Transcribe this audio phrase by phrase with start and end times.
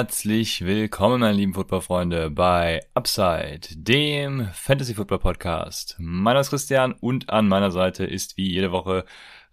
[0.00, 5.94] Herzlich willkommen, meine lieben Footballfreunde, bei Upside, dem Fantasy Football Podcast.
[5.98, 9.04] Mein Name ist Christian und an meiner Seite ist wie jede Woche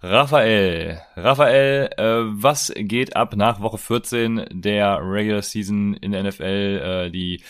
[0.01, 1.01] Raphael.
[1.17, 7.07] Raphael, äh, was geht ab nach Woche 14 der Regular Season in der NFL?
[7.07, 7.43] Äh, die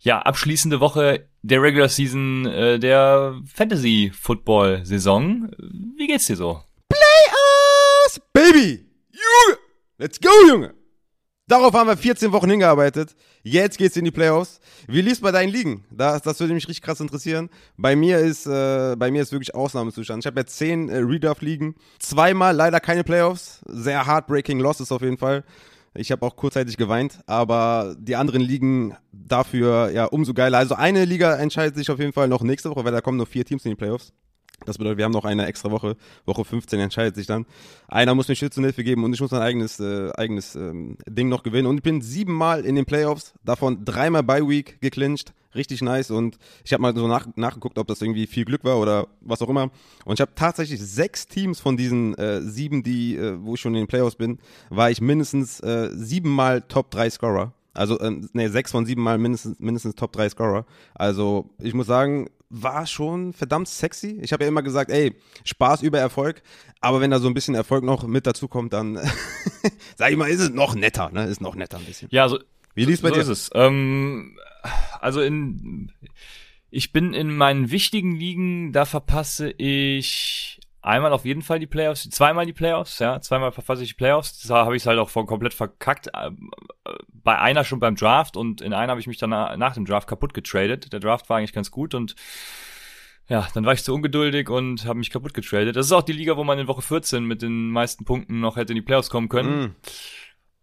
[0.00, 5.50] ja abschließende Woche der Regular Season äh, der Fantasy Football Saison.
[5.98, 6.62] Wie geht's dir so?
[6.88, 8.86] Playoffs, Baby!
[9.10, 9.58] Junge!
[9.98, 10.77] Let's go, Junge!
[11.48, 13.16] Darauf haben wir 14 Wochen hingearbeitet.
[13.42, 14.60] Jetzt geht's in die Playoffs.
[14.86, 15.82] Wie lief's bei deinen Ligen?
[15.90, 17.48] Das, das würde mich richtig krass interessieren.
[17.78, 20.22] Bei mir ist, äh, bei mir ist wirklich Ausnahmezustand.
[20.22, 21.74] Ich habe jetzt 10 äh, Redraft-Ligen.
[21.98, 23.60] Zweimal leider keine Playoffs.
[23.66, 25.42] Sehr heartbreaking Losses auf jeden Fall.
[25.94, 30.58] Ich habe auch kurzzeitig geweint, aber die anderen Ligen dafür ja umso geiler.
[30.58, 33.26] Also eine Liga entscheidet sich auf jeden Fall noch nächste Woche, weil da kommen nur
[33.26, 34.12] vier Teams in die Playoffs.
[34.66, 35.96] Das bedeutet, wir haben noch eine extra Woche.
[36.26, 37.46] Woche 15 entscheidet sich dann.
[37.86, 41.42] Einer muss mir Schützenhilfe geben und ich muss mein eigenes, äh, eigenes ähm, Ding noch
[41.42, 41.66] gewinnen.
[41.66, 45.32] Und ich bin siebenmal in den Playoffs, davon dreimal bei Week geclincht.
[45.54, 46.10] Richtig nice.
[46.10, 49.40] Und ich habe mal so nach, nachgeguckt, ob das irgendwie viel Glück war oder was
[49.40, 49.70] auch immer.
[50.04, 53.74] Und ich habe tatsächlich sechs Teams von diesen äh, sieben, die, äh, wo ich schon
[53.74, 54.38] in den Playoffs bin,
[54.70, 57.52] war ich mindestens äh, siebenmal Top 3 Scorer.
[57.72, 60.66] Also, ähm, nee, sechs von sieben Mal mindestens, mindestens Top 3 Scorer.
[60.94, 64.18] Also, ich muss sagen, war schon verdammt sexy.
[64.22, 66.42] Ich habe ja immer gesagt, ey, Spaß über Erfolg.
[66.80, 68.96] Aber wenn da so ein bisschen Erfolg noch mit dazu kommt, dann,
[69.96, 71.24] sag ich mal, ist es noch netter, ne?
[71.26, 72.08] Ist noch netter ein bisschen.
[72.10, 72.38] Ja, so,
[72.74, 73.20] Wie lief's bei so dir?
[73.20, 73.50] ist es.
[73.54, 74.38] Ähm,
[75.00, 75.92] also in,
[76.70, 80.57] ich bin in meinen wichtigen Ligen, da verpasse ich
[80.88, 84.46] einmal auf jeden Fall die Playoffs, zweimal die Playoffs, ja, zweimal verpasse ich die Playoffs.
[84.48, 86.10] Da habe ich es halt auch von komplett verkackt.
[86.14, 86.50] Ähm,
[87.12, 89.84] Bei einer schon beim Draft und in einer habe ich mich dann na- nach dem
[89.84, 90.92] Draft kaputt getradet.
[90.92, 92.14] Der Draft war eigentlich ganz gut und
[93.28, 95.76] ja, dann war ich zu ungeduldig und habe mich kaputt getradet.
[95.76, 98.56] Das ist auch die Liga, wo man in Woche 14 mit den meisten Punkten noch
[98.56, 99.60] hätte in die Playoffs kommen können.
[99.62, 99.76] Mm,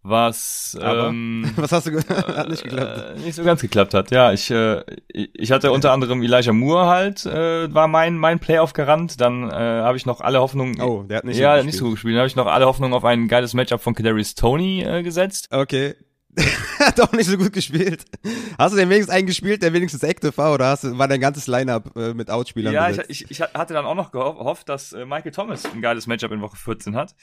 [0.08, 3.16] Was aber, ähm, was hast du ge Hat nicht geklappt.
[3.16, 4.12] äh, nicht so ganz geklappt hat.
[4.12, 8.72] Ja, ich, äh, ich hatte unter anderem Elijah Moore halt, äh, war mein mein Playoff
[8.72, 9.20] gerannt.
[9.20, 10.80] Dann äh, habe ich noch alle Hoffnungen.
[10.80, 12.14] Oh, der hat nicht ja, so gut nicht so gut gespielt.
[12.14, 15.48] Dann habe ich noch alle Hoffnungen auf ein geiles Matchup von Kadarius Tony äh, gesetzt.
[15.50, 15.96] Okay.
[16.78, 18.04] hat auch nicht so gut gespielt.
[18.58, 21.20] Hast du denn wenigstens einen gespielt, der wenigstens active war, oder hast du, war dein
[21.20, 24.92] ganzes Line-Up äh, mit Outspielern Ja, ich, ich, ich hatte dann auch noch gehofft, dass
[24.92, 27.14] äh, Michael Thomas ein geiles Matchup in Woche 14 hat.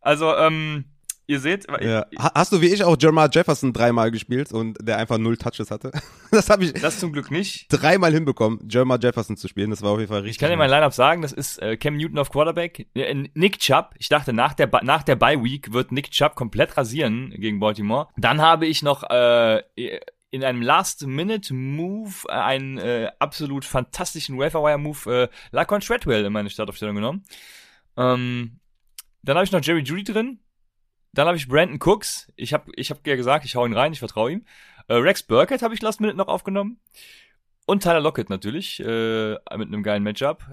[0.00, 0.84] Also, ähm,
[1.26, 2.06] ihr seht, Ja.
[2.18, 5.70] Ha- Hast du wie ich auch Jermar Jefferson dreimal gespielt und der einfach null Touches
[5.70, 5.90] hatte?
[6.32, 7.66] Das habe ich das zum Glück nicht.
[7.68, 9.68] dreimal hinbekommen, Jermar Jefferson zu spielen.
[9.70, 10.36] Das war auf jeden Fall richtig.
[10.36, 12.86] Ich kann dir mein Lineup sagen, das ist äh, Cam Newton auf Quarterback,
[13.34, 13.90] Nick Chubb.
[13.98, 17.60] Ich dachte, nach der, Ba- nach der Bye Week wird Nick Chubb komplett rasieren gegen
[17.60, 18.08] Baltimore.
[18.16, 19.62] Dann habe ich noch äh,
[20.30, 26.94] in einem Last-Minute-Move äh, einen äh, absolut fantastischen Wire-Move äh, Lacon Treadwell in meine Startaufstellung
[26.96, 27.24] genommen.
[27.96, 28.58] Ähm,
[29.22, 30.38] dann habe ich noch Jerry Judy drin.
[31.12, 32.32] Dann habe ich Brandon Cooks.
[32.36, 34.46] Ich habe ich hab ja gesagt, ich hau ihn rein, ich vertraue ihm.
[34.88, 36.80] Äh, Rex Burkett habe ich Last Minute noch aufgenommen.
[37.66, 40.44] Und Tyler Lockett natürlich, äh, mit einem geilen Matchup.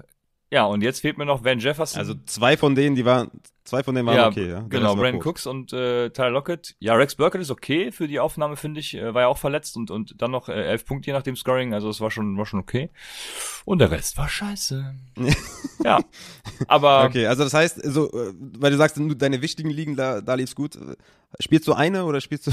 [0.50, 2.00] Ja, und jetzt fehlt mir noch Van Jefferson.
[2.00, 3.30] Also zwei von denen, die waren,
[3.62, 4.60] zwei von denen waren ja, okay, ja.
[4.60, 5.22] Der genau, Brandon.
[5.22, 6.74] Cooks und äh, Tyler Lockett.
[6.80, 8.96] Ja, Rex Burkett ist okay für die Aufnahme, finde ich.
[8.96, 11.36] Äh, war ja auch verletzt und, und dann noch äh, elf Punkte je nach dem
[11.36, 11.72] Scoring.
[11.72, 12.90] Also es war schon, war schon okay.
[13.64, 14.92] Und der Rest war scheiße.
[15.84, 16.00] ja,
[16.66, 20.34] aber Okay, also das heißt, so, äh, weil du sagst, deine wichtigen Ligen, da, da
[20.34, 20.76] lief's gut.
[21.38, 22.52] Spielst du eine oder spielst du,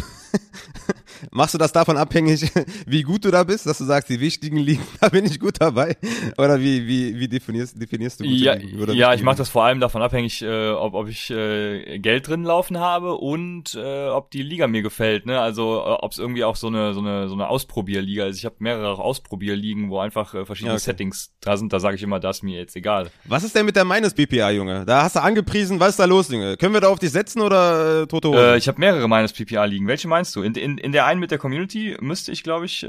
[1.31, 2.51] machst du das davon abhängig,
[2.85, 5.55] wie gut du da bist, dass du sagst, die wichtigen Ligen, da bin ich gut
[5.59, 5.97] dabei?
[6.38, 8.81] Oder wie, wie, wie definierst, definierst du gute Ja, Ligen?
[8.81, 12.27] Oder ja ich mache das vor allem davon abhängig, äh, ob, ob ich äh, Geld
[12.27, 15.25] drin laufen habe und äh, ob die Liga mir gefällt.
[15.25, 15.39] Ne?
[15.39, 18.38] Also äh, ob es irgendwie auch so eine so eine so eine Ausprobierliga ist.
[18.38, 20.86] Ich habe mehrere Ausprobierligen, wo einfach äh, verschiedene Ja, okay.
[20.86, 21.74] Settings da sind.
[21.74, 23.09] Da sage ich immer, das ist mir jetzt egal.
[23.25, 24.86] Was ist denn mit der Minus BPA, Junge?
[24.86, 26.57] Da hast du angepriesen, was ist da los, Junge?
[26.57, 28.53] Können wir da auf dich setzen oder äh, tote Hose?
[28.53, 29.88] Äh, ich habe mehrere meines PPA liegen.
[29.88, 30.41] Welche meinst du?
[30.41, 32.88] In, in, in der einen mit der Community müsste ich, glaube ich, äh,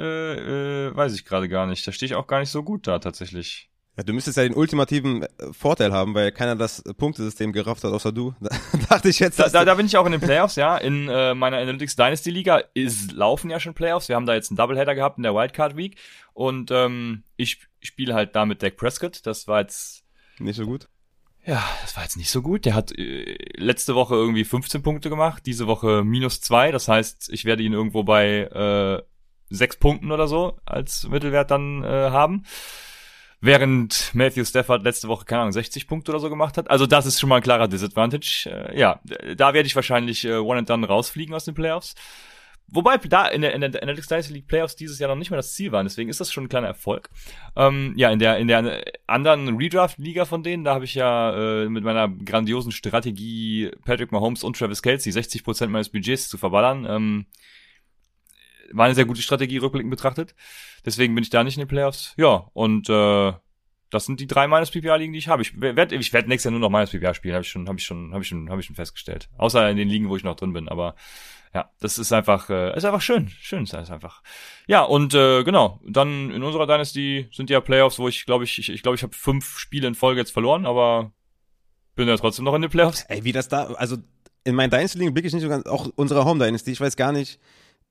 [0.89, 1.87] äh, weiß ich gerade gar nicht.
[1.87, 3.71] Da stehe ich auch gar nicht so gut da tatsächlich.
[3.97, 7.93] Ja, du müsstest ja den ultimativen äh, Vorteil haben, weil keiner das Punktesystem gerafft hat,
[7.93, 8.35] außer du.
[8.41, 10.77] Da dachte ich jetzt, Da, da, da bin ich auch in den Playoffs, ja.
[10.77, 14.09] In äh, meiner Analytics Dynasty Liga ist, laufen ja schon Playoffs.
[14.09, 15.97] Wir haben da jetzt einen Doubleheader gehabt in der Wildcard Week.
[16.33, 19.27] Und ähm, ich spiele halt da mit Dak Prescott.
[19.27, 20.05] Das war jetzt,
[20.39, 20.89] nicht so gut.
[21.49, 22.67] Ja, das war jetzt nicht so gut.
[22.67, 26.71] Der hat äh, letzte Woche irgendwie 15 Punkte gemacht, diese Woche minus zwei.
[26.73, 29.03] Das heißt, ich werde ihn irgendwo bei äh,
[29.49, 32.45] sechs Punkten oder so als Mittelwert dann äh, haben.
[33.41, 36.69] Während Matthew Stafford letzte Woche, keine Ahnung, 60 Punkte oder so gemacht hat.
[36.69, 38.51] Also das ist schon mal ein klarer Disadvantage.
[38.51, 39.01] Äh, ja,
[39.35, 41.95] da werde ich wahrscheinlich äh, One and Done rausfliegen aus den Playoffs.
[42.71, 45.39] Wobei da in der, in der Analytics Dynasty League Playoffs dieses Jahr noch nicht mehr
[45.39, 47.09] das Ziel waren, deswegen ist das schon ein kleiner Erfolg.
[47.57, 51.69] Ähm, ja, in der, in der anderen Redraft-Liga von denen, da habe ich ja äh,
[51.69, 56.87] mit meiner grandiosen Strategie Patrick Mahomes und Travis Kelsey 60% meines Budgets zu verballern.
[56.89, 57.27] Ähm,
[58.73, 60.35] war eine sehr gute Strategie, rückblickend betrachtet.
[60.85, 62.13] Deswegen bin ich da nicht in den Playoffs.
[62.19, 63.33] Ja, und äh,
[63.91, 65.41] das sind die drei minus PPA-Ligen, die ich habe.
[65.41, 67.79] Ich werde ich werd nächstes Jahr nur noch minus PPA spielen, habe ich schon, habe
[67.79, 69.31] ich schon, habe ich schon, habe ich schon festgestellt.
[69.39, 70.95] Außer in den Ligen, wo ich noch drin bin, aber
[71.55, 73.29] ja, das ist einfach, äh, ist einfach schön.
[73.29, 74.23] Schön ist das einfach.
[74.67, 78.59] Ja, und äh, genau, dann in unserer Dynasty sind ja Playoffs, wo ich glaube ich,
[78.59, 81.13] ich, ich glaube, ich habe fünf Spiele in Folge jetzt verloren, aber
[81.95, 83.05] bin ja trotzdem noch in den Playoffs.
[83.09, 83.97] Ey, wie das da, also
[84.45, 87.13] in meinen Dynasty-Ligen blicke ich nicht so ganz, auch unsere Home Dynasty, ich weiß gar
[87.13, 87.39] nicht,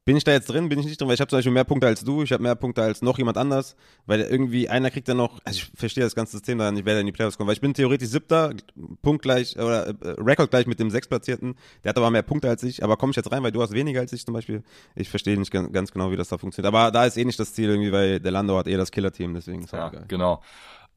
[0.08, 1.66] bin ich da jetzt drin, bin ich nicht drin, weil ich habe zum Beispiel mehr
[1.66, 3.76] Punkte als du, ich habe mehr Punkte als noch jemand anders,
[4.06, 6.94] weil irgendwie einer kriegt dann noch, also ich verstehe das ganze System da nicht, wer
[6.94, 8.54] da in die Playoffs kommt, weil ich bin theoretisch siebter,
[9.02, 12.86] punktgleich oder äh, Rekord gleich mit dem sechstplatzierten, der hat aber mehr Punkte als ich,
[12.86, 14.64] aber komme ich jetzt rein, weil du hast weniger als ich zum Beispiel,
[14.96, 17.38] ich verstehe nicht ganz, ganz genau, wie das da funktioniert, aber da ist eh nicht
[17.38, 20.06] das Ziel irgendwie, weil der Lando hat eh das Killer-Team, deswegen ist ja, egal.
[20.08, 20.42] genau.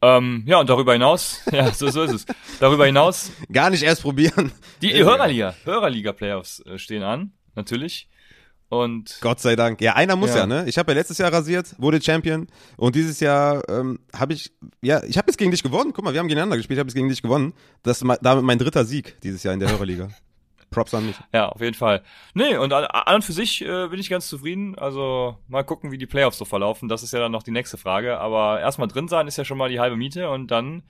[0.03, 2.27] Ähm, ja, und darüber hinaus, ja, so, so ist es.
[2.61, 3.33] Darüber hinaus.
[3.53, 4.53] Gar nicht erst probieren.
[4.83, 8.09] Die Hörerliga, Hörerliga-Playoffs äh, stehen an, natürlich.
[8.71, 9.81] Und Gott sei Dank.
[9.81, 10.65] Ja, einer muss ja, ja ne?
[10.69, 12.47] Ich habe ja letztes Jahr rasiert, wurde Champion
[12.77, 15.93] und dieses Jahr ähm, habe ich ja, ich habe jetzt gegen dich gewonnen.
[15.93, 17.53] Guck mal, wir haben gegeneinander gespielt, ich habe jetzt gegen dich gewonnen.
[17.83, 20.09] Das ist damit mein dritter Sieg dieses Jahr in der Hörerliga.
[20.71, 21.17] Props an mich.
[21.33, 22.03] Ja, auf jeden Fall.
[22.35, 24.79] Nee, und an und für sich äh, bin ich ganz zufrieden.
[24.79, 26.89] Also mal gucken, wie die Playoffs so verlaufen.
[26.89, 28.19] Das ist ja dann noch die nächste Frage.
[28.19, 30.85] Aber erstmal drin sein ist ja schon mal die halbe Miete und dann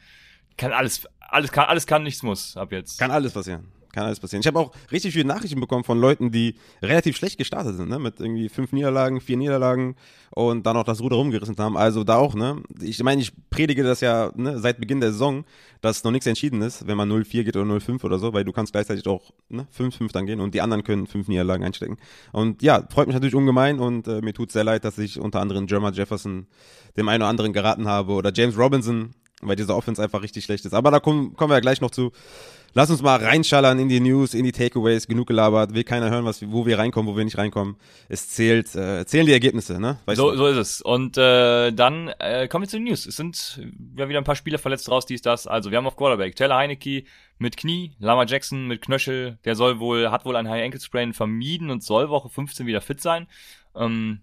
[0.59, 2.99] kann alles, alles kann, alles kann, nichts muss ab jetzt.
[2.99, 3.73] Kann alles passieren.
[3.93, 4.41] Kann alles passieren.
[4.41, 7.99] Ich habe auch richtig viele Nachrichten bekommen von Leuten, die relativ schlecht gestartet sind, ne?
[7.99, 9.97] Mit irgendwie fünf Niederlagen, vier Niederlagen
[10.31, 11.77] und dann auch das Ruder rumgerissen haben.
[11.77, 12.63] Also da auch, ne?
[12.81, 15.45] Ich meine, ich predige das ja ne, seit Beginn der Saison,
[15.81, 18.53] dass noch nichts entschieden ist, wenn man 0-4 geht oder 0-5 oder so, weil du
[18.53, 21.97] kannst gleichzeitig auch ne, 5-5 dann gehen und die anderen können fünf Niederlagen einstecken.
[22.33, 25.41] Und ja, freut mich natürlich ungemein und äh, mir tut sehr leid, dass ich unter
[25.41, 26.47] anderem Jerma Jefferson
[26.97, 30.65] dem einen oder anderen geraten habe oder James Robinson, weil dieser Offense einfach richtig schlecht
[30.65, 30.75] ist.
[30.75, 32.13] Aber da kommen, kommen wir ja gleich noch zu.
[32.73, 35.09] Lass uns mal reinschallern in die News, in die Takeaways.
[35.09, 35.75] Genug gelabert.
[35.75, 37.77] Will keiner hören, was, wo wir reinkommen, wo wir nicht reinkommen.
[38.09, 39.99] Es zählt, äh, zählen die Ergebnisse, ne?
[40.05, 40.37] Weißt so, du?
[40.37, 40.81] so ist es.
[40.81, 43.07] Und äh, dann äh, kommen wir zu den News.
[43.07, 43.61] Es sind
[43.97, 45.49] ja wieder ein paar Spieler verletzt raus, dies, das.
[45.49, 47.03] Also wir haben auf Quarterback Taylor Heineke
[47.39, 49.39] mit Knie, Lama Jackson mit Knöchel.
[49.45, 52.81] Der soll wohl, hat wohl ein High Ankle Sprain vermieden und soll Woche 15 wieder
[52.81, 53.27] fit sein.
[53.75, 54.21] Ähm,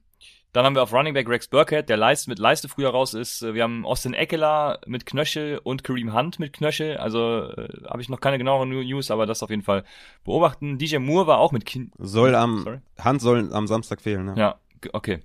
[0.53, 3.41] dann haben wir auf Running Back Rex Burkhead, der Leiste, mit Leiste früher raus ist.
[3.41, 6.97] Wir haben Austin Eckler mit Knöchel und Kareem Hunt mit Knöchel.
[6.97, 9.83] Also äh, habe ich noch keine genaueren News, aber das auf jeden Fall
[10.23, 10.77] beobachten.
[10.77, 11.91] DJ Moore war auch mit Knie.
[11.97, 12.79] Soll am Sorry?
[13.03, 14.35] Hunt soll am Samstag fehlen, ne?
[14.37, 14.59] Ja,
[14.93, 15.19] okay.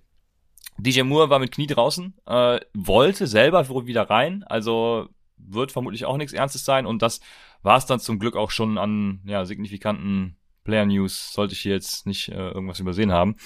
[0.79, 6.17] DJ Moore war mit Knie draußen, äh, wollte selber wieder rein, also wird vermutlich auch
[6.17, 7.21] nichts Ernstes sein und das
[7.63, 11.73] war es dann zum Glück auch schon an ja, signifikanten Player News, sollte ich hier
[11.73, 13.37] jetzt nicht äh, irgendwas übersehen haben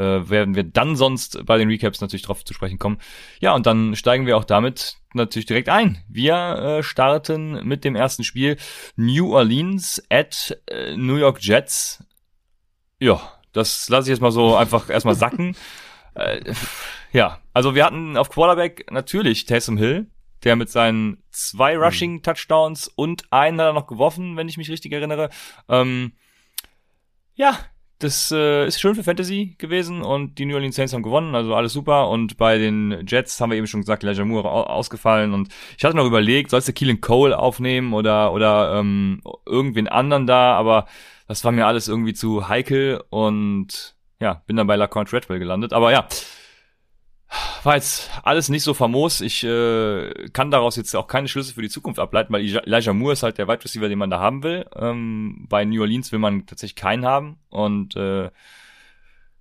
[0.00, 2.98] äh, werden wir dann sonst bei den Recaps natürlich drauf zu sprechen kommen.
[3.40, 6.02] Ja, und dann steigen wir auch damit natürlich direkt ein.
[6.08, 6.34] Wir
[6.78, 8.56] äh, starten mit dem ersten Spiel
[8.96, 12.02] New Orleans at äh, New York Jets.
[12.98, 13.20] Ja,
[13.52, 15.54] das lasse ich jetzt mal so einfach erstmal sacken.
[16.14, 16.54] äh,
[17.12, 20.06] ja, also wir hatten auf Quarterback natürlich Taysom Hill,
[20.44, 21.82] der mit seinen zwei mhm.
[21.82, 25.28] Rushing Touchdowns und einen hat er noch geworfen, wenn ich mich richtig erinnere.
[25.68, 26.12] Ähm,
[27.34, 27.58] ja,
[28.00, 31.54] das äh, ist schön für Fantasy gewesen und die New Orleans Saints haben gewonnen, also
[31.54, 32.08] alles super.
[32.08, 35.96] Und bei den Jets haben wir eben schon gesagt, Elijah Moore ausgefallen und ich hatte
[35.96, 40.86] noch überlegt, sollst du Keelan Cole aufnehmen oder oder ähm, irgendwen anderen da, aber
[41.28, 45.72] das war mir alles irgendwie zu heikel und ja, bin dann bei LaCoin Treadwell gelandet.
[45.72, 46.06] Aber ja,
[47.62, 49.20] war jetzt alles nicht so famos.
[49.20, 53.12] Ich äh, kann daraus jetzt auch keine Schlüsse für die Zukunft ableiten, weil Elijah Moore
[53.12, 54.66] ist halt der Wide Receiver, den man da haben will.
[54.76, 57.38] Ähm, bei New Orleans will man tatsächlich keinen haben.
[57.48, 58.30] Und äh,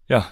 [0.07, 0.27] ja,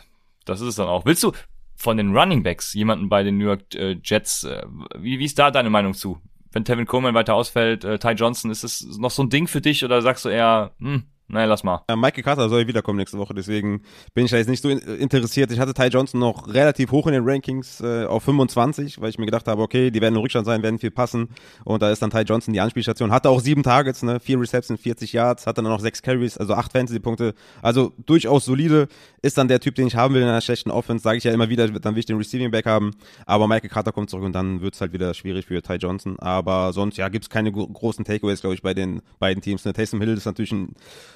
[0.46, 1.06] das ist es dann auch.
[1.06, 1.32] Willst du
[1.76, 4.66] von den Running Backs jemanden bei den New York äh, Jets, äh,
[4.98, 6.20] wie, wie ist da deine Meinung zu?
[6.52, 9.62] Wenn Tevin Coleman weiter ausfällt, äh, Ty Johnson, ist das noch so ein Ding für
[9.62, 11.84] dich oder sagst du eher, hm, Nein, lass mal.
[11.90, 13.82] Ja, Michael Carter soll wiederkommen nächste Woche, deswegen
[14.14, 15.52] bin ich da jetzt nicht so in, interessiert.
[15.52, 19.18] Ich hatte Ty Johnson noch relativ hoch in den Rankings äh, auf 25, weil ich
[19.18, 21.28] mir gedacht habe, okay, die werden im Rückstand sein, werden viel passen.
[21.66, 23.12] Und da ist dann Ty Johnson die Anspielstation.
[23.12, 26.54] Hatte auch sieben Targets, ne, vier Receptions, 40 Yards, hatte dann noch sechs Carries, also
[26.54, 27.34] acht Fantasy-Punkte.
[27.62, 28.88] Also durchaus solide.
[29.22, 31.04] Ist dann der Typ, den ich haben will in einer schlechten Offense.
[31.04, 32.92] Sage ich ja immer wieder, dann will ich den Receiving Back haben.
[33.26, 36.18] Aber Michael Carter kommt zurück und dann wird es halt wieder schwierig für Ty Johnson.
[36.20, 39.66] Aber sonst, ja, gibt's keine großen Takeaways, glaube ich, bei den beiden Teams.
[39.66, 39.74] Ne?
[39.74, 40.74] Taysom Hill ist natürlich ein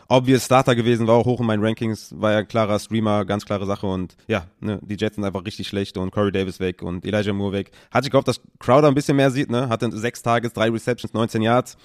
[0.08, 3.46] obvious Starter gewesen, war auch hoch in meinen Rankings, war ja ein klarer Streamer, ganz
[3.46, 6.82] klare Sache und ja, ne, die Jets sind einfach richtig schlecht und Corey Davis weg
[6.82, 7.72] und Elijah Moore weg.
[7.92, 11.14] Hatte ich gehofft, dass Crowder ein bisschen mehr sieht, ne, hatte sechs Tages, drei Receptions,
[11.14, 11.78] 19 Yards.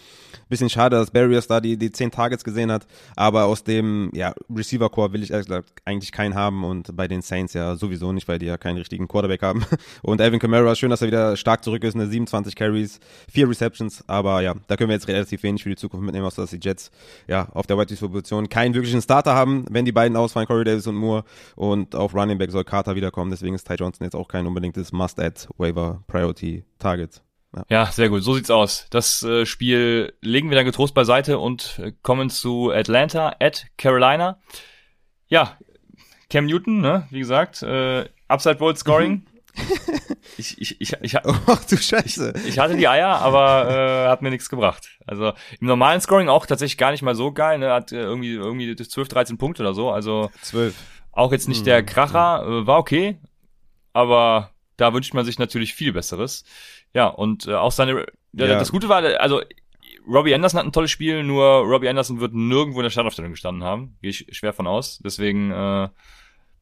[0.49, 4.35] Bisschen schade, dass Barriers da die, die zehn Targets gesehen hat, aber aus dem, ja,
[4.55, 8.29] Receiver-Core will ich ehrlich gesagt eigentlich keinen haben und bei den Saints ja sowieso nicht,
[8.29, 9.65] weil die ja keinen richtigen Quarterback haben.
[10.03, 14.05] Und Alvin Kamara, schön, dass er wieder stark zurück ist, ne, 27 Carries, vier Receptions,
[14.07, 16.61] aber ja, da können wir jetzt relativ wenig für die Zukunft mitnehmen, außer dass die
[16.61, 16.91] Jets,
[17.27, 20.87] ja, auf der White Position keinen wirklichen Starter haben, wenn die beiden ausfallen, Corey Davis
[20.87, 21.25] und Moore.
[21.55, 23.31] Und auf Running Back soll Carter wiederkommen.
[23.31, 27.23] Deswegen ist Ty Johnson jetzt auch kein unbedingtes Must-Add-Waiver-Priority-Target.
[27.55, 27.65] Ja.
[27.69, 27.85] ja.
[27.87, 28.23] sehr gut.
[28.23, 28.87] So sieht's aus.
[28.91, 34.41] Das äh, Spiel legen wir dann getrost beiseite und äh, kommen zu Atlanta at Carolina.
[35.29, 35.57] Ja,
[36.31, 39.13] Cam Newton, ne, wie gesagt, äh, Upside Bowl Scoring.
[39.13, 39.27] Mhm.
[40.39, 42.35] ich, ich, ich, ich, Ach du Scheiße.
[42.37, 44.89] Ich, ich hatte die Eier, aber äh, hat mir nichts gebracht.
[45.07, 47.59] Also im normalen Scoring auch tatsächlich gar nicht mal so geil.
[47.59, 47.73] Ne?
[47.73, 49.91] Hat äh, irgendwie irgendwie 12, 13 Punkte oder so.
[49.91, 50.75] Also 12.
[51.13, 51.65] Auch jetzt nicht hm.
[51.65, 53.19] der Kracher, äh, war okay,
[53.93, 56.45] aber da wünscht man sich natürlich viel Besseres.
[56.93, 58.47] Ja, und äh, auch seine, ja.
[58.59, 59.41] das Gute war, also
[60.07, 63.65] Robbie Anderson hat ein tolles Spiel, nur Robbie Anderson wird nirgendwo in der Startaufstellung gestanden
[63.65, 63.97] haben.
[64.03, 65.01] Gehe ich schwer von aus.
[65.03, 65.89] Deswegen äh,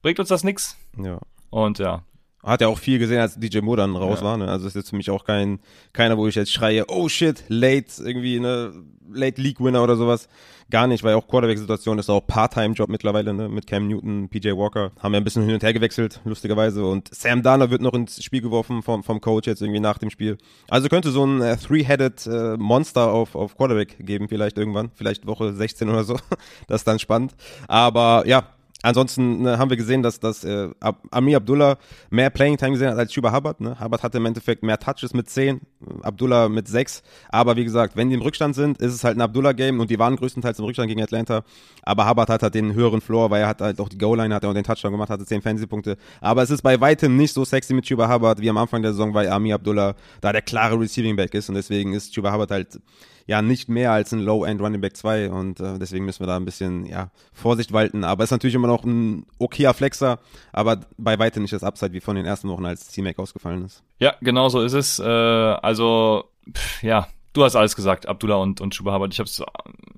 [0.02, 0.78] bringt uns das nix.
[0.96, 1.18] Ja.
[1.50, 2.04] Und ja,
[2.44, 4.26] hat ja auch viel gesehen, als DJ Moore dann raus ja.
[4.26, 4.36] war.
[4.36, 4.48] Ne?
[4.48, 5.60] Also ist jetzt für mich auch kein
[5.92, 8.72] keiner, wo ich jetzt schreie, oh shit, late irgendwie ne
[9.12, 10.28] Late League Winner oder sowas.
[10.70, 13.48] Gar nicht, weil auch Quarterback-Situation ist auch Part-Time-Job mittlerweile ne?
[13.48, 14.92] mit Cam Newton, PJ Walker.
[14.98, 16.84] Haben ja ein bisschen hin und her gewechselt, lustigerweise.
[16.86, 20.10] Und Sam Darner wird noch ins Spiel geworfen vom, vom Coach jetzt irgendwie nach dem
[20.10, 20.38] Spiel.
[20.68, 24.90] Also könnte so ein äh, Three-Headed äh, Monster auf, auf Quarterback geben, vielleicht irgendwann.
[24.94, 26.16] Vielleicht Woche 16 oder so.
[26.66, 27.34] das ist dann spannend.
[27.68, 28.48] Aber ja,
[28.84, 30.68] Ansonsten ne, haben wir gesehen, dass, dass äh,
[31.10, 31.78] Amir Abdullah
[32.10, 33.58] mehr Playing Time gesehen hat als Schuba Hubbard.
[33.62, 33.80] Ne?
[33.80, 35.62] Hubbard hatte im Endeffekt mehr Touches mit 10,
[36.02, 37.02] Abdullah mit 6.
[37.30, 39.98] Aber wie gesagt, wenn die im Rückstand sind, ist es halt ein Abdullah-Game und die
[39.98, 41.44] waren größtenteils im Rückstand gegen Atlanta.
[41.82, 44.42] Aber Hubbard hat halt den höheren Floor, weil er hat halt auch die Goal-Line, hat
[44.42, 45.96] er auch den Touchdown gemacht, hatte 10 Fantasy-Punkte.
[46.20, 48.92] Aber es ist bei weitem nicht so sexy mit Schuba Hubbard wie am Anfang der
[48.92, 52.78] Saison, weil Amir Abdullah da der klare Receiving-Back ist und deswegen ist Schuba Hubbard halt
[53.26, 56.36] ja nicht mehr als ein Low-End Running Back 2 und äh, deswegen müssen wir da
[56.36, 58.04] ein bisschen ja, Vorsicht walten.
[58.04, 60.18] Aber ist natürlich immer noch ein okayer Flexer,
[60.52, 63.82] aber bei weitem nicht das Upside wie von den ersten Wochen, als C-Mac ausgefallen ist.
[63.98, 64.98] Ja, genau so ist es.
[64.98, 69.12] Äh, also, pff, ja, du hast alles gesagt, Abdullah und, und Schuba Hubbard.
[69.12, 69.42] Ich hab's,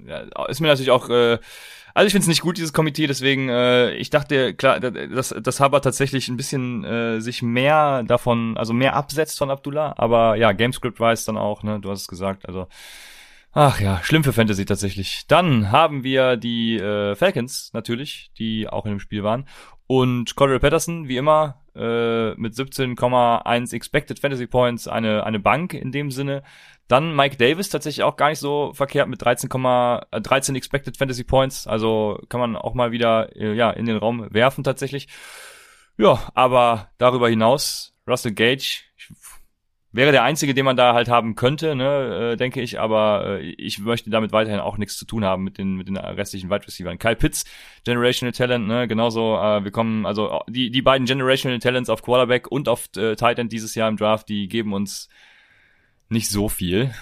[0.07, 1.39] ja, ist mir natürlich auch, äh,
[1.95, 5.61] also ich finde es nicht gut, dieses Komitee, deswegen, äh, ich dachte, klar, dass, dass
[5.61, 10.53] Hubbard tatsächlich ein bisschen äh, sich mehr davon, also mehr absetzt von Abdullah, aber ja,
[10.53, 12.69] Gamescript weiß dann auch, ne, du hast es gesagt, also
[13.59, 15.27] Ach ja, schlimm für Fantasy tatsächlich.
[15.29, 19.49] Dann haben wir die äh, Falcons natürlich, die auch in dem Spiel waren.
[19.87, 25.91] Und Cordell Patterson, wie immer, äh, mit 17,1 Expected Fantasy Points, eine, eine Bank in
[25.91, 26.43] dem Sinne.
[26.87, 31.25] Dann Mike Davis tatsächlich auch gar nicht so verkehrt mit 13, äh, 13 Expected Fantasy
[31.25, 31.67] Points.
[31.67, 35.09] Also kann man auch mal wieder äh, ja, in den Raum werfen tatsächlich.
[35.97, 38.83] Ja, aber darüber hinaus, Russell Gage,
[39.97, 43.51] wäre der einzige, den man da halt haben könnte, ne, äh, denke ich, aber äh,
[43.59, 46.67] ich möchte damit weiterhin auch nichts zu tun haben mit den mit den restlichen Wide
[46.67, 46.99] Receivers.
[46.99, 47.45] Kyle Pitts,
[47.85, 52.51] Generational Talent, ne, genauso äh, wir kommen also die die beiden Generational Talents auf Quarterback
[52.51, 55.09] und auf äh, Tight End dieses Jahr im Draft, die geben uns
[56.09, 56.93] nicht so viel.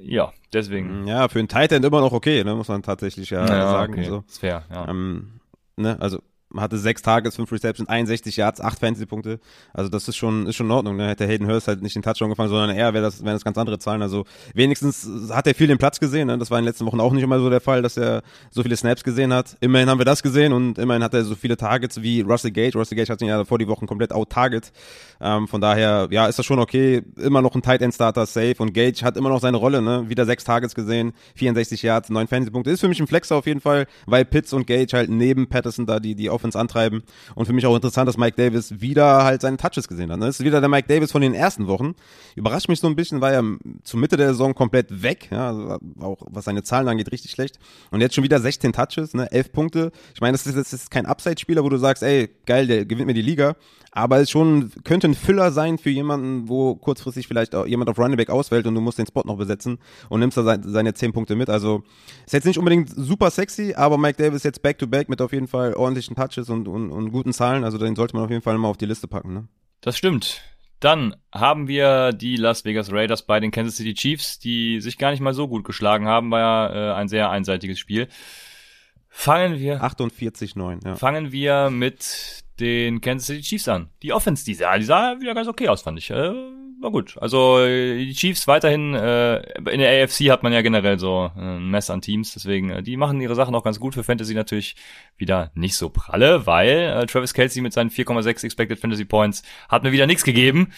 [0.00, 1.06] Ja, deswegen.
[1.06, 3.94] Ja, für einen Tight End immer noch okay, ne, muss man tatsächlich ja, ja sagen.
[3.94, 4.04] Okay.
[4.04, 4.24] So.
[4.28, 4.88] Ist fair, ja.
[4.88, 5.40] Ähm,
[5.76, 6.20] ne, also
[6.60, 9.40] hatte sechs Tages, fünf Receptions, 61 Yards, acht Fantasy-Punkte.
[9.72, 10.96] Also das ist schon, ist schon in Ordnung.
[10.96, 11.08] Ne?
[11.08, 13.58] Hätte Hayden Hurst halt nicht den Touchdown gefangen, sondern eher wäre das, wären das ganz
[13.58, 14.02] andere Zahlen.
[14.02, 16.28] Also wenigstens hat er viel den Platz gesehen.
[16.28, 16.38] Ne?
[16.38, 18.62] Das war in den letzten Wochen auch nicht immer so der Fall, dass er so
[18.62, 19.56] viele Snaps gesehen hat.
[19.60, 22.78] Immerhin haben wir das gesehen und immerhin hat er so viele Targets wie Russell Gage.
[22.78, 24.72] Russell Gage hat ihn ja vor die Wochen komplett out-target.
[25.20, 27.02] Ähm, von daher, ja, ist das schon okay.
[27.16, 29.82] Immer noch ein Tight End Starter safe und Gage hat immer noch seine Rolle.
[29.82, 30.08] Ne?
[30.08, 32.70] Wieder sechs Targets gesehen, 64 Yards, neun Fantasy-Punkte.
[32.70, 35.86] Ist für mich ein Flexer auf jeden Fall, weil Pitts und Gage halt neben Patterson
[35.86, 37.02] da die, die Offense antreiben.
[37.34, 40.18] Und für mich auch interessant, dass Mike Davis wieder halt seine Touches gesehen hat.
[40.18, 40.26] Ne?
[40.26, 41.94] Das ist wieder der Mike Davis von den ersten Wochen.
[42.36, 43.42] Überrascht mich so ein bisschen, weil er
[43.82, 45.28] zur Mitte der Saison komplett weg.
[45.32, 45.48] Ja?
[45.48, 47.58] Also auch was seine Zahlen angeht, richtig schlecht.
[47.90, 49.30] Und jetzt schon wieder 16 Touches, ne?
[49.32, 49.92] 11 Punkte.
[50.14, 53.06] Ich meine, das ist, das ist kein Upside-Spieler, wo du sagst, ey, geil, der gewinnt
[53.06, 53.56] mir die Liga.
[53.96, 57.98] Aber es schon könnte ein Füller sein für jemanden, wo kurzfristig vielleicht auch jemand auf
[57.98, 59.78] Running Back ausfällt und du musst den Spot noch besetzen
[60.10, 61.48] und nimmst da seine zehn Punkte mit.
[61.48, 61.82] Also
[62.26, 65.32] ist jetzt nicht unbedingt super sexy, aber Mike Davis jetzt back to back mit auf
[65.32, 67.64] jeden Fall ordentlichen Touches und, und, und guten Zahlen.
[67.64, 69.32] Also den sollte man auf jeden Fall mal auf die Liste packen.
[69.32, 69.48] Ne?
[69.80, 70.42] Das stimmt.
[70.78, 75.10] Dann haben wir die Las Vegas Raiders bei den Kansas City Chiefs, die sich gar
[75.10, 78.08] nicht mal so gut geschlagen haben, war ja äh, ein sehr einseitiges Spiel.
[79.08, 80.96] Fangen wir 48-9, ja.
[80.96, 83.90] Fangen wir mit den Kansas City Chiefs an.
[84.02, 86.10] Die Offense, die sah, die sah wieder ganz okay aus, fand ich.
[86.10, 86.32] Äh,
[86.80, 87.16] war gut.
[87.20, 89.36] Also die Chiefs weiterhin, äh,
[89.70, 92.82] in der AFC hat man ja generell so äh, ein Mess an Teams, deswegen, äh,
[92.82, 94.76] die machen ihre Sachen auch ganz gut für Fantasy natürlich
[95.16, 99.82] wieder nicht so pralle, weil äh, Travis Kelsey mit seinen 4,6 Expected Fantasy Points hat
[99.82, 100.72] mir wieder nichts gegeben.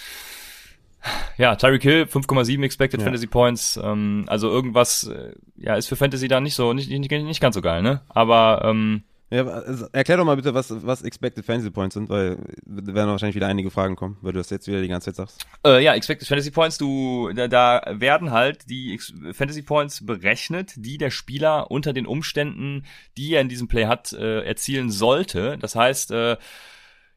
[1.36, 3.04] Ja, Tyreek Hill 5,7 Expected ja.
[3.04, 3.78] Fantasy Points.
[3.82, 7.54] Ähm, also irgendwas, äh, ja, ist für Fantasy da nicht so, nicht, nicht, nicht ganz
[7.54, 8.02] so geil, ne?
[8.08, 12.38] Aber ähm, ja, also erklär doch mal bitte, was, was Expected Fantasy Points sind, weil
[12.64, 15.46] werden wahrscheinlich wieder einige Fragen kommen, weil du das jetzt wieder die ganze Zeit sagst.
[15.66, 18.98] Äh, ja, Expected Fantasy Points, du, da, da werden halt die
[19.32, 22.84] Fantasy Points berechnet, die der Spieler unter den Umständen,
[23.18, 25.58] die er in diesem Play hat, äh, erzielen sollte.
[25.58, 26.36] Das heißt, äh,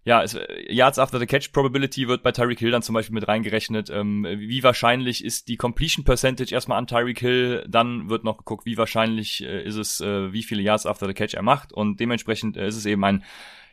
[0.04, 3.28] ja, es, Yards after the Catch Probability wird bei Tyreek Hill dann zum Beispiel mit
[3.28, 3.90] reingerechnet.
[3.92, 7.66] Ähm, wie wahrscheinlich ist die Completion Percentage erstmal an Tyreek Hill?
[7.68, 11.14] Dann wird noch geguckt, wie wahrscheinlich äh, ist es, äh, wie viele Yards after the
[11.14, 11.72] Catch er macht.
[11.72, 13.24] Und dementsprechend äh, ist es eben ein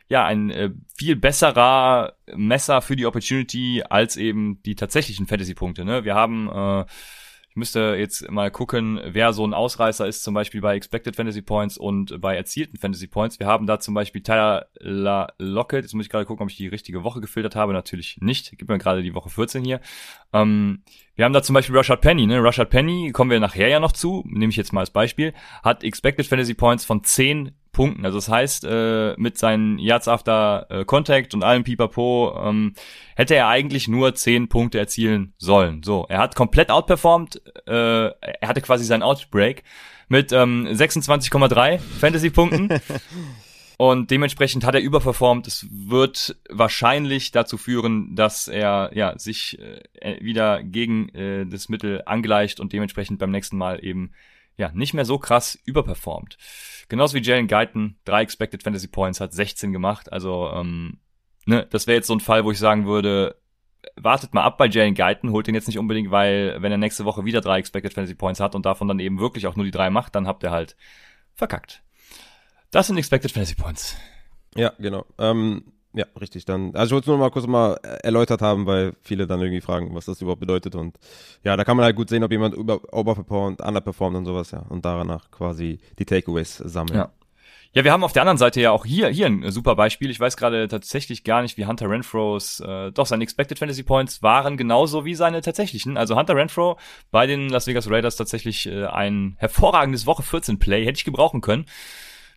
[0.09, 5.85] ja, ein äh, viel besserer Messer für die Opportunity als eben die tatsächlichen Fantasy-Punkte.
[5.85, 6.03] Ne?
[6.03, 6.85] Wir haben äh,
[7.49, 11.41] ich müsste jetzt mal gucken, wer so ein Ausreißer ist, zum Beispiel bei Expected Fantasy
[11.41, 13.39] Points und bei erzielten Fantasy Points.
[13.39, 15.83] Wir haben da zum Beispiel Tyler Lockett.
[15.83, 17.73] Jetzt muss ich gerade gucken, ob ich die richtige Woche gefiltert habe.
[17.73, 18.53] Natürlich nicht.
[18.55, 19.81] Gib mir gerade die Woche 14 hier.
[20.31, 20.83] Ähm,
[21.15, 22.27] wir haben da zum Beispiel Rashad Penny.
[22.27, 22.41] Ne?
[22.41, 25.83] Rashad Penny, kommen wir nachher ja noch zu, nehme ich jetzt mal als Beispiel, hat
[25.83, 28.05] Expected Fantasy Points von 10 Punkten.
[28.05, 32.73] Also das heißt, äh, mit seinen Yards after äh, Contact und allem Pipapo ähm,
[33.15, 35.83] hätte er eigentlich nur 10 Punkte erzielen sollen.
[35.83, 37.41] So, er hat komplett outperformed.
[37.67, 39.63] Äh, er hatte quasi seinen Outbreak
[40.07, 42.81] mit ähm, 26,3 Fantasy-Punkten.
[43.81, 45.47] Und dementsprechend hat er überperformt.
[45.47, 49.57] Es wird wahrscheinlich dazu führen, dass er ja sich
[50.01, 54.11] äh, wieder gegen äh, das Mittel angleicht und dementsprechend beim nächsten Mal eben
[54.57, 56.37] ja nicht mehr so krass überperformt.
[56.89, 60.11] Genauso wie Jalen Guyton, drei Expected Fantasy Points, hat 16 gemacht.
[60.11, 60.99] Also, ähm,
[61.45, 63.39] ne, das wäre jetzt so ein Fall, wo ich sagen würde,
[63.95, 67.05] wartet mal ab bei Jalen Guyton, holt ihn jetzt nicht unbedingt, weil wenn er nächste
[67.05, 69.71] Woche wieder drei Expected Fantasy Points hat und davon dann eben wirklich auch nur die
[69.71, 70.75] drei macht, dann habt ihr halt
[71.35, 71.83] verkackt.
[72.71, 73.95] Das sind Expected Fantasy Points.
[74.55, 75.05] Ja, genau.
[75.17, 76.45] Ähm, ja, richtig.
[76.45, 79.61] Dann, also ich wollte es nur mal kurz mal erläutert haben, weil viele dann irgendwie
[79.61, 80.75] fragen, was das überhaupt bedeutet.
[80.75, 80.97] Und
[81.43, 84.59] ja, da kann man halt gut sehen, ob jemand über, overperformt, underperformt und sowas, ja.
[84.69, 86.97] Und danach quasi die Takeaways sammeln.
[86.97, 87.11] Ja.
[87.71, 90.09] Ja, wir haben auf der anderen Seite ja auch hier, hier ein super Beispiel.
[90.09, 94.23] Ich weiß gerade tatsächlich gar nicht, wie Hunter Renfros, äh, doch seine Expected Fantasy Points
[94.23, 95.95] waren genauso wie seine tatsächlichen.
[95.95, 96.79] Also Hunter Renfro
[97.11, 101.41] bei den Las Vegas Raiders tatsächlich äh, ein hervorragendes Woche 14 Play, hätte ich gebrauchen
[101.41, 101.67] können.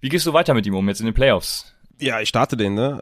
[0.03, 1.72] Wie gehst du weiter mit ihm um jetzt in den Playoffs?
[2.01, 3.01] Ja, ich starte den, ne?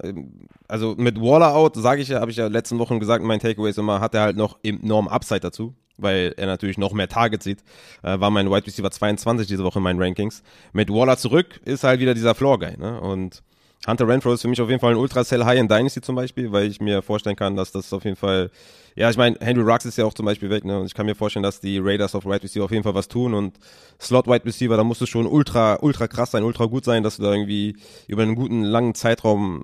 [0.69, 3.71] Also mit Waller out, sage ich ja, habe ich ja letzten Wochen gesagt, mein Takeaway
[3.71, 7.45] ist immer, hat er halt noch enorm Upside dazu, weil er natürlich noch mehr Targets
[7.45, 7.63] sieht.
[8.03, 10.43] Äh, war mein Wide Receiver 22 diese Woche in meinen Rankings.
[10.73, 13.01] Mit Waller zurück ist halt wieder dieser Floor Guy, ne?
[13.01, 13.43] Und
[13.87, 16.15] Hunter Renfro ist für mich auf jeden Fall ein Ultra Cell High in Dynasty zum
[16.15, 18.51] Beispiel, weil ich mir vorstellen kann, dass das auf jeden Fall,
[18.95, 20.79] ja, ich meine, Henry Rux ist ja auch zum Beispiel weg, ne?
[20.79, 23.09] Und ich kann mir vorstellen, dass die Raiders auf Wide Receiver auf jeden Fall was
[23.09, 23.59] tun und
[23.99, 27.17] Slot Wide Receiver, da musst du schon ultra, ultra krass sein, ultra gut sein, dass
[27.17, 29.63] du da irgendwie über einen guten, langen Zeitraum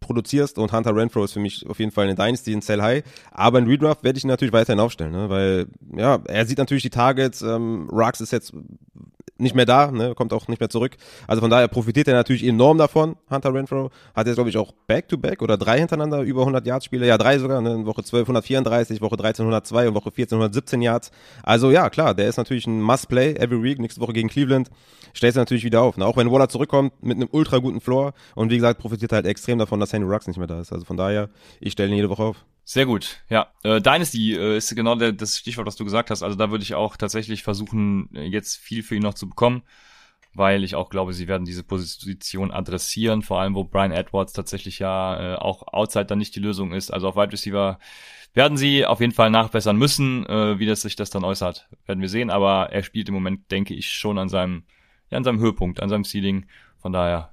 [0.00, 3.04] produzierst und Hunter Renfro ist für mich auf jeden Fall eine Dynasty, in Cell High.
[3.30, 5.28] Aber in Redraft werde ich ihn natürlich weiterhin aufstellen, ne?
[5.28, 7.42] weil ja, er sieht natürlich die Targets.
[7.42, 8.52] Ähm, Rux ist jetzt
[9.38, 10.96] nicht mehr da, ne, kommt auch nicht mehr zurück.
[11.26, 13.90] Also von daher profitiert er natürlich enorm davon, Hunter Renfro.
[14.14, 17.06] Hat jetzt, glaube ich, auch Back-to-Back -back oder drei hintereinander über 100 Yards Spiele.
[17.06, 21.10] Ja, drei sogar, ne, Woche 12 134, Woche 13 102 und Woche 14 117 Yards.
[21.42, 23.78] Also ja, klar, der ist natürlich ein Must-Play every week.
[23.78, 24.70] Nächste Woche gegen Cleveland
[25.12, 25.96] stellt er natürlich wieder auf.
[25.96, 26.06] Ne?
[26.06, 29.58] Auch wenn Waller zurückkommt mit einem ultra guten Floor und wie gesagt, profitiert halt extrem
[29.58, 30.72] davon, dass Henry Rux nicht mehr da ist.
[30.72, 31.28] Also von daher,
[31.60, 32.44] ich stelle ihn jede Woche auf.
[32.64, 33.52] Sehr gut, ja.
[33.64, 36.22] Äh, Dynasty äh, ist genau der, das Stichwort, was du gesagt hast.
[36.22, 39.62] Also da würde ich auch tatsächlich versuchen, äh, jetzt viel für ihn noch zu bekommen
[40.34, 44.78] weil ich auch glaube, sie werden diese Position adressieren, vor allem wo Brian Edwards tatsächlich
[44.78, 46.90] ja äh, auch outside dann nicht die Lösung ist.
[46.90, 47.78] Also auf Wide Receiver
[48.34, 50.26] werden sie auf jeden Fall nachbessern müssen.
[50.26, 52.30] Äh, wie das sich das dann äußert, werden wir sehen.
[52.30, 54.64] Aber er spielt im Moment, denke ich, schon an seinem,
[55.10, 56.46] ja, an seinem Höhepunkt, an seinem Ceiling.
[56.78, 57.32] Von daher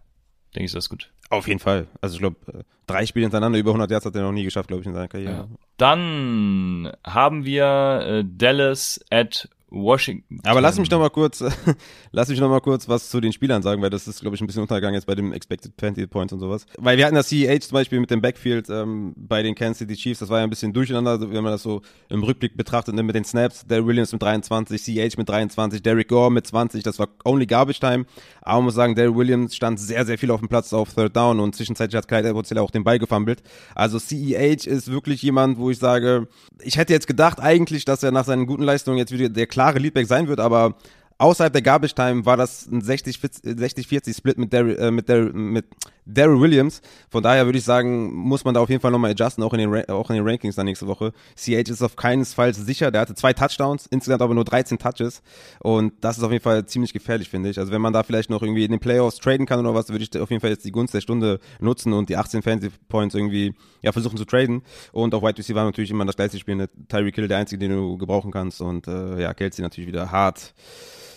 [0.56, 1.12] denke ich, ist das gut.
[1.30, 1.88] Auf jeden Fall.
[2.02, 4.68] Also ich glaube, äh, drei Spiele hintereinander über 100 Yards hat er noch nie geschafft,
[4.68, 5.34] glaube ich, in seiner Karriere.
[5.34, 5.48] Ja.
[5.78, 10.40] Dann haben wir äh, Dallas at Washington.
[10.44, 11.44] Aber lass mich noch mal kurz,
[12.12, 14.42] lass mich noch mal kurz was zu den Spielern sagen, weil das ist, glaube ich,
[14.42, 16.66] ein bisschen untergegangen jetzt bei dem Expected Fantasy Points und sowas.
[16.78, 19.96] Weil wir hatten das CEH zum Beispiel mit dem Backfield ähm, bei den Kansas City
[19.96, 23.04] Chiefs, das war ja ein bisschen durcheinander, wenn man das so im Rückblick betrachtet, ne,
[23.04, 27.00] mit den Snaps, Derek Williams mit 23, CEH mit 23, Derek Gore mit 20, das
[27.00, 28.06] war only garbage time.
[28.42, 31.16] Aber man muss sagen, Derek Williams stand sehr, sehr viel auf dem Platz auf Third
[31.16, 33.42] Down und zwischenzeitlich hat Clyde Edwards auch den Ball gefummelt.
[33.76, 36.28] Also CEH ist wirklich jemand, wo ich sage,
[36.62, 39.80] ich hätte jetzt gedacht eigentlich, dass er nach seinen guten Leistungen jetzt wieder der klare
[39.80, 40.76] Leadback sein wird, aber
[41.20, 45.66] außerhalb der Garbage Time war das ein 60-40 Split mit Daryl, äh, mit, Daryl, mit
[46.06, 46.82] Daryl Williams.
[47.10, 49.60] Von daher würde ich sagen, muss man da auf jeden Fall nochmal adjusten, auch in,
[49.60, 51.12] den, auch in den Rankings dann nächste Woche.
[51.36, 52.90] CH ist auf keinesfalls sicher.
[52.90, 55.22] Der hatte zwei Touchdowns, insgesamt aber nur 13 Touches.
[55.60, 57.60] Und das ist auf jeden Fall ziemlich gefährlich, finde ich.
[57.60, 60.06] Also wenn man da vielleicht noch irgendwie in den Playoffs traden kann oder was, würde
[60.06, 63.14] ich auf jeden Fall jetzt die Gunst der Stunde nutzen und die 18 Fantasy Points
[63.14, 64.64] irgendwie ja, versuchen zu traden.
[64.94, 66.66] Und auf Wide Receiver natürlich immer das gleiche spielen.
[66.88, 68.62] Tyreek Hill, der einzige, den du gebrauchen kannst.
[68.62, 70.54] Und äh, ja, Kelsey natürlich wieder hart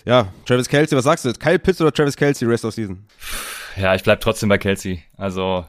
[0.04, 1.32] ja, Travis Kelsey, was sagst du?
[1.32, 3.06] Kyle Pitts oder Travis Kelsey Rest of Season?
[3.76, 5.02] Ja, ich bleib trotzdem bei Kelsey.
[5.16, 5.64] Also,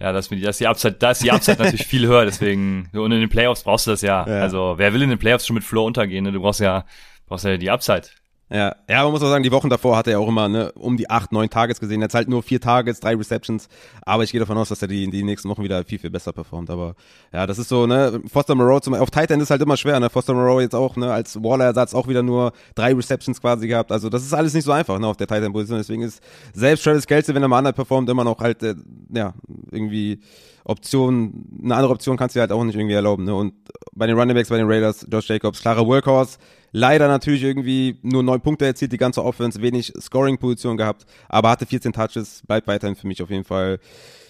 [0.00, 3.12] ja, das, das ist die Upside, da ist die Upside natürlich viel höher, deswegen, und
[3.12, 4.26] in den Playoffs brauchst du das ja.
[4.26, 4.40] ja.
[4.40, 6.32] Also, wer will in den Playoffs schon mit Flow untergehen, ne?
[6.32, 6.84] Du brauchst ja,
[7.26, 8.08] brauchst ja die Upside.
[8.50, 10.96] Ja, ja, man muss auch sagen, die Wochen davor hat er auch immer ne, um
[10.96, 12.00] die acht, neun Targets gesehen.
[12.00, 13.68] Jetzt halt nur vier Targets, drei Receptions.
[14.02, 16.32] Aber ich gehe davon aus, dass er die, die nächsten Wochen wieder viel, viel besser
[16.32, 16.70] performt.
[16.70, 16.94] Aber
[17.30, 20.00] ja, das ist so, ne, Foster Moreau zum, auf Tight End ist halt immer schwer,
[20.00, 20.08] ne?
[20.08, 23.92] Foster Moreau jetzt auch, ne, als Waller-Ersatz auch wieder nur drei Receptions quasi gehabt.
[23.92, 25.78] Also das ist alles nicht so einfach, ne, auf der Tight End-Position.
[25.78, 26.22] Deswegen ist
[26.54, 28.76] selbst Travis Kelsey, wenn er mal performt, immer noch halt, äh,
[29.12, 29.34] ja,
[29.70, 30.20] irgendwie
[30.64, 33.34] Option, eine andere Option kannst du dir halt auch nicht irgendwie erlauben, ne?
[33.34, 33.54] Und
[33.94, 36.38] bei den Running Backs, bei den Raiders, Josh Jacobs, klarer Workhorse,
[36.72, 41.66] Leider natürlich irgendwie nur neun Punkte erzielt, die ganze Offense, wenig Scoring-Position gehabt, aber hatte
[41.66, 43.78] 14 Touches, bleibt weiterhin für mich auf jeden Fall.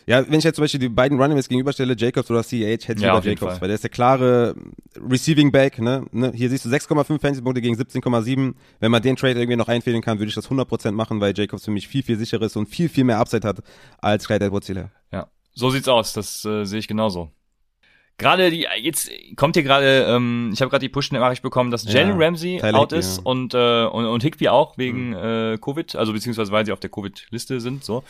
[0.07, 3.01] Ja, wenn ich jetzt zum Beispiel die beiden Runningbacks gegenüberstelle, Jacobs oder CH, hätte ich
[3.01, 4.55] ja, lieber Jacobs, weil der ist der klare
[4.97, 6.07] Receiving Back, ne?
[6.13, 6.33] ne?
[6.35, 8.55] Hier siehst du 6,5 Fantasy-Punkte gegen 17,7.
[8.81, 11.67] Wenn man den Trade irgendwie noch einfädeln kann, würde ich das 100% machen, weil Jacobs
[11.67, 13.59] für mich viel, viel sicherer ist und viel, viel mehr Upside hat
[13.99, 14.73] als Clyde edwards
[15.13, 17.31] Ja, so sieht's aus, das äh, sehe ich genauso.
[18.19, 22.19] Gerade die, jetzt kommt hier gerade, ähm, ich habe gerade die Push-Nachricht bekommen, dass Jalen
[22.19, 23.23] ja, Ramsey Tyler out Higby, ist ja.
[23.25, 25.55] und, äh, und, und Higby auch wegen mhm.
[25.55, 28.03] äh, Covid, also beziehungsweise weil sie auf der Covid-Liste sind, so.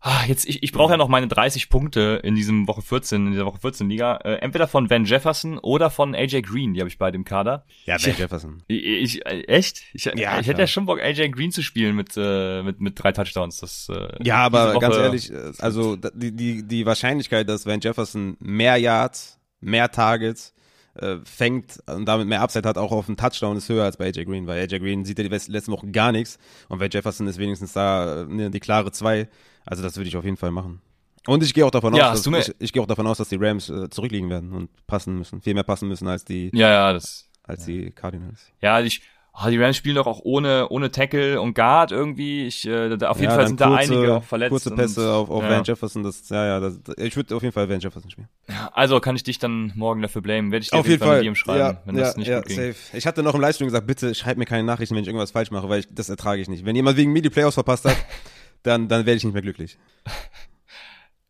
[0.00, 3.32] Ah, jetzt, ich, ich brauche ja noch meine 30 Punkte in diesem Woche 14, in
[3.32, 4.16] dieser Woche 14 Liga.
[4.18, 7.64] Äh, entweder von Van Jefferson oder von AJ Green, die habe ich beide im Kader.
[7.84, 8.62] Ja, Van Jefferson.
[8.68, 9.82] Ich, ich, echt?
[9.92, 13.02] Ich, ja, ich hätte ja schon Bock, AJ Green zu spielen mit, äh, mit, mit
[13.02, 13.58] drei Touchdowns.
[13.58, 18.36] Das, äh, ja, aber ganz ehrlich, äh, also die, die, die Wahrscheinlichkeit, dass Van Jefferson
[18.38, 20.54] mehr Yards, mehr Targets,
[21.00, 24.06] äh, fängt und damit mehr Upside hat, auch auf einen Touchdown ist höher als bei
[24.06, 27.26] AJ Green, weil AJ Green sieht ja die letzten Wochen gar nichts und Van Jefferson
[27.26, 29.28] ist wenigstens da ne, die klare zwei.
[29.64, 30.80] Also das würde ich auf jeden Fall machen.
[31.26, 33.28] Und ich gehe auch davon ja, aus, dass, ich, ich gehe auch davon aus, dass
[33.28, 36.70] die Rams äh, zurückliegen werden und passen müssen, viel mehr passen müssen als die, ja,
[36.70, 37.74] ja, das, als ja.
[37.74, 38.50] die Cardinals.
[38.62, 39.02] Ja, ich,
[39.44, 42.46] oh, die Rams spielen doch auch ohne, ohne Tackle und Guard irgendwie.
[42.46, 44.50] Ich, äh, auf jeden ja, Fall sind kurze, da einige auch verletzt.
[44.50, 45.50] Kurze Pässe auf, auf ja.
[45.50, 48.28] Van Jefferson, das, ja, ja, das, ich würde auf jeden Fall Van Jefferson spielen.
[48.48, 50.50] Ja, also kann ich dich dann morgen dafür blamen.
[50.50, 52.56] Werde ich dir auf, jeden Fall, Fall schreiben, ja, wenn das nicht gut ging.
[52.56, 52.96] Safe.
[52.96, 55.50] Ich hatte noch im Livestream gesagt, bitte schreib mir keine Nachrichten, wenn ich irgendwas falsch
[55.50, 56.64] mache, weil ich, das ertrage ich nicht.
[56.64, 57.96] Wenn jemand wegen mir die Playoffs verpasst hat,
[58.62, 59.78] dann, dann werde ich nicht mehr glücklich.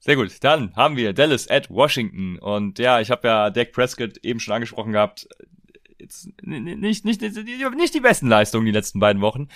[0.01, 4.17] Sehr gut, dann haben wir Dallas at Washington und ja, ich habe ja Dak Prescott
[4.23, 5.29] eben schon angesprochen gehabt.
[5.99, 9.49] Jetzt nicht, nicht, nicht, nicht die besten Leistungen die letzten beiden Wochen.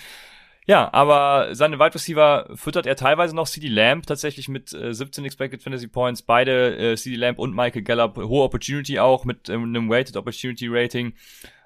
[0.65, 5.25] Ja, aber seine Wide Receiver füttert er teilweise noch CD Lamb tatsächlich mit äh, 17
[5.25, 6.21] Expected Fantasy Points.
[6.21, 10.67] Beide, äh, CD Lamb und Michael Gallup, hohe Opportunity auch mit ähm, einem Weighted Opportunity
[10.69, 11.13] Rating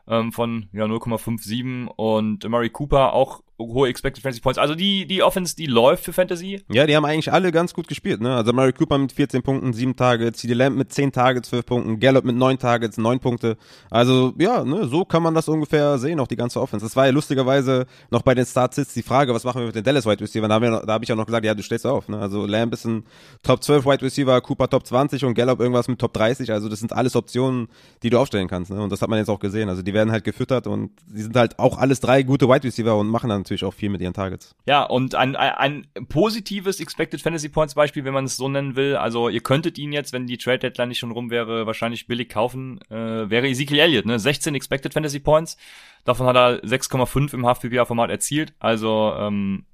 [0.08, 4.60] ähm, von ja 0,57 und Murray Cooper auch hohe Expected Fantasy Points.
[4.60, 6.64] Also die, die Offense, die läuft für Fantasy.
[6.72, 8.36] Ja, die haben eigentlich alle ganz gut gespielt, ne?
[8.36, 12.00] Also Murray Cooper mit 14 Punkten, 7 Targets, CD Lamb mit 10 Targets, 12 Punkten,
[12.00, 13.58] Gallup mit 9 Targets, 9 Punkte.
[13.90, 16.86] Also, ja, ne, so kann man das ungefähr sehen, auch die ganze Offense.
[16.86, 19.84] Das war ja lustigerweise noch bei den Startsits die Frage, was machen wir mit den
[19.84, 20.48] Dallas Wide Receiver?
[20.48, 22.20] Da habe hab ich ja noch gesagt, ja, du stellst auf, ne?
[22.20, 23.06] Also Lamb ist ein
[23.42, 26.52] Top 12 Wide Receiver, Cooper Top 20 und Gallup irgendwas mit Top 30.
[26.52, 27.70] Also das sind alles Optionen,
[28.04, 28.82] die du aufstellen kannst, ne?
[28.82, 29.70] Und das hat man jetzt auch gesehen.
[29.70, 32.96] Also die werden halt gefüttert und die sind halt auch alles drei gute Wide Receiver
[32.96, 34.56] und machen dann natürlich auch viel mit ihren Targets.
[34.68, 38.76] Ja, und ein, ein, ein positives Expected Fantasy Points Beispiel, wenn man es so nennen
[38.76, 38.96] will.
[38.96, 42.30] Also ihr könntet ihn jetzt, wenn die Trade Deadline nicht schon rum wäre, wahrscheinlich billig
[42.30, 42.80] kaufen.
[42.90, 44.20] Äh, wäre Ezekiel Elliott, ne?
[44.20, 45.58] 16 Expected Fantasy Points.
[46.04, 48.54] Davon hat er 6,5 im Half-PPA-Format erzielt.
[48.60, 49.66] Also, ähm,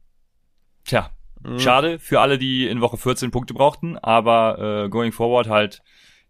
[0.86, 1.10] tja,
[1.44, 1.60] mhm.
[1.60, 3.98] schade für alle, die in Woche 14 Punkte brauchten.
[3.98, 5.84] Aber äh, going forward halt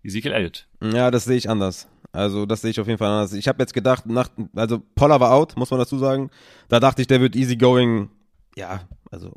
[0.04, 0.68] Ezekiel Elliott.
[0.82, 1.88] Ja, das sehe ich anders.
[2.14, 3.34] Also das sehe ich auf jeden Fall anders.
[3.34, 6.30] Ich habe jetzt gedacht, nach, also Poller war out, muss man dazu sagen.
[6.70, 8.10] Da dachte ich, der wird easy going,
[8.56, 9.34] ja, also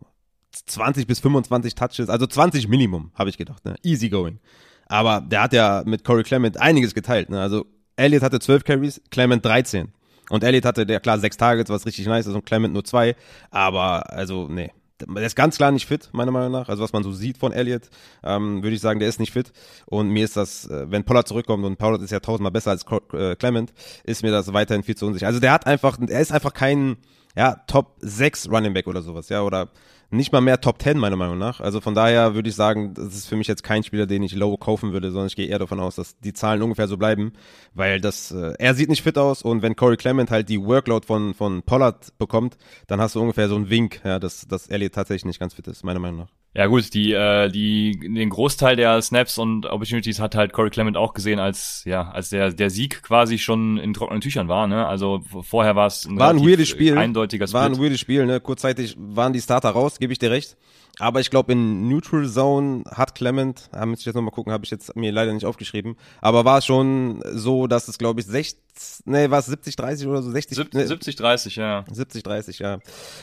[0.53, 3.77] 20 bis 25 Touches, also 20 Minimum, habe ich gedacht, ne?
[3.83, 4.39] Easy going.
[4.87, 7.41] Aber der hat ja mit Corey Clement einiges geteilt, ne?
[7.41, 9.93] Also Elliott hatte 12 Carries, Clement 13.
[10.29, 13.17] Und Elliott hatte, der klar, sechs Targets, was richtig nice ist, und Clement nur zwei.
[13.51, 14.73] Aber, also, nee.
[15.01, 16.69] Der ist ganz klar nicht fit, meiner Meinung nach.
[16.69, 17.91] Also, was man so sieht von Elliott,
[18.25, 19.53] ähm, würde ich sagen, der ist nicht fit.
[19.85, 22.85] Und mir ist das, äh, wenn Pollard zurückkommt, und Pollard ist ja tausendmal besser als
[23.13, 23.73] äh, Clement,
[24.05, 25.27] ist mir das weiterhin viel zu unsicher.
[25.27, 26.97] Also, der hat einfach, er ist einfach kein,
[27.37, 29.69] ja, Top 6 Running Back oder sowas, ja, oder
[30.11, 31.61] nicht mal mehr Top 10, meiner Meinung nach.
[31.61, 34.35] Also von daher würde ich sagen, das ist für mich jetzt kein Spieler, den ich
[34.35, 37.33] low kaufen würde, sondern ich gehe eher davon aus, dass die Zahlen ungefähr so bleiben,
[37.75, 41.07] weil das, äh, er sieht nicht fit aus und wenn Corey Clement halt die Workload
[41.07, 44.95] von, von Pollard bekommt, dann hast du ungefähr so einen Wink, ja, dass, dass Elliott
[44.95, 46.46] tatsächlich nicht ganz fit ist, meiner Meinung nach.
[46.57, 50.97] Ja gut, die, äh, die, den Großteil der Snaps und Opportunities hat halt Corey Clement
[50.97, 54.67] auch gesehen, als ja, als der der Sieg quasi schon in trockenen Tüchern war.
[54.67, 54.87] Ne?
[54.87, 57.61] Also vorher war es ein, war ein weirdes Spiel, eindeutiger Split.
[57.61, 58.25] War ein weirdes Spiel.
[58.25, 58.41] Ne?
[58.41, 60.57] Kurzzeitig waren die Starter raus, gebe ich dir recht.
[60.99, 64.65] Aber ich glaube, in Neutral Zone hat Clement, da müsste ich jetzt nochmal gucken, habe
[64.65, 68.27] ich jetzt mir leider nicht aufgeschrieben, aber war es schon so, dass es, glaube ich,
[68.27, 70.31] 60, nee, war es 70, 30 oder so?
[70.31, 71.85] 60, 70, ne, 70, 30, ja.
[71.91, 72.79] 70, 30, ja.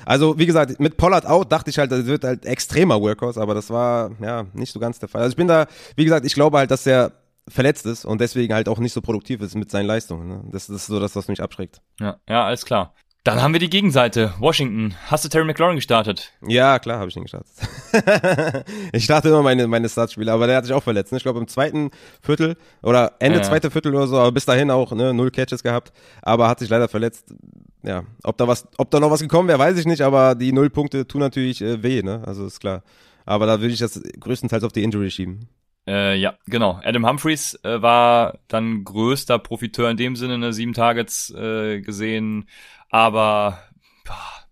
[0.06, 3.56] Also, wie gesagt, mit Pollard out dachte ich halt, das wird halt extremer Workhouse, aber
[3.56, 5.22] das war, ja, nicht so ganz der Fall.
[5.22, 7.12] Also ich bin da, wie gesagt, ich glaube halt, dass er
[7.48, 10.28] verletzt ist und deswegen halt auch nicht so produktiv ist mit seinen Leistungen.
[10.28, 10.44] Ne?
[10.52, 11.82] Das, das ist so das, was mich abschreckt.
[12.00, 12.94] Ja, ja, alles klar.
[13.24, 14.34] Dann haben wir die Gegenseite.
[14.38, 14.96] Washington.
[15.08, 16.34] Hast du Terry McLaurin gestartet?
[16.46, 17.54] Ja, klar, habe ich ihn gestartet.
[18.92, 21.14] ich starte immer meine, meine Startspiele, aber der hat sich auch verletzt.
[21.14, 21.20] Ne?
[21.20, 23.44] Ich glaube im zweiten Viertel oder Ende ja.
[23.44, 26.68] zweite Viertel oder so, aber bis dahin auch ne, null Catches gehabt, aber hat sich
[26.68, 27.34] leider verletzt.
[27.82, 30.52] Ja, ob da was, ob da noch was gekommen wäre, weiß ich nicht, aber die
[30.52, 32.24] null Punkte tun natürlich äh, weh, ne?
[32.26, 32.84] Also ist klar.
[33.26, 35.48] Aber da würde ich das größtenteils auf die Injury schieben.
[35.86, 36.80] Äh, ja, genau.
[36.84, 42.48] Adam Humphreys äh, war dann größter Profiteur in dem Sinne, ne, sieben Targets äh, gesehen,
[42.90, 43.60] aber
[44.06, 44.43] boah,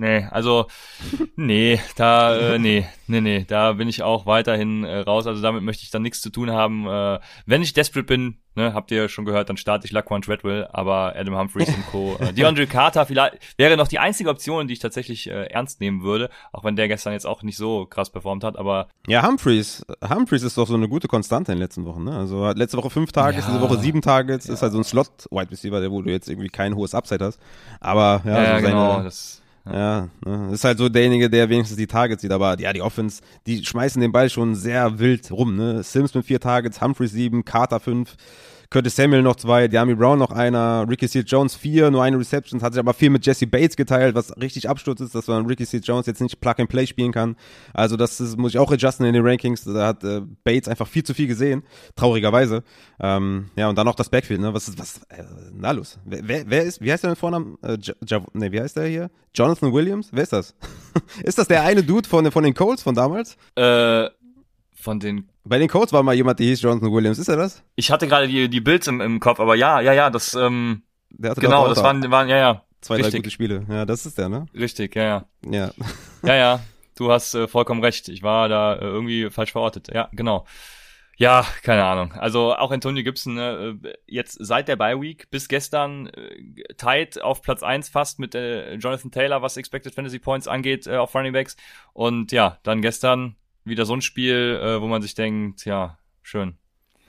[0.00, 0.66] nee, also
[1.36, 5.26] nee, da äh, nee, nee, nee, da bin ich auch weiterhin äh, raus.
[5.26, 6.86] Also damit möchte ich dann nichts zu tun haben.
[6.88, 10.66] Äh, wenn ich desperate bin, ne, habt ihr schon gehört, dann starte ich Laquan Treadwell,
[10.72, 12.00] aber Adam Humphreys und Co.
[12.20, 16.02] Äh, DeAndre Carter vielleicht wäre noch die einzige Option, die ich tatsächlich äh, ernst nehmen
[16.02, 19.84] würde, auch wenn der gestern jetzt auch nicht so krass performt hat, aber Ja, Humphreys,
[20.06, 22.16] Humphreys ist doch so eine gute Konstante in den letzten Wochen, ne?
[22.16, 24.38] Also hat letzte Woche fünf Tage, ja, diese Woche sieben Tage, ja.
[24.38, 27.24] ist halt so ein Slot Wide Receiver, der wo du jetzt irgendwie kein hohes Upside
[27.24, 27.38] hast,
[27.80, 30.50] aber ja, ja, so seine, genau, das ja, ne?
[30.52, 32.32] ist halt so derjenige, der wenigstens die Targets sieht.
[32.32, 35.56] Aber ja, die Offense, die schmeißen den Ball schon sehr wild rum.
[35.56, 35.82] Ne?
[35.82, 38.16] Sims mit vier Targets, Humphrey sieben, Carter fünf.
[38.70, 42.62] Curtis Samuel noch zwei, Diami Brown noch einer, Ricky Seals Jones vier, nur eine Reception,
[42.62, 45.64] hat sich aber viel mit Jesse Bates geteilt, was richtig Absturz ist, dass man Ricky
[45.64, 47.34] Seals Jones jetzt nicht Plug and Play spielen kann.
[47.74, 49.64] Also das ist, muss ich auch adjusten in den Rankings.
[49.64, 51.64] Da hat äh, Bates einfach viel zu viel gesehen,
[51.96, 52.62] traurigerweise.
[53.00, 54.54] Ähm, ja, und dann noch das Backfield, ne?
[54.54, 55.98] Was ist, was, äh, na los.
[56.04, 57.58] Wer, wer, ist, wie heißt der mit Vornamen?
[57.62, 57.76] Äh,
[58.34, 59.10] ne, wie heißt der hier?
[59.34, 60.10] Jonathan Williams?
[60.12, 60.54] Wer ist das?
[61.24, 63.36] ist das der eine Dude von, von den Colts von damals?
[63.56, 64.08] Äh,
[64.74, 65.29] von den.
[65.44, 67.18] Bei den Colts war mal jemand, der hieß Jonathan Williams.
[67.18, 67.62] Ist er das?
[67.74, 70.82] Ich hatte gerade die, die Bilds im, im Kopf, aber ja, ja, ja, das, ähm,
[71.10, 72.64] der hatte genau, das waren, waren, ja, ja.
[72.80, 73.12] Zwei, Richtig.
[73.12, 73.66] drei gute Spiele.
[73.68, 74.46] Ja, das ist der, ne?
[74.54, 75.24] Richtig, ja, ja.
[75.50, 75.70] Ja.
[76.22, 76.60] ja, ja.
[76.96, 78.08] Du hast äh, vollkommen recht.
[78.08, 79.88] Ich war da äh, irgendwie falsch verortet.
[79.92, 80.46] Ja, genau.
[81.16, 82.12] Ja, keine Ahnung.
[82.14, 87.20] Also auch Antonio Gibson ne, äh, jetzt seit der Bye Week bis gestern äh, tight
[87.20, 91.14] auf Platz eins fast mit äh, Jonathan Taylor, was Expected Fantasy Points angeht äh, auf
[91.14, 91.56] Running Backs
[91.92, 96.56] und ja, dann gestern wieder so ein Spiel, äh, wo man sich denkt, ja, schön.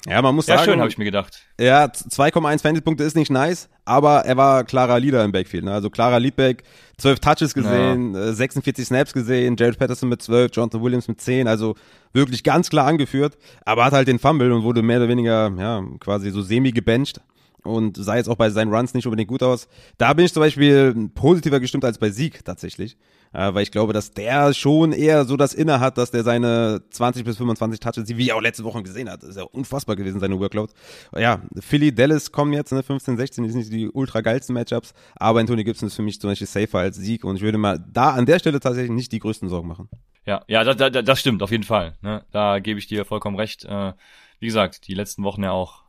[0.08, 0.68] Ja, man muss ja, sagen.
[0.68, 1.46] Ja, schön, habe ich mir gedacht.
[1.60, 5.64] Ja, 2,1 Fantasy-Punkte ist nicht nice, aber er war klarer Leader im Backfield.
[5.64, 5.74] Ne?
[5.74, 6.64] Also klarer Leadback,
[6.98, 8.34] 12 Touches gesehen, ja.
[8.34, 11.76] 46 äh, Snaps gesehen, Jared Patterson mit 12, Jonathan Williams mit 10, also
[12.14, 15.84] wirklich ganz klar angeführt, aber hat halt den Fumble und wurde mehr oder weniger, ja,
[16.00, 17.22] quasi so semi gebencht
[17.64, 19.68] und sah jetzt auch bei seinen Runs nicht unbedingt gut aus.
[20.00, 22.98] Da bin ich zum Beispiel positiver gestimmt als bei Sieg tatsächlich,
[23.34, 26.82] äh, weil ich glaube, dass der schon eher so das Inne hat, dass der seine
[26.90, 30.20] 20 bis 25 Touches, wie er auch letzte Woche gesehen hat, ist ja unfassbar gewesen,
[30.20, 30.72] seine Workload.
[31.16, 34.94] Ja, Philly, Dallas kommen jetzt, ne, 15, 16, die sind nicht die ultra geilsten Matchups,
[35.16, 37.84] aber Anthony Gibson ist für mich zum Beispiel safer als Sieg und ich würde mal
[37.92, 39.90] da an der Stelle tatsächlich nicht die größten Sorgen machen.
[40.26, 41.98] Ja, ja, da, da, das stimmt, auf jeden Fall.
[42.02, 42.24] Ne?
[42.32, 43.66] Da gebe ich dir vollkommen recht.
[43.66, 43.94] Äh,
[44.40, 45.84] wie gesagt, die letzten Wochen ja auch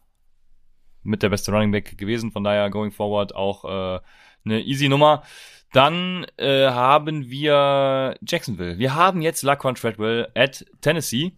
[1.02, 2.32] mit der beste Running Back gewesen.
[2.32, 4.00] Von daher going forward auch äh,
[4.44, 5.22] eine easy Nummer.
[5.72, 8.78] Dann äh, haben wir Jacksonville.
[8.78, 11.32] Wir haben jetzt Laquan Treadwell at Tennessee.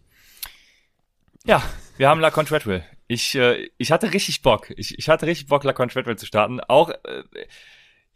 [1.44, 1.62] Ja,
[1.97, 2.85] wir haben Laquan Treadwell.
[3.07, 4.70] Ich, äh, ich hatte richtig Bock.
[4.77, 6.61] Ich, ich hatte richtig Bock, Laquan Treadwell zu starten.
[6.61, 7.23] Auch äh,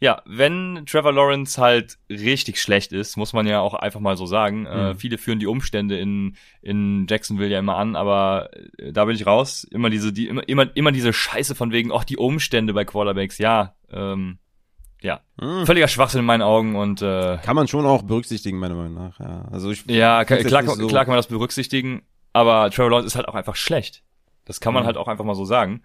[0.01, 4.25] ja, wenn Trevor Lawrence halt richtig schlecht ist, muss man ja auch einfach mal so
[4.25, 4.65] sagen.
[4.65, 4.81] Äh, mhm.
[4.91, 9.15] Äh, viele führen die Umstände in, in Jacksonville ja immer an, aber äh, da bin
[9.15, 9.65] ich raus.
[9.65, 13.37] Immer diese, die, immer, immer, immer diese Scheiße von wegen, auch die Umstände bei Quarterbacks,
[13.39, 14.39] ja, ähm,
[15.01, 15.65] ja, mhm.
[15.65, 19.19] völliger Schwachsinn in meinen Augen und äh, kann man schon auch berücksichtigen meiner Meinung nach.
[19.19, 23.15] Ja, also ich ja klar, so klar kann man das berücksichtigen, aber Trevor Lawrence ist
[23.15, 24.03] halt auch einfach schlecht.
[24.45, 24.87] Das kann man mhm.
[24.87, 25.83] halt auch einfach mal so sagen.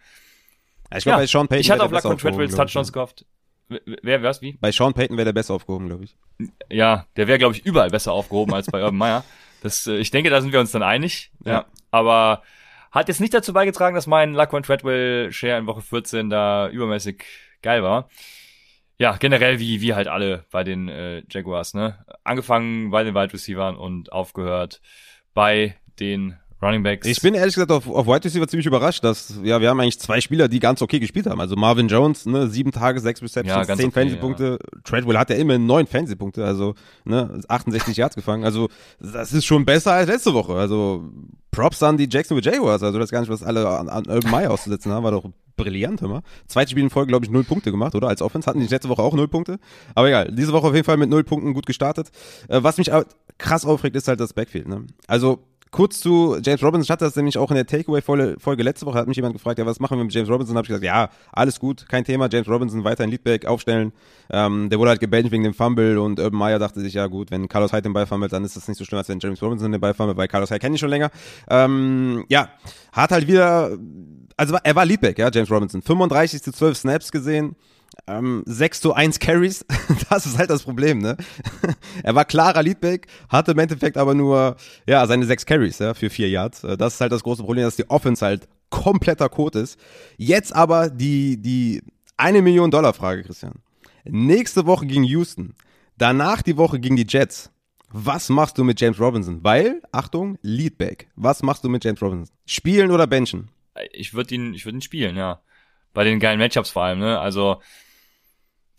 [0.90, 3.24] Ja, ich glaube, ja, bei Sean Payton ich hatte auf Luck und Treadwills Touchdowns gehofft.
[3.68, 4.52] Wer, was, wie?
[4.60, 6.16] Bei Sean Payton wäre der besser aufgehoben, glaube ich.
[6.70, 9.24] Ja, der wäre, glaube ich, überall besser aufgehoben als bei Urban Meyer.
[9.62, 11.30] Das, äh, ich denke, da sind wir uns dann einig.
[11.44, 11.52] Ja.
[11.52, 11.64] Ja.
[11.90, 12.42] Aber
[12.90, 17.24] hat jetzt nicht dazu beigetragen, dass mein Laquan Treadwell Share in Woche 14 da übermäßig
[17.62, 18.08] geil war.
[18.98, 22.04] Ja, generell wie, wie halt alle bei den äh, Jaguars, ne?
[22.22, 24.80] Angefangen bei den Wide Receivers und aufgehört
[25.34, 27.06] bei den Running Backs.
[27.06, 29.98] Ich bin ehrlich gesagt auf, auf Wide Receiver ziemlich überrascht, dass, ja, wir haben eigentlich
[30.00, 31.40] zwei Spieler, die ganz okay gespielt haben.
[31.40, 34.58] Also Marvin Jones, ne, sieben Tage, sechs Ja, Receptions, ganz zehn okay, Fantasy-Punkte.
[34.84, 38.44] Treadwell hat ja immer neun Fantasy-Punkte, also, ne, 68 Yards gefangen.
[38.44, 38.68] Also,
[39.00, 40.54] das ist schon besser als letzte Woche.
[40.54, 41.10] Also,
[41.50, 42.82] Props an die Jacksonville Jaguars.
[42.82, 45.30] Also, das ist gar nicht, was alle an, an Urban Meyer auszusetzen haben, war doch
[45.56, 46.22] brillant immer.
[46.46, 48.08] Zweites Spiel in Folge, glaube ich, null Punkte gemacht, oder?
[48.08, 49.58] Als Offense hatten die letzte Woche auch null Punkte.
[49.94, 52.10] Aber egal, diese Woche auf jeden Fall mit null Punkten gut gestartet.
[52.48, 52.90] Äh, was mich
[53.38, 54.86] krass aufregt, ist halt das Backfield, ne?
[55.06, 55.40] Also,
[55.74, 59.08] kurz zu James Robinson, ich hatte das nämlich auch in der Takeaway-Folge letzte Woche, hat
[59.08, 60.56] mich jemand gefragt, ja, was machen wir mit James Robinson?
[60.56, 63.92] habe ich gesagt, ja, alles gut, kein Thema, James Robinson weiter in Leadback aufstellen.
[64.30, 67.32] Ähm, der wurde halt gebancht wegen dem Fumble und Urban Meyer dachte sich, ja gut,
[67.32, 69.42] wenn Carlos Hyde den Ball fummelt, dann ist das nicht so schlimm, als wenn James
[69.42, 71.10] Robinson den Ball fummelt, weil Carlos Hyde kenne ich schon länger.
[71.50, 72.50] Ähm, ja,
[72.92, 73.76] hat halt wieder,
[74.36, 75.82] also er war Leadback, ja, James Robinson.
[75.82, 77.56] 35 zu 12 Snaps gesehen.
[78.06, 79.64] Ähm, 6 zu 1 Carries,
[80.10, 81.16] das ist halt das Problem, ne?
[82.02, 86.10] er war klarer Leadback, hatte im Endeffekt aber nur, ja, seine 6 Carries, ja, für
[86.10, 86.64] 4 Yards.
[86.64, 89.78] Äh, Das ist halt das große Problem, dass die Offense halt kompletter Code ist.
[90.16, 91.82] Jetzt aber die, die
[92.16, 93.62] eine Million Dollar Frage, Christian.
[94.04, 95.54] Nächste Woche gegen Houston.
[95.96, 97.50] Danach die Woche gegen die Jets.
[97.90, 99.44] Was machst du mit James Robinson?
[99.44, 101.08] Weil, Achtung, Leadback.
[101.14, 102.34] Was machst du mit James Robinson?
[102.44, 103.48] Spielen oder benchen?
[103.92, 105.40] ich würde ihn, ich würde ihn spielen, ja.
[105.94, 107.18] Bei den geilen Matchups vor allem, ne?
[107.18, 107.62] Also,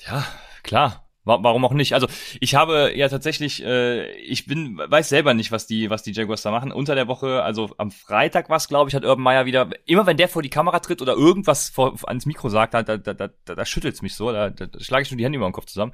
[0.06, 0.26] ja,
[0.64, 1.05] klar.
[1.26, 1.94] Wa- Warum auch nicht?
[1.94, 2.08] Also
[2.40, 6.44] ich habe ja tatsächlich, äh, ich bin, weiß selber nicht, was die, was die Jaguars
[6.44, 6.72] da machen.
[6.72, 10.18] Unter der Woche, also am Freitag was, glaube ich, hat Urban Meyer wieder, immer wenn
[10.18, 13.30] der vor die Kamera tritt oder irgendwas vor, ans Mikro sagt, da, da, da, da,
[13.56, 15.66] da schüttelt's mich so, da, da, da schlage ich schon die Hände über den Kopf
[15.66, 15.94] zusammen.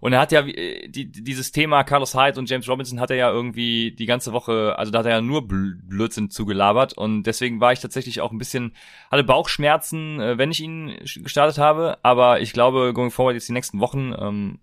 [0.00, 3.16] Und er hat ja äh, die, dieses Thema Carlos Hyde und James Robinson hat er
[3.16, 7.24] ja irgendwie die ganze Woche, also da hat er ja nur Bl- Blödsinn zugelabert und
[7.24, 8.74] deswegen war ich tatsächlich auch ein bisschen,
[9.10, 13.52] hatte Bauchschmerzen, äh, wenn ich ihn gestartet habe, aber ich glaube, going forward jetzt die
[13.52, 14.58] nächsten Wochen, ähm,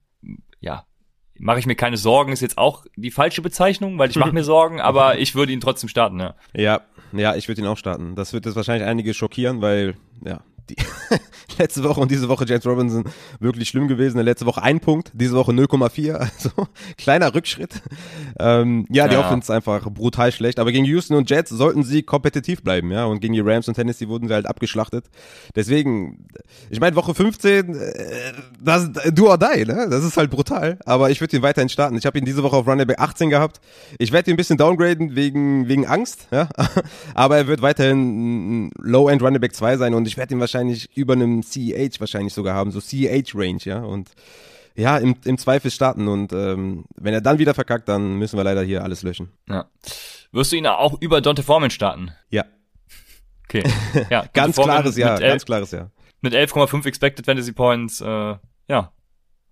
[0.59, 0.85] ja,
[1.39, 4.43] mache ich mir keine Sorgen, ist jetzt auch die falsche Bezeichnung, weil ich mache mir
[4.43, 6.35] Sorgen, aber ich würde ihn trotzdem starten, ja.
[6.53, 6.81] Ja,
[7.13, 8.15] ja, ich würde ihn auch starten.
[8.15, 10.75] Das wird jetzt wahrscheinlich einige schockieren, weil, ja, die
[11.57, 13.05] letzte Woche und diese Woche James Robinson
[13.39, 14.19] wirklich schlimm gewesen.
[14.19, 16.49] Letzte Woche ein Punkt, diese Woche 0,4, also
[16.97, 17.81] kleiner Rückschritt.
[18.39, 19.21] Ähm, ja, die Ja.
[19.25, 23.05] Offense ist einfach brutal schlecht, aber gegen Houston und Jets sollten sie kompetitiv bleiben, ja,
[23.05, 25.05] und gegen die Rams und Tennessee wurden sie halt abgeschlachtet.
[25.55, 26.27] Deswegen,
[26.69, 29.87] ich meine, Woche 15, äh, das, do or die, ne?
[29.89, 31.97] Das ist halt brutal, aber ich würde ihn weiterhin starten.
[31.97, 33.61] Ich habe ihn diese Woche auf Running Back 18 gehabt.
[33.97, 36.49] Ich werde ihn ein bisschen downgraden wegen, wegen Angst, ja,
[37.13, 40.56] aber er wird weiterhin Low-End Running Back 2 sein und ich werde ihn wahrscheinlich
[40.95, 44.11] über einem CEH wahrscheinlich sogar haben, so CEH-Range, ja, und
[44.75, 48.43] ja, im, im Zweifel starten und ähm, wenn er dann wieder verkackt, dann müssen wir
[48.43, 49.31] leider hier alles löschen.
[49.49, 49.65] ja.
[50.33, 52.11] Wirst du ihn auch über Dante Foreman starten?
[52.29, 52.43] Ja,
[53.49, 53.63] Okay.
[54.09, 55.89] Ja, ganz klares Ja, mit elf- ganz klares Ja.
[56.21, 58.35] mit 11,5 Expected Fantasy Points, äh,
[58.67, 58.91] ja,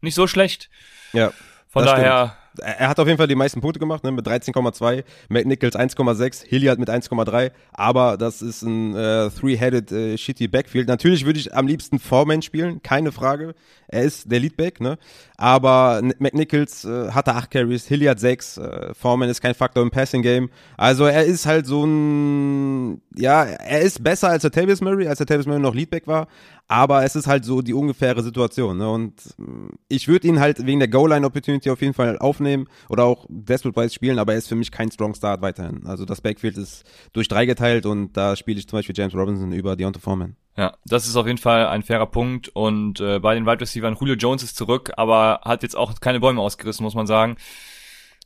[0.01, 0.69] nicht so schlecht.
[1.13, 1.31] Ja,
[1.69, 5.03] Von daher, Er er hat auf jeden Fall die meisten Punkte gemacht, ne, mit 13,2,
[5.29, 10.87] McNichols 1,6, Hilliard mit 1,3, aber das ist ein äh, three-headed äh, shitty Backfield.
[10.87, 13.55] Natürlich würde ich am liebsten Foreman spielen, keine Frage.
[13.87, 14.97] Er ist der Leadback, ne?
[15.37, 20.21] Aber McNichols äh, hatte 8 Carries, Hilliard 6, äh, Foreman ist kein Faktor im Passing
[20.21, 20.49] Game.
[20.77, 25.17] Also er ist halt so ein ja, er ist besser als der Tavis Murray, als
[25.17, 26.27] der Tavis Murray noch Leadback war,
[26.67, 28.89] aber es ist halt so die ungefähre Situation, ne?
[28.89, 32.44] Und mh, ich würde ihn halt wegen der Goal-Line-Opportunity auf jeden Fall aufnehmen
[32.89, 35.85] oder auch Desperate-Wise spielen, aber er ist für mich kein Strong Start weiterhin.
[35.85, 39.51] Also das Backfield ist durch drei geteilt und da spiele ich zum Beispiel James Robinson
[39.51, 40.35] über Deontay Foreman.
[40.57, 43.99] ja, das ist auf jeden Fall ein fairer Punkt und äh, bei den Wide Receivers,
[43.99, 47.35] Julio Jones ist zurück, aber hat jetzt auch keine Bäume ausgerissen, muss man sagen.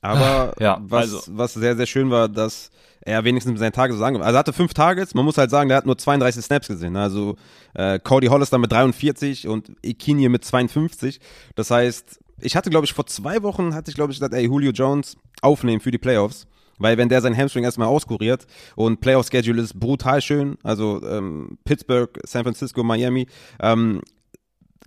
[0.02, 3.96] Aber Ja, was, also- was sehr, sehr schön war, dass er wenigstens mit seinen Tages
[3.96, 4.18] so sagen.
[4.22, 6.94] Also er hatte fünf Targets, man muss halt sagen, der hat nur 32 Snaps gesehen.
[6.94, 7.02] ne?
[7.02, 7.38] Also
[7.74, 11.20] äh, Cody Hollister mit 43 und Ikinye mit 52.
[11.56, 14.46] Das heißt, ich hatte, glaube ich, vor zwei Wochen hatte ich, glaube ich, gesagt, ey,
[14.46, 16.48] Julio Jones aufnehmen für die Playoffs.
[16.80, 22.18] Weil wenn der sein Hamstring erstmal auskuriert und Playoff-Schedule ist brutal schön, also ähm, Pittsburgh,
[22.24, 23.28] San Francisco, Miami,
[23.60, 24.02] ähm,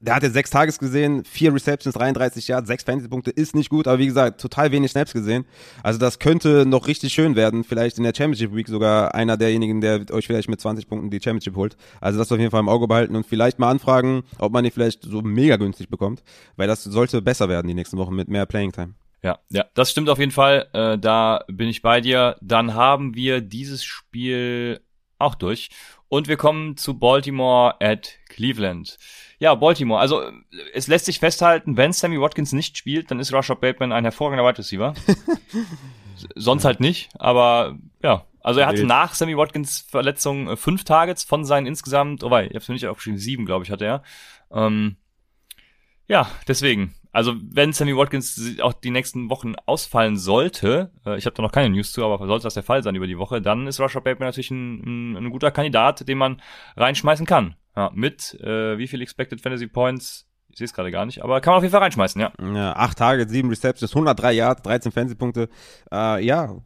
[0.02, 3.86] der hat jetzt sechs Tages gesehen, vier Receptions, 33 Yards, sechs Fantasy-Punkte, ist nicht gut,
[3.86, 5.46] aber wie gesagt, total wenig Snaps gesehen.
[5.82, 9.80] Also das könnte noch richtig schön werden, vielleicht in der Championship Week sogar einer derjenigen,
[9.80, 11.76] der euch vielleicht mit 20 Punkten die Championship holt.
[12.00, 14.72] Also das auf jeden Fall im Auge behalten und vielleicht mal anfragen, ob man ihn
[14.72, 16.24] vielleicht so mega günstig bekommt,
[16.56, 18.94] weil das sollte besser werden die nächsten Wochen mit mehr Playing Time.
[19.22, 20.68] Ja, ja, das stimmt auf jeden Fall.
[20.72, 22.36] Äh, da bin ich bei dir.
[22.40, 24.80] Dann haben wir dieses Spiel
[25.18, 25.70] auch durch.
[26.08, 28.98] Und wir kommen zu Baltimore at Cleveland.
[29.42, 29.98] Ja, Baltimore.
[29.98, 30.22] Also
[30.72, 34.46] es lässt sich festhalten, wenn Sammy Watkins nicht spielt, dann ist Rashad Bateman ein hervorragender
[34.46, 34.94] Wide Receiver.
[36.36, 38.24] Sonst halt nicht, aber ja.
[38.40, 42.46] Also er hatte nach Sammy Watkins Verletzung äh, fünf Targets von seinen insgesamt, oh wei,
[42.46, 44.04] ich hab's mir nicht aufgeschrieben, sieben, glaube ich, hatte er.
[44.52, 44.94] Ähm,
[46.06, 46.94] ja, deswegen.
[47.10, 51.50] Also wenn Sammy Watkins auch die nächsten Wochen ausfallen sollte, äh, ich habe da noch
[51.50, 54.04] keine News zu, aber sollte das der Fall sein über die Woche, dann ist Rashad
[54.04, 56.40] Bateman natürlich ein, ein, ein guter Kandidat, den man
[56.76, 57.56] reinschmeißen kann.
[57.76, 60.28] Ja, mit äh, wie viel Expected Fantasy Points?
[60.48, 62.30] Ich sehe es gerade gar nicht, aber kann man auf jeden Fall reinschmeißen, ja.
[62.54, 65.48] Ja, acht Tage, sieben Receptions, 103 Yards, 13 Fantasy-Punkte.
[65.90, 66.56] Äh, ja,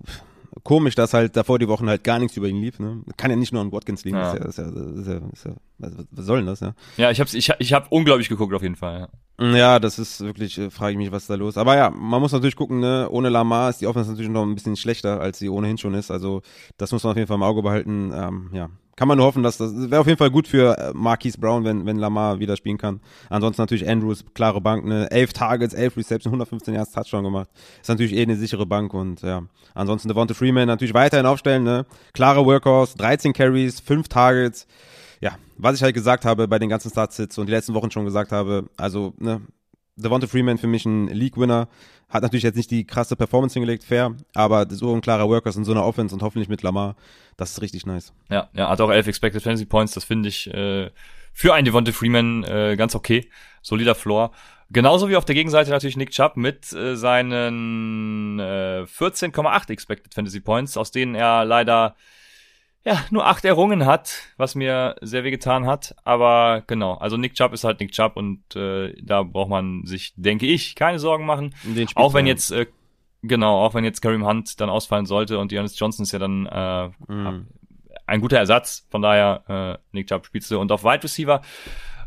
[0.65, 2.79] komisch, dass halt davor die Wochen halt gar nichts über ihn lief.
[2.79, 3.03] Ne?
[3.17, 4.17] Kann ja nicht nur an Watkins liegen.
[4.17, 4.33] Ja.
[4.33, 6.61] Ist ja, ist ja, ist ja, ist ja, was, was soll denn das?
[6.61, 6.75] Ja?
[6.97, 9.09] Ja, ich hab's, ich, ich hab unglaublich geguckt auf jeden Fall.
[9.39, 9.55] Ja.
[9.55, 11.59] Ja, das ist wirklich, äh, frage ich mich, was ist da los.
[11.59, 14.55] Aber ja, man muss natürlich gucken, ne, ohne Lamar ist die Offense natürlich noch ein
[14.55, 16.11] bisschen schlechter, als sie ohnehin schon ist.
[16.11, 16.43] Also
[16.79, 18.13] das muss man auf jeden Fall im Auge behalten.
[18.15, 20.93] Ähm, ja, kann man nur hoffen, dass das wäre auf jeden Fall gut für äh,
[20.95, 23.01] Marquise Brown, wenn, wenn Lamar wieder spielen kann.
[23.29, 27.49] Ansonsten natürlich Andrews, klare Bank, ne, elf Targets, elf Receptions, 115 Yards Touchdown gemacht.
[27.81, 29.43] Ist natürlich eh eine sichere Bank und ja.
[29.75, 31.85] Ansonsten Devonta Freeman natürlich weiterhin aufstellen, ne,
[32.15, 34.67] klare Workhorse, 13 Carries, 5 Targets
[35.21, 38.05] ja, was ich halt gesagt habe bei den ganzen Startsits und die letzten Wochen schon
[38.05, 39.41] gesagt habe, also, ne,
[39.97, 41.69] Devonta Freeman für mich ein League-Winner,
[42.09, 45.65] hat natürlich jetzt nicht die krasse Performance hingelegt, fair, aber so ein klarer Workers in
[45.65, 46.97] so einer Offense und hoffentlich mit Lamar,
[47.37, 48.13] das ist richtig nice.
[48.31, 50.91] Ja, ja, hat auch elf Expected Fantasy Points, das finde ich äh,
[51.33, 53.29] für einen Devonta Freeman äh, ganz okay.
[53.61, 54.31] Solider Floor.
[54.71, 60.41] Genauso wie auf der Gegenseite natürlich Nick Chubb mit äh, seinen äh, 14,8 Expected Fantasy
[60.41, 61.95] Points, aus denen er leider
[62.87, 65.95] ja, nur acht errungen hat, was mir sehr weh getan hat.
[66.05, 70.15] Aber genau, also Nick Chubb ist halt Nick Chubb und äh, da braucht man sich,
[70.17, 71.55] denke ich, keine Sorgen machen.
[71.97, 72.67] Auch wenn jetzt, äh,
[73.23, 76.47] genau, auch wenn jetzt Kareem Hunt dann ausfallen sollte und Giannis Johnson ist ja dann
[76.47, 77.49] äh, Mhm.
[78.07, 78.87] ein guter Ersatz.
[78.91, 79.43] Von daher,
[79.77, 80.61] äh, Nick Chubb spielst du.
[80.61, 81.43] Und auf Wide Receiver,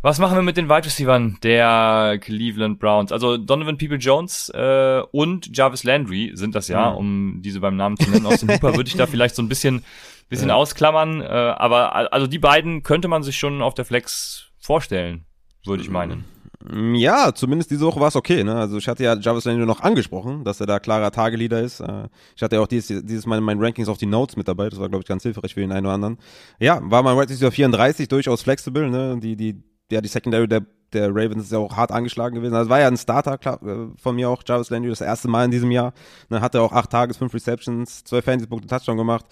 [0.02, 3.12] was machen wir mit den Wide Receivern der Cleveland Browns?
[3.12, 6.97] Also Donovan People-Jones äh, und Jarvis Landry sind das ja, Mhm.
[6.97, 8.26] um diese beim Namen zu nennen.
[8.26, 9.84] Aus dem Hooper würde ich da vielleicht so ein bisschen,
[10.30, 10.56] bisschen Ja.
[10.56, 11.22] ausklammern.
[11.22, 15.26] Äh, aber also die beiden könnte man sich schon auf der Flex vorstellen,
[15.66, 16.24] würde ich meinen.
[16.66, 18.43] Mm, Ja, zumindest diese Woche war es okay.
[18.43, 18.56] Ne?
[18.56, 21.80] Also ich hatte ja Jarvis Landry noch angesprochen, dass er da klarer Tageleader ist.
[21.82, 24.47] Äh, Ich hatte ja auch dieses, dieses Mal in meinen Rankings auch die Notes mit
[24.47, 24.70] dabei.
[24.70, 26.18] Das war, glaube ich, ganz hilfreich für den einen oder anderen.
[26.60, 28.89] Ja, war mein Wide Receiver 34, durchaus flexibel.
[28.89, 29.18] Ne?
[29.22, 29.62] Die, die,
[29.92, 30.62] ja, die Secondary der,
[30.94, 32.56] der Ravens ist ja auch hart angeschlagen gewesen.
[32.56, 35.46] Also war ja ein Starter klar, äh, von mir auch, Jarvis Landry, das erste Mal
[35.46, 35.94] in diesem Jahr.
[36.30, 36.42] Ne?
[36.42, 39.26] Hatte auch acht Tages, fünf Receptions, zwölf Fantasy-Punkte, Touchdown gemacht.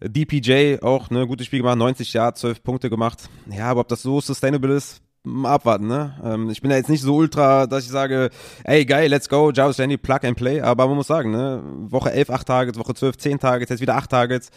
[0.00, 3.28] DPJ auch, ne, gutes Spiel gemacht, 90 Yards, 12 Punkte gemacht.
[3.50, 6.18] Ja, aber ob das so sustainable ist, mal abwarten, ne?
[6.24, 8.30] Ähm, ich bin ja jetzt nicht so ultra, dass ich sage,
[8.64, 11.62] ey, geil, let's go, Jarvis Landry, Plug and Play, aber man muss sagen, ne?
[11.88, 14.50] Woche 11, 8 Targets, Woche 12, 10 Targets, jetzt wieder 8 Targets.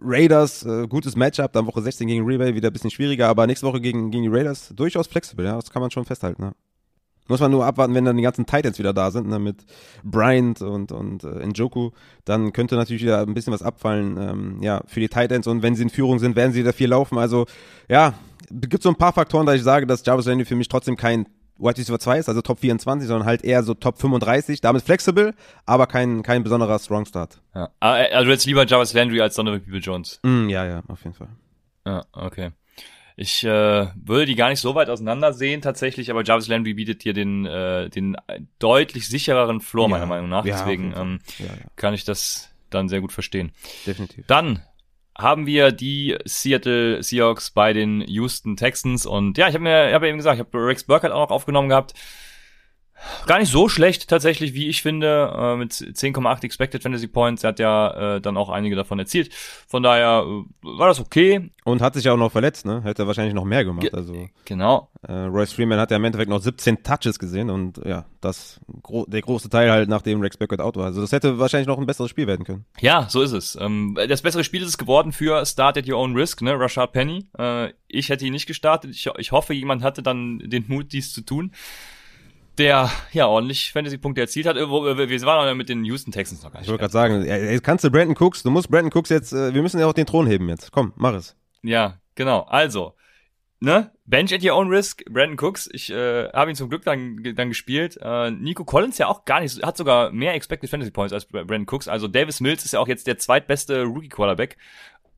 [0.00, 3.66] Raiders, äh, gutes Matchup, dann Woche 16 gegen Rebay, wieder ein bisschen schwieriger, aber nächste
[3.66, 5.56] Woche gegen, gegen die Raiders durchaus flexibel, ja?
[5.56, 6.52] Das kann man schon festhalten, ne?
[7.28, 9.64] Muss man nur abwarten, wenn dann die ganzen Titans wieder da sind, ne, mit
[10.04, 11.90] Bryant und, und äh, Njoku,
[12.24, 15.74] dann könnte natürlich wieder ein bisschen was abfallen, ähm, ja, für die Titans und wenn
[15.74, 17.46] sie in Führung sind, werden sie wieder viel laufen, also,
[17.88, 18.14] ja,
[18.50, 21.26] gibt so ein paar Faktoren, da ich sage, dass Jarvis Landry für mich trotzdem kein
[21.58, 25.34] Wide Receiver 2 ist, also Top 24, sondern halt eher so Top 35, damit flexibel,
[25.64, 27.40] aber kein, kein besonderer Strong Start.
[27.54, 27.70] Ja.
[27.80, 30.20] Ah, äh, Also jetzt lieber Jarvis Landry als Donovan People-Jones.
[30.22, 31.28] Mm, ja, ja, auf jeden Fall.
[31.86, 32.50] Ja, okay.
[33.18, 37.02] Ich äh, würde die gar nicht so weit auseinander sehen tatsächlich, aber Jarvis Landry bietet
[37.02, 38.18] hier den, äh, den
[38.58, 40.44] deutlich sichereren Floor, meiner Ja, Meinung nach.
[40.44, 43.52] ja, Deswegen ähm, ja, kann ich das dann sehr gut verstehen.
[43.86, 44.26] definitiv.
[44.26, 44.60] Dann
[45.18, 49.94] haben wir die Seattle Seahawks bei den Houston Texans und ja, ich habe mir, ich
[49.94, 51.94] habe eben gesagt, ich habe Rex Burkhardt auch noch aufgenommen gehabt.
[53.26, 57.44] Gar nicht so schlecht tatsächlich, wie ich finde, äh, mit 10,8 Expected Fantasy Points.
[57.44, 59.32] Er hat ja äh, dann auch einige davon erzielt.
[59.68, 61.50] Von daher äh, war das okay.
[61.64, 62.82] Und hat sich ja auch noch verletzt, ne?
[62.84, 64.28] Hätte wahrscheinlich noch mehr gemacht, Ge- also.
[64.44, 64.90] Genau.
[65.06, 69.04] Äh, Royce Freeman hat ja im Endeffekt noch 17 Touches gesehen und ja, das gro
[69.06, 70.86] der große Teil halt nachdem Rex Burkhardt out war.
[70.86, 72.64] Also das hätte wahrscheinlich noch ein besseres Spiel werden können.
[72.80, 73.56] Ja, so ist es.
[73.60, 76.58] Ähm, das bessere Spiel ist es geworden für Start at Your Own Risk, ne?
[76.58, 77.26] Rashad Penny.
[77.38, 78.90] Äh, ich hätte ihn nicht gestartet.
[78.92, 81.52] Ich, ich hoffe, jemand hatte dann den Mut, dies zu tun.
[82.58, 84.56] Der ja ordentlich Fantasy-Punkte erzielt hat.
[84.56, 86.70] Äh, wo- Wir waren auch mit den Houston Texans noch gar Ich nicht.
[86.70, 86.92] wollte gerade
[87.26, 89.92] sagen, kannst du Brandon Cooks, du musst Brandon Cooks jetzt, äh, wir müssen ja auch
[89.92, 90.72] den Thron heben jetzt.
[90.72, 91.36] Komm, mach es.
[91.62, 92.40] Ja, genau.
[92.42, 92.94] Also,
[93.60, 93.90] ne?
[94.06, 95.68] Bench at your own risk, Brandon Cooks.
[95.72, 97.98] Ich äh, habe ihn zum Glück dann, dann gespielt.
[98.00, 101.66] Äh, Nico Collins ja auch gar nicht, hat sogar mehr Expected Fantasy Points als Brandon
[101.68, 101.88] Cooks.
[101.88, 104.56] Also Davis Mills ist ja auch jetzt der zweitbeste Rookie Quarterback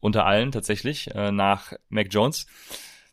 [0.01, 2.47] unter allen tatsächlich äh, nach Mac Jones.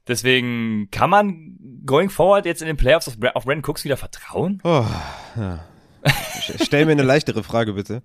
[0.07, 4.61] Deswegen kann man going forward jetzt in den Playoffs auf, auf Brandon Cooks wieder vertrauen?
[4.63, 4.85] Oh,
[5.35, 5.59] ja.
[6.61, 8.03] Stell mir eine leichtere Frage bitte.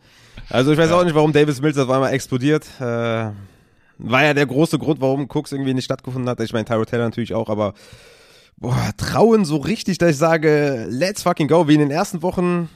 [0.49, 0.99] Also ich weiß Ja.
[0.99, 2.67] auch nicht, warum Davis Mills auf einmal explodiert.
[2.81, 6.41] Äh, War ja der große Grund, warum Cooks irgendwie nicht stattgefunden hat.
[6.41, 7.75] Ich meine, Tyro Taylor natürlich auch, aber
[8.57, 11.69] boah, trauen so richtig, dass ich sage, let's fucking go.
[11.69, 12.71] Wie in den ersten Wochen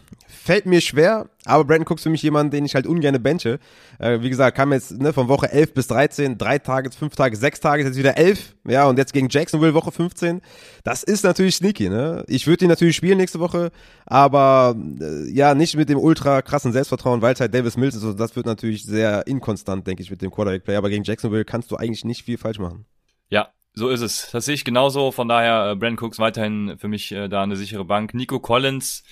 [0.45, 3.59] fällt mir schwer, aber Brandon Cooks für mich jemand, den ich halt ungern benche.
[3.99, 7.35] Äh, wie gesagt, kam jetzt ne, von Woche 11 bis 13, drei Tage, fünf Tage,
[7.35, 8.55] sechs Tage, jetzt wieder 11.
[8.69, 10.43] Ja, und jetzt gegen Jacksonville Woche 15.
[10.85, 12.25] Das ist natürlich sneaky, ne?
[12.29, 13.71] Ich würde ihn natürlich spielen nächste Woche,
[14.05, 18.05] aber äh, ja, nicht mit dem ultra krassen Selbstvertrauen, weil es halt Davis Mills ist.
[18.05, 20.77] Und das wird natürlich sehr inkonstant, denke ich, mit dem Quarterback-Play.
[20.77, 22.85] Aber gegen Jacksonville kannst du eigentlich nicht viel falsch machen.
[23.31, 24.29] Ja, so ist es.
[24.31, 25.11] Das sehe ich genauso.
[25.11, 28.13] Von daher, äh, Brandon Cooks weiterhin für mich äh, da eine sichere Bank.
[28.13, 29.05] Nico Collins,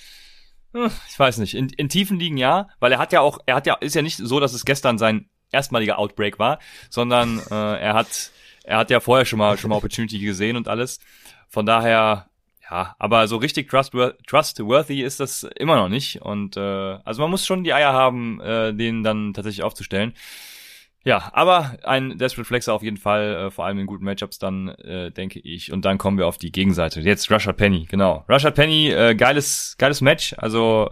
[1.09, 3.67] ich weiß nicht, in, in tiefen Ligen ja, weil er hat ja auch, er hat
[3.67, 6.59] ja, ist ja nicht so, dass es gestern sein erstmaliger Outbreak war,
[6.89, 8.31] sondern äh, er hat,
[8.63, 10.99] er hat ja vorher schon mal schon mal Opportunity gesehen und alles.
[11.47, 12.27] Von daher,
[12.69, 16.21] ja, aber so richtig trustworthy, trustworthy ist das immer noch nicht.
[16.21, 20.13] Und äh, also man muss schon die Eier haben, äh, den dann tatsächlich aufzustellen.
[21.05, 24.69] Ja, aber ein Desperate Flexer auf jeden Fall, äh, vor allem in guten Matchups dann,
[24.69, 25.71] äh, denke ich.
[25.73, 27.01] Und dann kommen wir auf die Gegenseite.
[27.01, 28.23] Jetzt Rashad Penny, genau.
[28.29, 30.33] Rashad Penny, äh, geiles, geiles Match.
[30.37, 30.89] Also,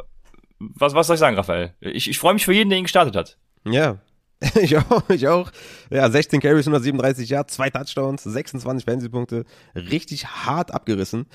[0.60, 1.74] was, was soll ich sagen, Raphael?
[1.80, 3.38] Ich, ich freue mich für jeden, der ihn gestartet hat.
[3.66, 4.00] Ja,
[4.62, 5.52] ich auch, ich auch.
[5.90, 9.46] Ja, 16 Carries, 137 ja, zwei Touchdowns, 26 Fantasy-Punkte.
[9.76, 11.28] Richtig hart abgerissen.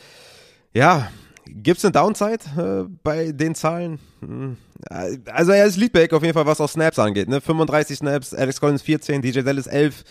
[0.75, 1.11] Ja,
[1.49, 3.99] Gibt's eine Downside äh, bei den Zahlen?
[4.21, 4.57] Hm.
[4.89, 7.29] Also er ist Leadback auf jeden Fall, was auch Snaps angeht.
[7.29, 7.41] Ne?
[7.41, 10.05] 35 Snaps, Alex Collins 14, DJ Dallas 11,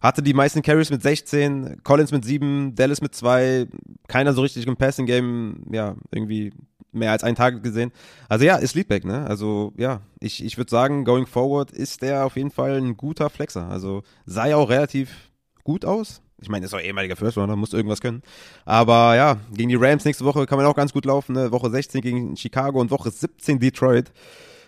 [0.00, 3.66] hatte die meisten Carries mit 16, Collins mit 7, Dallas mit 2,
[4.06, 6.52] keiner so richtig im Passing Game, ja, irgendwie
[6.92, 7.90] mehr als ein Target gesehen.
[8.28, 9.26] Also ja, ist Leadback, ne?
[9.26, 13.30] Also ja, ich, ich würde sagen, going forward ist der auf jeden Fall ein guter
[13.30, 13.68] Flexer.
[13.68, 15.30] Also sah ja auch relativ
[15.64, 16.22] gut aus.
[16.44, 18.22] Ich meine, ist auch ehemaliger First Runner, muss irgendwas können.
[18.66, 21.32] Aber ja, gegen die Rams nächste Woche kann man auch ganz gut laufen.
[21.32, 21.50] Ne?
[21.50, 24.12] Woche 16 gegen Chicago und Woche 17 Detroit.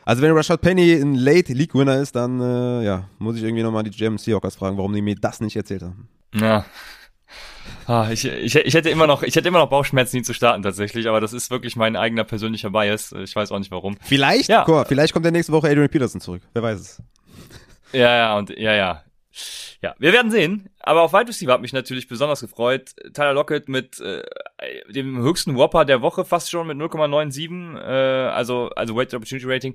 [0.07, 3.62] Also wenn Rashad Penny ein Late League Winner ist, dann äh, ja, muss ich irgendwie
[3.62, 6.09] nochmal die GM Seahawkers fragen, warum die mir das nicht erzählt haben.
[6.33, 6.64] Ja.
[7.87, 10.62] Ah, ich, ich, ich hätte immer noch, ich hätte immer noch Bauchschmerzen, ihn zu starten
[10.62, 13.12] tatsächlich, aber das ist wirklich mein eigener persönlicher Bias.
[13.12, 13.97] Ich weiß auch nicht warum.
[14.01, 14.64] Vielleicht, ja.
[14.64, 16.43] Guck, vielleicht kommt der nächste Woche Adrian Peterson zurück.
[16.53, 17.03] Wer weiß es.
[17.93, 19.03] Ja, ja, und ja, ja.
[19.82, 20.70] Ja, wir werden sehen.
[20.80, 22.95] Aber auf Wide Receiver hat mich natürlich besonders gefreut.
[23.12, 24.22] Tyler Lockett mit äh,
[24.89, 29.74] dem höchsten Whopper der Woche fast schon mit 0,97, äh, also also Weighted Opportunity Rating.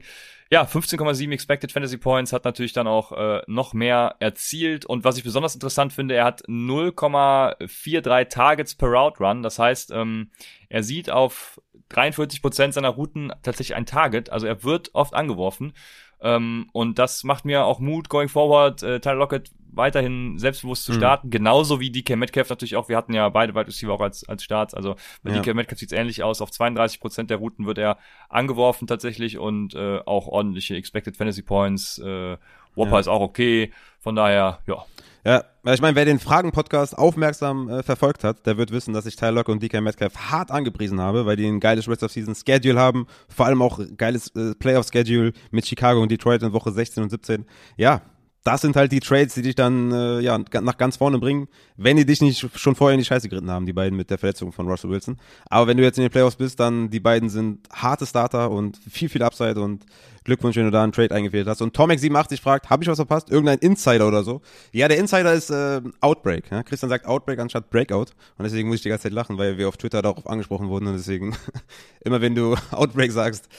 [0.49, 4.85] Ja, 15,7 Expected Fantasy Points hat natürlich dann auch äh, noch mehr erzielt.
[4.85, 9.43] Und was ich besonders interessant finde, er hat 0,43 Targets per Route Run.
[9.43, 10.31] Das heißt, ähm,
[10.67, 14.29] er sieht auf 43 Prozent seiner Routen tatsächlich ein Target.
[14.29, 15.73] Also er wird oft angeworfen.
[16.21, 20.91] Ähm, und das macht mir auch Mut going forward, äh, Tyler Lockett weiterhin selbstbewusst zu
[20.91, 20.97] mhm.
[20.97, 21.31] starten, mhm.
[21.31, 22.89] genauso wie DK Metcalf natürlich auch.
[22.89, 24.73] Wir hatten ja beide Wide Receiver auch als, als Starts.
[24.73, 25.39] Also bei ja.
[25.39, 26.41] DK Metcalf sieht es ähnlich aus.
[26.41, 27.97] Auf 32 Prozent der Routen wird er
[28.29, 31.97] angeworfen tatsächlich und äh, auch ordentliche Expected Fantasy Points.
[31.99, 32.37] Äh,
[32.75, 32.99] Whopper ja.
[32.99, 33.71] ist auch okay.
[33.99, 34.85] Von daher, ja.
[35.23, 39.05] Ja, weil ich meine, wer den Fragen-Podcast aufmerksam äh, verfolgt hat, der wird wissen, dass
[39.05, 42.11] ich Tyler Lockett und DK Metcalf hart angepriesen habe, weil die ein geiles Rest of
[42.11, 46.53] Season Schedule haben, vor allem auch geiles äh, Playoff Schedule mit Chicago und Detroit in
[46.53, 47.45] Woche 16 und 17.
[47.77, 48.01] Ja,
[48.43, 51.47] das sind halt die Trades, die dich dann äh, ja nach ganz vorne bringen,
[51.77, 54.17] wenn die dich nicht schon vorher in die Scheiße geritten haben, die beiden mit der
[54.17, 55.17] Verletzung von Russell Wilson.
[55.49, 58.77] Aber wenn du jetzt in den Playoffs bist, dann die beiden sind harte Starter und
[58.77, 59.85] viel, viel Upside und
[60.23, 61.61] Glückwunsch, wenn du da einen Trade eingefehlt hast.
[61.61, 63.29] Und Tomek87 fragt, habe ich was verpasst?
[63.29, 64.41] Irgendein Insider oder so?
[64.71, 66.51] Ja, der Insider ist äh, Outbreak.
[66.51, 66.63] Ja?
[66.63, 68.07] Christian sagt Outbreak anstatt Breakout.
[68.37, 70.87] Und deswegen muss ich die ganze Zeit lachen, weil wir auf Twitter darauf angesprochen wurden.
[70.87, 71.35] Und deswegen,
[72.01, 73.49] immer wenn du Outbreak sagst,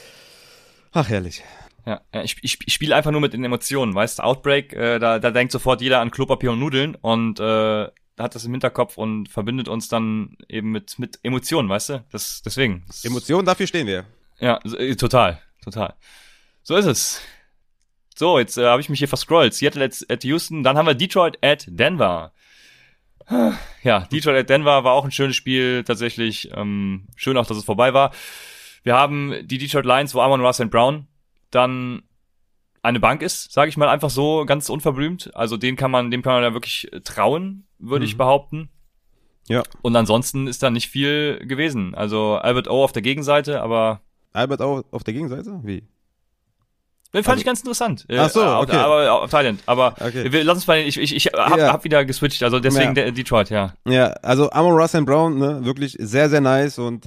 [0.91, 1.43] ach herrlich.
[1.85, 5.19] Ja, ich, ich, ich spiele einfach nur mit den Emotionen, weißt du, Outbreak, äh, da,
[5.19, 7.87] da denkt sofort jeder an Klopapier und Nudeln und äh,
[8.17, 12.05] hat das im Hinterkopf und verbindet uns dann eben mit, mit Emotionen, weißt du?
[12.11, 12.85] Das, deswegen.
[13.03, 14.05] Emotionen, dafür stehen wir.
[14.39, 15.95] Ja, äh, total, total.
[16.63, 17.21] So ist es.
[18.15, 19.53] So, jetzt äh, habe ich mich hier verscrollt.
[19.53, 22.31] Seattle at, at Houston, dann haben wir Detroit at Denver.
[23.83, 26.49] Ja, Detroit at Denver war auch ein schönes Spiel, tatsächlich.
[26.55, 28.13] Ähm, schön auch, dass es vorbei war.
[28.83, 31.07] Wir haben die Detroit Lions, wo Amon Russell Brown
[31.51, 32.03] dann
[32.81, 35.35] eine Bank ist, sage ich mal einfach so ganz unverblümt.
[35.35, 38.09] Also den kann man, dem kann man ja wirklich trauen, würde mhm.
[38.09, 38.69] ich behaupten.
[39.49, 39.63] Ja.
[39.81, 41.95] Und ansonsten ist da nicht viel gewesen.
[41.95, 43.99] Also Albert O auf der Gegenseite, aber
[44.31, 45.59] Albert O auf der Gegenseite?
[45.63, 45.83] Wie?
[47.13, 48.05] Den fand also, ich ganz interessant.
[48.11, 48.75] Ach so, okay.
[48.75, 49.61] Aber, aber auf Thailand.
[49.67, 50.31] Aber okay.
[50.31, 51.71] wir, lass uns mal, ich, ich, ich hab, ja.
[51.71, 53.11] hab wieder geswitcht, also deswegen ja.
[53.11, 53.73] Detroit, ja.
[53.87, 57.05] Ja, also Amon Russell Brown, ne, wirklich sehr, sehr nice und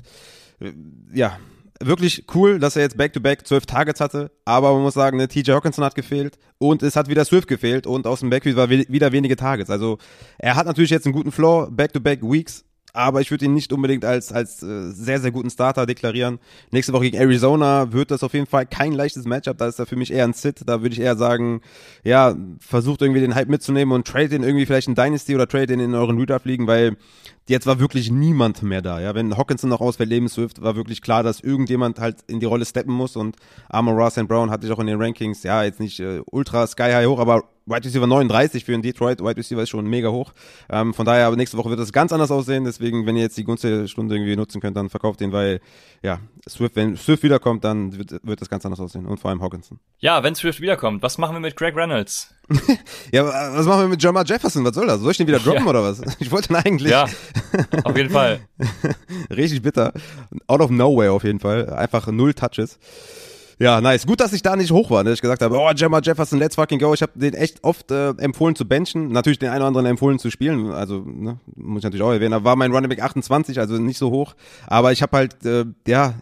[0.60, 0.72] äh,
[1.12, 1.38] ja,
[1.80, 5.50] wirklich cool, dass er jetzt Back-to-Back zwölf Targets hatte, aber man muss sagen, ne, TJ
[5.50, 9.10] Hawkinson hat gefehlt und es hat wieder Swift gefehlt und aus dem Backfield war wieder
[9.10, 9.70] wenige Targets.
[9.70, 9.98] Also
[10.38, 12.64] er hat natürlich jetzt einen guten Floor, Back-to-Back Weeks,
[12.96, 16.38] aber ich würde ihn nicht unbedingt als, als äh, sehr, sehr guten Starter deklarieren.
[16.70, 19.58] Nächste Woche gegen Arizona wird das auf jeden Fall kein leichtes Matchup.
[19.58, 20.62] Da ist er für mich eher ein Sit.
[20.66, 21.60] Da würde ich eher sagen,
[22.04, 25.66] ja, versucht irgendwie den Hype mitzunehmen und trade den irgendwie vielleicht in Dynasty oder trade
[25.66, 26.96] den in euren Redraft liegen, weil
[27.48, 29.00] jetzt war wirklich niemand mehr da.
[29.00, 32.46] Ja, wenn Hawkinson noch ausfällt, Leben Swift, war wirklich klar, dass irgendjemand halt in die
[32.46, 33.36] Rolle steppen muss und
[33.68, 36.66] Armor Ross and Brown hatte ich auch in den Rankings, ja, jetzt nicht äh, ultra
[36.66, 40.08] sky high hoch, aber Wide Receiver 39 für einen Detroit Wide Receiver ist schon mega
[40.08, 40.32] hoch.
[40.70, 42.62] Ähm, von daher, aber nächste Woche wird das ganz anders aussehen.
[42.62, 45.60] Deswegen, wenn ihr jetzt die günstige Stunde irgendwie nutzen könnt, dann verkauft den, weil
[46.00, 49.04] ja, Swift, wenn Swift wiederkommt, dann wird, wird das ganz anders aussehen.
[49.04, 49.80] Und vor allem Hawkinson.
[49.98, 52.35] Ja, wenn Swift wiederkommt, was machen wir mit Greg Reynolds?
[53.12, 54.64] ja, was machen wir mit Jamal Jefferson?
[54.64, 55.00] Was soll das?
[55.00, 55.70] Soll ich den wieder droppen ja.
[55.70, 56.00] oder was?
[56.18, 56.90] Ich wollte ihn eigentlich.
[56.90, 57.06] Ja,
[57.84, 58.40] auf jeden Fall.
[59.30, 59.92] Richtig bitter.
[60.46, 61.70] Out of nowhere auf jeden Fall.
[61.70, 62.78] Einfach null Touches.
[63.58, 64.06] Ja, nice.
[64.06, 66.56] Gut, dass ich da nicht hoch war, dass ich gesagt habe, oh, Gemma Jefferson, let's
[66.56, 66.92] fucking go.
[66.92, 69.08] Ich habe den echt oft äh, empfohlen zu benchen.
[69.08, 70.72] Natürlich den einen oder anderen empfohlen zu spielen.
[70.72, 72.32] Also, ne, muss ich natürlich auch erwähnen.
[72.32, 74.34] Da war mein Running Back 28, also nicht so hoch.
[74.66, 76.14] Aber ich habe halt, äh, ja,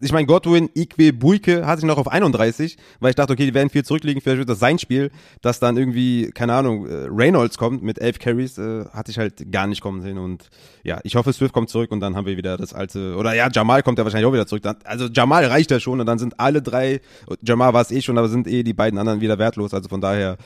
[0.00, 3.52] ich meine, Godwin, Ikwe, Buike hatte ich noch auf 31, weil ich dachte, okay, die
[3.52, 5.10] werden viel zurückliegen, vielleicht wird das sein Spiel,
[5.42, 9.52] dass dann irgendwie, keine Ahnung, äh, Reynolds kommt mit elf Carries, äh, hatte ich halt
[9.52, 10.48] gar nicht kommen sehen und
[10.84, 13.50] ja, ich hoffe, Swift kommt zurück und dann haben wir wieder das alte, oder ja,
[13.52, 16.40] Jamal kommt ja wahrscheinlich auch wieder zurück, also Jamal reicht ja schon und dann sind
[16.40, 17.02] alle drei,
[17.42, 20.00] Jamal war es eh schon, aber sind eh die beiden anderen wieder wertlos, also von
[20.00, 20.38] daher,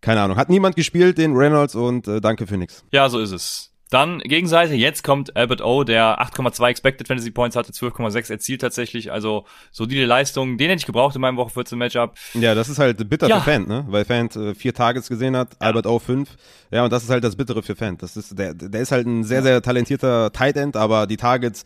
[0.00, 2.84] keine Ahnung, hat niemand gespielt, den Reynolds und äh, danke für nix.
[2.90, 3.71] Ja, so ist es.
[3.92, 9.12] Dann Gegenseite, jetzt kommt Albert O, der 8,2 Expected Fantasy Points hatte, 12,6 erzielt tatsächlich,
[9.12, 10.56] also solide Leistung.
[10.56, 12.14] Den hätte ich gebraucht in meinem Woche 14 Matchup.
[12.32, 13.40] Ja, das ist halt bitter ja.
[13.40, 13.84] für Fan, ne?
[13.88, 15.66] Weil Fan äh, vier Targets gesehen hat, ja.
[15.66, 16.30] Albert O fünf.
[16.70, 17.98] Ja, und das ist halt das Bittere für Fan.
[17.98, 21.64] Das ist, der, der ist halt ein sehr, sehr talentierter Tight End, aber die Targets,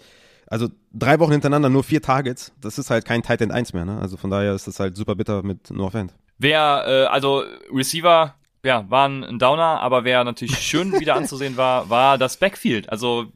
[0.48, 3.84] also drei Wochen hintereinander nur vier Targets, das ist halt kein Tight End 1 mehr,
[3.84, 4.00] ne?
[4.00, 6.10] Also von daher ist das halt super bitter mit nur Fan.
[6.38, 8.34] Wer, äh, also Receiver
[8.66, 12.90] ja, war ein Downer, aber wer natürlich schön wieder anzusehen war, war das Backfield.
[12.90, 13.26] Also,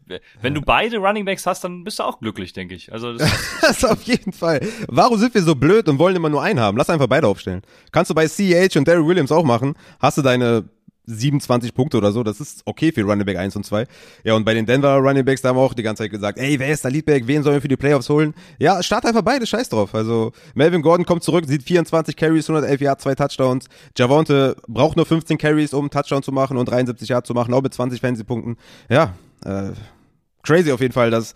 [0.42, 2.92] wenn du beide Running Backs hast, dann bist du auch glücklich, denke ich.
[2.92, 4.60] Also, das, das auf jeden Fall.
[4.88, 6.76] Warum sind wir so blöd und wollen immer nur einen haben?
[6.76, 7.62] Lass einfach beide aufstellen.
[7.92, 9.74] Kannst du bei CH und Daryl Williams auch machen.
[10.00, 10.64] Hast du deine
[11.10, 13.86] 27 Punkte oder so, das ist okay für Running Back 1 und 2.
[14.24, 16.38] Ja, und bei den Denver Running Backs, da haben wir auch die ganze Zeit gesagt,
[16.38, 18.34] ey, wer ist der Leadback, wen sollen wir für die Playoffs holen?
[18.58, 19.94] Ja, start einfach beide, scheiß drauf.
[19.94, 23.66] Also, Melvin Gordon kommt zurück, sieht 24 Carries, 111 Yards, zwei Touchdowns.
[23.96, 27.52] Javonte braucht nur 15 Carries, um einen Touchdown zu machen und 73 Yards zu machen,
[27.54, 28.56] auch mit 20 Fantasy-Punkten.
[28.88, 29.70] Ja, äh,
[30.42, 31.34] crazy auf jeden Fall, dass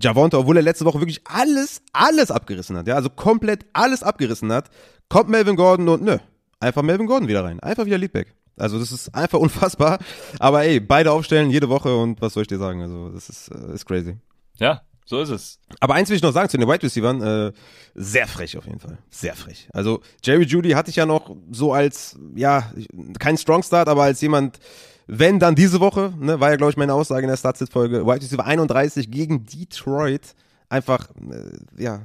[0.00, 4.52] Javonte, obwohl er letzte Woche wirklich alles, alles abgerissen hat, ja, also komplett alles abgerissen
[4.52, 4.70] hat,
[5.08, 6.18] kommt Melvin Gordon und nö,
[6.60, 7.60] einfach Melvin Gordon wieder rein.
[7.60, 8.34] Einfach wieder Leadback.
[8.56, 9.98] Also das ist einfach unfassbar.
[10.38, 12.82] Aber ey, beide aufstellen jede Woche und was soll ich dir sagen?
[12.82, 14.16] Also das ist, äh, ist crazy.
[14.58, 15.60] Ja, so ist es.
[15.80, 17.52] Aber eins will ich noch sagen zu den Wide Receivers, äh,
[17.94, 18.98] sehr frech auf jeden Fall.
[19.08, 19.68] Sehr frech.
[19.72, 22.72] Also Jerry Judy hatte ich ja noch so als, ja,
[23.18, 24.58] kein Strong Start, aber als jemand,
[25.06, 28.22] wenn dann diese Woche, ne, war ja glaube ich meine Aussage in der Start-Sit-Folge, Wide
[28.22, 30.34] Receiver 31 gegen Detroit.
[30.68, 32.02] Einfach, äh, ja,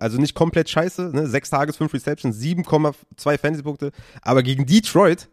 [0.00, 1.26] also nicht komplett scheiße, ne?
[1.26, 2.94] Sechs Tages, fünf Receptions, 7,2
[3.38, 5.28] Fantasy-Punkte, aber gegen Detroit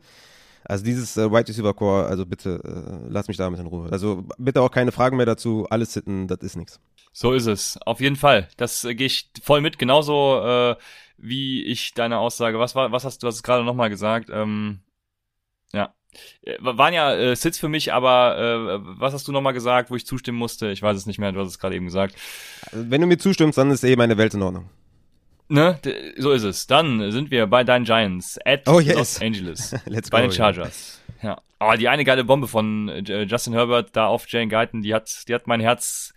[0.66, 3.90] also dieses äh, Wide Receiver Core, also bitte äh, lass mich damit in Ruhe.
[3.92, 6.80] Also bitte auch keine Fragen mehr dazu, alles sitten, das ist nichts.
[7.12, 8.48] So ist es, auf jeden Fall.
[8.58, 10.76] Das äh, gehe ich voll mit, genauso äh,
[11.18, 12.60] wie ich deine Aussage.
[12.60, 14.30] Was war, was hast du, hast es gerade nochmal gesagt?
[14.32, 14.80] Ähm,
[15.74, 15.94] ja.
[16.42, 19.96] Äh, waren ja äh, Sits für mich, aber äh, was hast du nochmal gesagt, wo
[19.96, 20.72] ich zustimmen musste?
[20.72, 22.16] Ich weiß es nicht mehr, du hast es gerade eben gesagt.
[22.72, 24.70] Wenn du mir zustimmst, dann ist eh meine Welt in Ordnung.
[25.50, 25.80] Ne,
[26.18, 26.68] so ist es.
[26.68, 28.96] Dann sind wir bei deinen Giants at oh, yes.
[28.96, 29.76] Los Angeles.
[29.86, 31.02] Let's bei go, den Chargers.
[31.24, 31.30] Ja.
[31.30, 31.42] ja.
[31.58, 35.28] Aber die eine geile Bombe von äh, Justin Herbert da auf Jane Guyton, die hat,
[35.28, 36.14] die hat mein Herz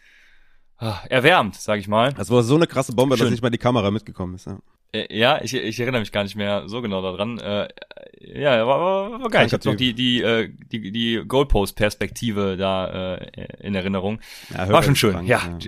[0.76, 2.12] ah, erwärmt, sag ich mal.
[2.12, 3.24] Das war so eine krasse Bombe, Schön.
[3.24, 4.46] dass nicht mal die Kamera mitgekommen ist.
[4.46, 4.58] Ja,
[4.92, 7.38] äh, ja ich, ich erinnere mich gar nicht mehr so genau daran.
[7.38, 7.68] Äh,
[8.20, 9.46] ja, war, war, war geil.
[9.46, 14.20] Ich habe noch die die äh, die die Goalpost-Perspektive da äh, in Erinnerung.
[14.52, 15.24] Ja, war schon schön.
[15.26, 15.38] ja.
[15.38, 15.58] ja.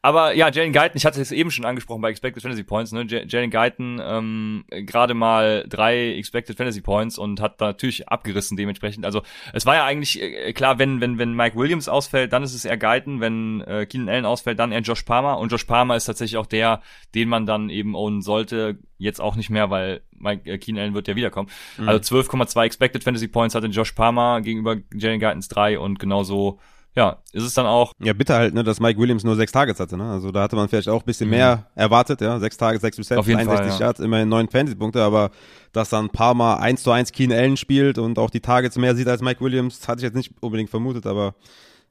[0.00, 3.04] Aber ja, Jalen Guyton, ich hatte es eben schon angesprochen bei Expected Fantasy Points, ne?
[3.06, 9.04] Jalen Guyton ähm, gerade mal drei Expected Fantasy Points und hat da natürlich abgerissen dementsprechend.
[9.04, 9.22] Also
[9.52, 12.64] es war ja eigentlich äh, klar, wenn wenn wenn Mike Williams ausfällt, dann ist es
[12.64, 16.06] eher Guyton, wenn äh, Keenan Allen ausfällt, dann eher Josh Palmer und Josh Palmer ist
[16.06, 16.80] tatsächlich auch der,
[17.14, 18.78] den man dann eben ownen sollte.
[18.98, 21.50] Jetzt auch nicht mehr, weil Mike äh, Keenan Allen wird ja wiederkommen.
[21.78, 21.88] Mhm.
[21.88, 26.60] Also 12,2 Expected Fantasy Points hatte Josh Palmer gegenüber Jalen Guytons drei und genauso
[26.94, 27.92] ja, ist es dann auch.
[28.00, 30.10] Ja, bitte halt, ne, dass Mike Williams nur sechs Targets hatte, ne?
[30.10, 31.36] Also da hatte man vielleicht auch ein bisschen mhm.
[31.36, 32.38] mehr erwartet, ja.
[32.38, 33.86] Sechs Targets, sechs Receptions, 61 Fall, ja.
[33.86, 35.30] Yards, immerhin neun Fantasy-Punkte, aber
[35.72, 38.76] dass dann ein paar Mal eins zu eins Keen Allen spielt und auch die Targets
[38.76, 41.34] mehr sieht als Mike Williams, hatte ich jetzt nicht unbedingt vermutet, aber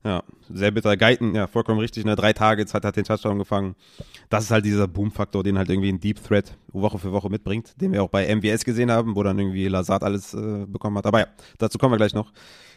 [0.03, 0.97] Ja, sehr bitter.
[0.97, 2.05] Guyton, ja, vollkommen richtig.
[2.05, 2.15] Ne?
[2.15, 3.75] Drei Targets hat, hat den Touchdown gefangen.
[4.29, 7.79] Das ist halt dieser Boom-Faktor, den halt irgendwie ein Deep Threat Woche für Woche mitbringt,
[7.79, 11.05] den wir auch bei MWS gesehen haben, wo dann irgendwie Lazard alles äh, bekommen hat.
[11.05, 11.27] Aber ja,
[11.59, 12.31] dazu kommen wir gleich noch.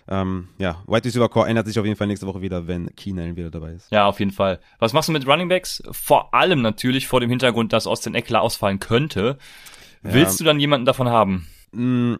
[0.06, 3.36] Ähm, ja, White Receiver Core ändert sich auf jeden Fall nächste Woche wieder, wenn Keenan
[3.36, 3.90] wieder dabei ist.
[3.90, 4.60] Ja, auf jeden Fall.
[4.78, 5.82] Was machst du mit Running Backs?
[5.92, 9.38] Vor allem natürlich vor dem Hintergrund, dass Austin Eckler ausfallen könnte.
[10.02, 10.12] Ja.
[10.12, 11.46] Willst du dann jemanden davon haben?
[11.72, 12.16] Mm,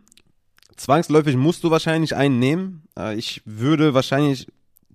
[0.76, 2.84] zwangsläufig musst du wahrscheinlich einen nehmen.
[2.98, 4.46] Äh, ich würde wahrscheinlich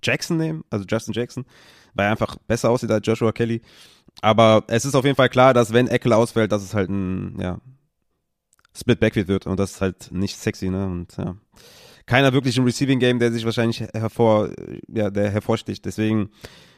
[0.03, 1.45] Jackson nehmen, also Justin Jackson,
[1.93, 3.61] weil er einfach besser aussieht als Joshua Kelly.
[4.21, 7.39] Aber es ist auf jeden Fall klar, dass wenn Eckler ausfällt, dass es halt ein,
[7.39, 7.59] ja,
[8.77, 10.85] Split Backfield wird und das ist halt nicht sexy, ne?
[10.85, 11.35] Und ja.
[12.05, 14.49] Keiner wirklich im Receiving Game, der sich wahrscheinlich hervor,
[14.87, 15.85] ja, der hervorsticht.
[15.85, 16.29] Deswegen,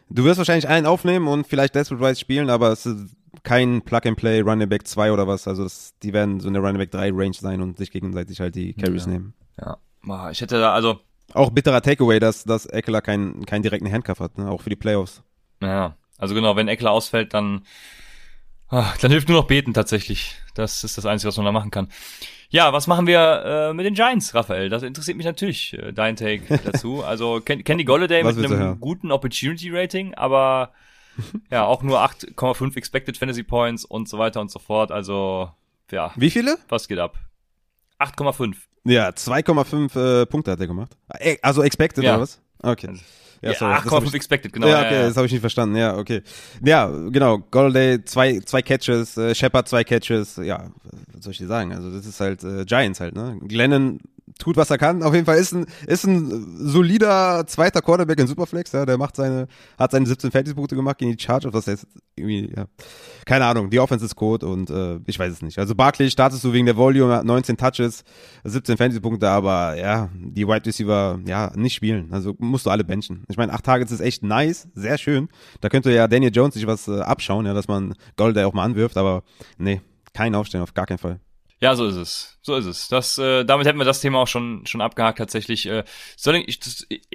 [0.09, 4.01] du wirst wahrscheinlich einen aufnehmen und vielleicht Desperate Rise spielen, aber es ist kein Plug
[4.05, 5.47] and Play Running Back 2 oder was.
[5.47, 8.55] Also das, die werden so eine Running Back 3 Range sein und sich gegenseitig halt
[8.55, 9.11] die Carries Ja.
[9.11, 9.33] nehmen.
[9.57, 10.99] Ja, ich hätte da, also,
[11.33, 14.49] Auch bitterer Takeaway, dass, dass Eckler keinen, keinen direkten Handcuff hat, ne?
[14.49, 15.23] auch für die Playoffs.
[15.61, 17.65] ja, also genau, wenn Eckler ausfällt, dann,
[18.69, 20.35] ah, dann hilft nur noch beten tatsächlich.
[20.53, 21.87] Das ist das Einzige, was man da machen kann.
[22.49, 24.69] Ja, was machen wir äh, mit den Giants, Raphael?
[24.69, 27.03] Das interessiert mich natürlich, äh, dein Take dazu.
[27.03, 30.73] Also Ken Kenny Golladay mit einem guten Opportunity Rating, aber
[31.49, 34.91] ja, auch nur 8,5 Expected Fantasy Points und so weiter und so fort.
[34.91, 35.49] Also,
[35.91, 36.57] ja, Wie viele?
[36.69, 37.17] was geht ab?
[38.01, 38.55] 8,5.
[38.83, 40.95] Ja, 2,5 äh, Punkte hat er gemacht.
[41.19, 42.13] Äh, Also expected Ja.
[42.15, 42.39] oder was?
[42.63, 42.89] Okay.
[43.43, 44.67] Ja, sorry, hab 8,5 ich- Expected, genau.
[44.67, 45.75] ja, okay, das habe ich nicht verstanden.
[45.75, 46.21] Ja, okay.
[46.63, 47.39] Ja, genau.
[47.39, 50.35] Golladay zwei, zwei Catches, äh, Shepard zwei Catches.
[50.37, 50.69] Ja,
[51.13, 51.73] was soll ich dir sagen?
[51.73, 53.39] Also das ist halt äh, Giants halt, ne?
[53.41, 53.99] Glennon
[54.37, 55.03] tut, was er kann.
[55.03, 58.71] Auf jeden Fall ist ein, ist ein solider zweiter Quarterback in Superflex.
[58.71, 61.53] Ja, der macht seine, hat seine 17 Fantasy-Punkte gemacht gegen die Chargers.
[61.53, 62.65] Was heißt irgendwie, ja.
[63.25, 63.69] Keine Ahnung.
[63.69, 65.59] Die Offense ist Code und äh, ich weiß es nicht.
[65.59, 68.03] Also Barkley startest du wegen der Volume, hat 19 Touches,
[68.43, 72.11] 17 Fantasy-Punkte, aber ja, die Wide Receiver, ja, nicht spielen.
[72.11, 73.23] Also musst du alle benchen.
[73.29, 75.29] Ich meine, acht Targets ist echt nice, sehr schön.
[75.61, 78.65] Da könnte ja Daniel Jones sich was äh, abschauen, ja, dass man Golday auch mal
[78.65, 79.23] anwirft, aber
[79.57, 79.81] nee,
[80.13, 81.19] kein Aufstellen, auf gar keinen Fall.
[81.61, 82.39] Ja, so ist es.
[82.41, 82.87] So ist es.
[82.87, 85.67] Das, äh, damit hätten wir das Thema auch schon, schon abgehakt tatsächlich.
[85.67, 85.83] Äh,
[86.17, 87.07] Sterling, ich, das, ich,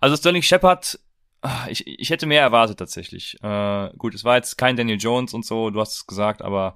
[0.00, 1.00] also Sterling Shepard,
[1.42, 3.36] ah, ich, ich hätte mehr erwartet tatsächlich.
[3.42, 6.74] Äh, gut, es war jetzt kein Daniel Jones und so, du hast es gesagt, aber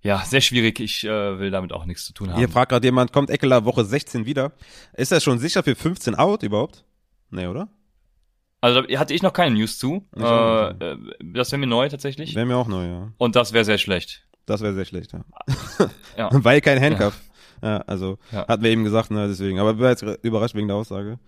[0.00, 0.80] ja, sehr schwierig.
[0.80, 2.38] Ich äh, will damit auch nichts zu tun haben.
[2.38, 4.52] Hier fragt gerade jemand, kommt Eckler Woche 16 wieder?
[4.94, 6.84] Ist er schon sicher für 15 out überhaupt?
[7.30, 7.68] Nee, oder?
[8.60, 10.08] Also da hatte ich noch keine News zu.
[10.16, 12.34] Äh, äh, das wäre mir neu tatsächlich.
[12.34, 13.12] Wäre mir auch neu, ja.
[13.18, 14.26] Und das wäre sehr schlecht.
[14.46, 15.24] Das wäre sehr schlecht, ja.
[16.16, 16.28] Ja.
[16.32, 17.18] Weil kein Handcuff.
[17.62, 18.46] Ja, also, Ja.
[18.48, 19.58] hatten wir eben gesagt, ne, deswegen.
[19.60, 21.18] Aber ich war jetzt überrascht wegen der Aussage.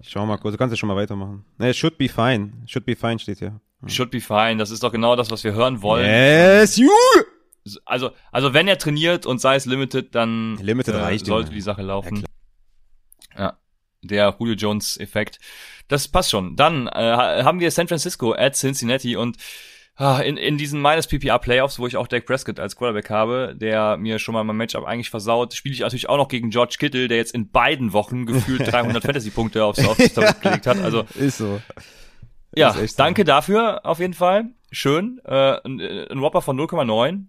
[0.00, 1.44] Ich schau mal kurz, du kannst ja schon mal weitermachen.
[1.58, 2.52] Ne, should be fine.
[2.66, 3.60] Should be fine steht hier.
[3.86, 4.56] Should be fine.
[4.56, 6.04] Das ist doch genau das, was wir hören wollen.
[6.06, 6.88] Yes, you!
[7.84, 11.56] Also, also wenn er trainiert und sei es limited, dann Limited reicht, sollte Junge.
[11.56, 12.24] die Sache laufen.
[13.36, 13.58] Ja,
[14.02, 15.38] der Julio Jones Effekt.
[15.88, 16.56] Das passt schon.
[16.56, 19.36] Dann äh, ha- haben wir San Francisco at Cincinnati und
[20.00, 23.98] in, in diesen minus PPR Playoffs, wo ich auch Dak Prescott als Quarterback habe, der
[23.98, 27.06] mir schon mal mein Matchup eigentlich versaut, spiele ich natürlich auch noch gegen George Kittle,
[27.06, 30.78] der jetzt in beiden Wochen gefühlt 300 Fantasy Punkte aufs aufs Tablet gelegt hat.
[30.78, 31.60] Also Ist so.
[32.56, 33.02] ja, Ist so.
[33.02, 34.46] danke dafür auf jeden Fall.
[34.72, 35.20] Schön.
[35.24, 37.26] Äh, ein, ein Whopper von 0,9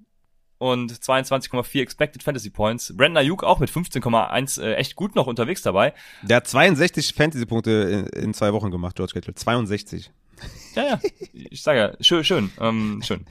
[0.60, 2.96] und 22,4 Expected Fantasy Points.
[2.96, 5.94] Brandon Ayuk auch mit 15,1 äh, echt gut noch unterwegs dabei.
[6.22, 9.34] Der hat 62 Fantasy-Punkte in, in zwei Wochen gemacht, George Kittle.
[9.34, 10.12] 62.
[10.76, 11.00] Ja, ja,
[11.34, 13.26] ich sage ja, schön, schön, ähm, schön.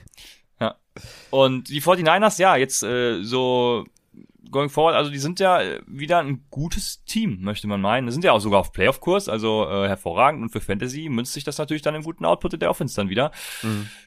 [0.61, 0.77] Ja.
[1.31, 3.87] Und die 49ers, ja, jetzt äh, so
[4.51, 8.07] going forward, also die sind ja äh, wieder ein gutes Team, möchte man meinen.
[8.07, 10.43] Die sind ja auch sogar auf Playoff-Kurs, also äh, hervorragend.
[10.43, 13.31] Und für Fantasy münzt sich das natürlich dann im guten Output der Offense dann wieder.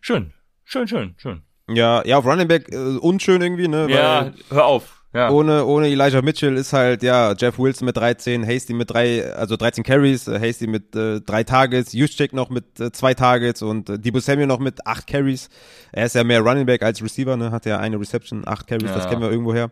[0.02, 0.34] Schön,
[0.64, 1.42] schön, schön, schön.
[1.70, 3.88] Ja, ja, auf Running Back äh, unschön irgendwie, ne?
[3.90, 5.03] Ja, hör auf.
[5.14, 5.30] Ja.
[5.30, 9.56] ohne, ohne Elijah Mitchell ist halt, ja, Jeff Wilson mit 13, Hasty mit drei, also
[9.56, 13.90] 13 Carries, äh, Hasty mit äh, drei Targets, Juszczyk noch mit äh, zwei Targets und
[13.90, 15.50] äh, Debo Samuel noch mit acht Carries.
[15.92, 17.52] Er ist ja mehr Running Back als Receiver, ne?
[17.52, 19.10] Hat ja eine Reception, acht Carries, das Ja.
[19.12, 19.70] kennen wir irgendwoher.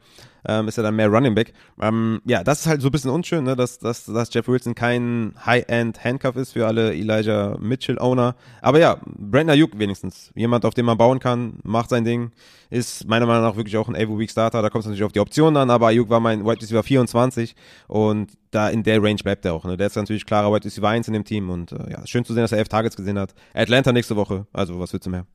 [0.48, 1.54] Ähm, ist ja dann mehr Running Back.
[1.82, 3.56] Ähm, ja, das ist halt so ein bisschen unschön, ne?
[3.56, 8.36] dass, dass, dass Jeff Wilson kein High-End Handcuff ist für alle Elijah Mitchell-Owner.
[8.62, 10.32] Aber ja, Brandon Ayuk wenigstens.
[10.36, 12.32] Jemand, auf den man bauen kann, macht sein Ding.
[12.70, 14.62] Ist meiner Meinung nach wirklich auch ein Every Week Starter.
[14.62, 17.56] Da kommt es natürlich auf die Optionen an, aber Ayuk war mein Wide Receiver 24
[17.88, 19.66] und da in der Range bleibt er auch.
[19.66, 19.78] Ne?
[19.78, 22.34] Der ist natürlich klarer Wide Receiver 1 in dem Team und äh, ja, schön zu
[22.34, 23.34] sehen, dass er elf Targets gesehen hat.
[23.54, 25.26] Atlanta nächste Woche, also was willst du mehr?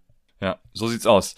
[0.41, 1.35] Ja, so sieht's aus.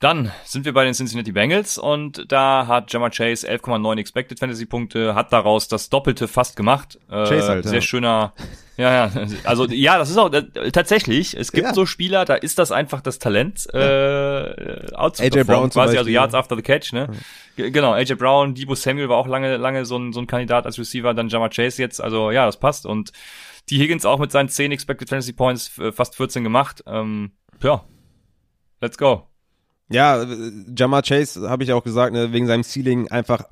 [0.00, 4.64] Dann sind wir bei den Cincinnati Bengals und da hat Jammer Chase 11,9 Expected Fantasy
[4.64, 6.98] Punkte, hat daraus das Doppelte fast gemacht.
[7.10, 7.80] Äh, Chase halt, sehr ja.
[7.82, 8.32] schöner.
[8.78, 11.36] Ja, ja, also ja, das ist auch äh, tatsächlich.
[11.36, 11.74] Es gibt Ja.
[11.74, 16.08] so Spieler, da ist das einfach das Talent, äh, outzuperformen, Brown zum quasi, also.
[16.08, 17.10] Yards after the catch, ne?
[17.56, 20.64] G- Genau, AJ Brown, Debo Samuel war auch lange, lange so ein, so ein Kandidat
[20.64, 23.12] als Receiver, dann Jammer Chase jetzt, also ja, das passt und
[23.68, 26.82] die Higgins auch mit seinen 10 Expected Fantasy Points, äh, fast 14 gemacht.
[26.86, 27.32] Ähm,
[27.62, 27.84] ja,
[28.80, 29.26] let's go.
[29.90, 30.26] Ja, äh,
[30.76, 33.44] Jamar Chase, habe ich auch gesagt, ne, wegen seinem Ceiling einfach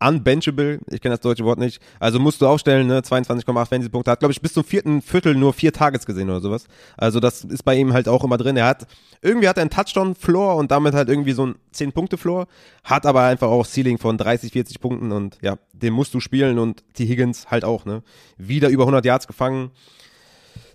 [0.00, 0.80] unbenchable.
[0.90, 1.80] Ich kenne das deutsche Wort nicht.
[1.98, 4.10] Also musst du aufstellen, ne, 22,8 Fantasy-Punkte.
[4.10, 6.66] Hat, glaube ich, bis zum vierten Viertel nur vier Targets gesehen oder sowas.
[6.96, 8.56] Also das ist bei ihm halt auch immer drin.
[8.56, 8.86] Er hat,
[9.22, 12.46] irgendwie hat er einen Touchdown-Floor und damit halt irgendwie so ein 10-Punkte-Floor.
[12.82, 16.58] Hat aber einfach auch Ceiling von 30, 40 Punkten und ja, den musst du spielen
[16.58, 18.02] und die Higgins halt auch, ne.
[18.36, 19.70] Wieder über 100 Yards gefangen.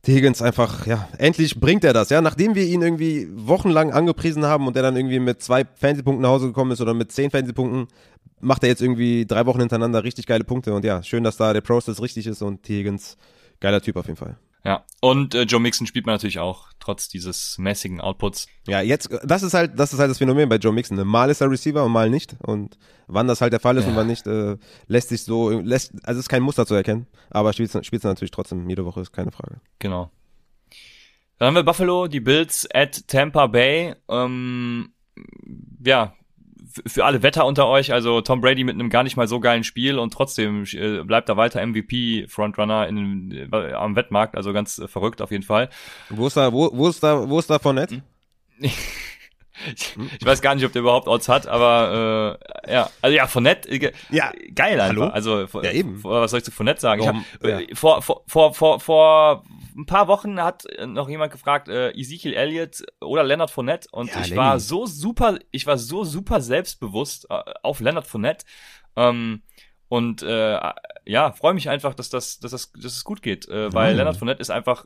[0.05, 2.21] Die Higgins einfach, ja, endlich bringt er das, ja.
[2.21, 6.29] Nachdem wir ihn irgendwie wochenlang angepriesen haben und er dann irgendwie mit zwei Fantasy-Punkten nach
[6.29, 7.87] Hause gekommen ist oder mit zehn Fantasy-Punkten,
[8.39, 11.51] macht er jetzt irgendwie drei Wochen hintereinander richtig geile Punkte und ja, schön, dass da
[11.51, 12.79] der Process richtig ist und T.
[12.79, 13.17] Higgins,
[13.59, 14.37] geiler Typ auf jeden Fall.
[14.65, 18.47] Ja, und äh, Joe Mixon spielt man natürlich auch, trotz dieses mäßigen Outputs.
[18.67, 20.97] Ja, jetzt, das ist halt, das ist halt das Phänomen bei Joe Mixon.
[20.97, 21.05] ne?
[21.05, 22.35] Mal ist er Receiver und mal nicht.
[22.41, 24.57] Und wann das halt der Fall ist und wann nicht, äh,
[24.87, 27.07] lässt sich so, lässt, also es ist kein Muster zu erkennen.
[27.29, 29.61] Aber spielt spielt natürlich trotzdem jede Woche, ist keine Frage.
[29.79, 30.11] Genau.
[31.37, 33.95] Dann haben wir Buffalo, die Bills at Tampa Bay.
[34.09, 34.91] Ähm,
[35.85, 36.13] ja,
[36.85, 39.63] für alle Wetter unter euch, also Tom Brady mit einem gar nicht mal so geilen
[39.63, 44.87] Spiel und trotzdem äh, bleibt er weiter MVP-Frontrunner in, äh, am Wettmarkt, also ganz äh,
[44.87, 45.69] verrückt auf jeden Fall.
[46.09, 48.01] Wo ist da, wo, wo ist da, wo ist da Fournette?
[49.75, 53.27] Ich, ich weiß gar nicht, ob der überhaupt Odds hat, aber äh, ja, also ja,
[53.27, 54.31] Fournette, äh, Ja.
[54.55, 54.87] geil einfach.
[55.03, 55.07] Hallo?
[55.07, 56.03] Also Ja, eben.
[56.03, 57.01] was soll ich zu Fournette sagen?
[57.01, 57.25] Warum?
[57.41, 59.43] Ich hab, äh, vor, vor, vor, vor, vor
[59.77, 64.09] ein paar Wochen hat äh, noch jemand gefragt, äh, Ezekiel Elliott oder Leonard Fournette und
[64.13, 64.37] Ja, ich Lenny.
[64.37, 68.45] war so super, ich war so super selbstbewusst äh, auf Leonard Fournette
[68.95, 69.41] ähm,
[69.87, 70.59] und äh,
[71.05, 73.97] ja, freue mich einfach, dass das, dass das, dass es gut geht, äh, weil Ja.
[73.97, 74.85] Leonard Fournette ist einfach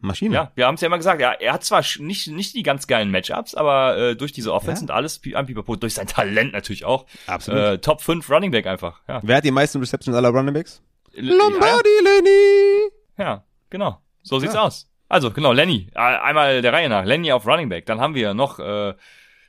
[0.00, 0.34] Maschine.
[0.34, 2.86] ja, wir haben es ja immer gesagt, ja, er hat zwar nicht, nicht die ganz
[2.86, 4.84] geilen Matchups, aber äh, durch diese Offense Ja.
[4.84, 7.06] und alles am Pipapo, durch sein Talent natürlich auch.
[7.26, 7.60] Absolut.
[7.60, 9.00] Äh, Top 5 Running Back einfach.
[9.08, 9.20] Ja.
[9.22, 10.82] Wer hat die meisten Receptions aller Running Backs?
[11.14, 12.90] L- Lombardi Lenny!
[13.18, 13.98] Ja, ja, genau.
[14.22, 14.62] So sieht's Ja.
[14.62, 14.88] aus.
[15.08, 15.88] Also, genau, Lenny.
[15.94, 17.04] Einmal der Reihe nach.
[17.04, 17.86] Lenny auf Running Back.
[17.86, 18.92] Dann haben wir noch äh,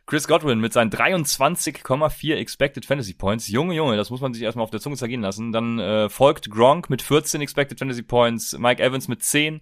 [0.05, 3.47] Chris Godwin mit seinen 23,4 Expected Fantasy Points.
[3.49, 5.51] Junge, Junge, das muss man sich erstmal auf der Zunge zergehen lassen.
[5.51, 9.61] Dann äh, folgt Gronk mit 14 Expected Fantasy Points, Mike Evans mit 10.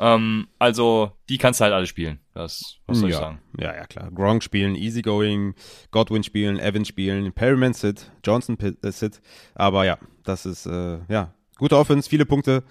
[0.00, 2.20] Ähm, also, die kannst du halt alle spielen.
[2.34, 3.20] Das, was soll ich ja.
[3.20, 3.40] sagen?
[3.58, 4.10] Ja, ja, klar.
[4.12, 5.54] Gronk spielen, Easygoing,
[5.90, 9.20] Godwin spielen, Evans spielen, Perryman sit, Johnson äh, sit.
[9.54, 12.62] Aber ja, das ist, äh, ja, gute Offense, viele Punkte.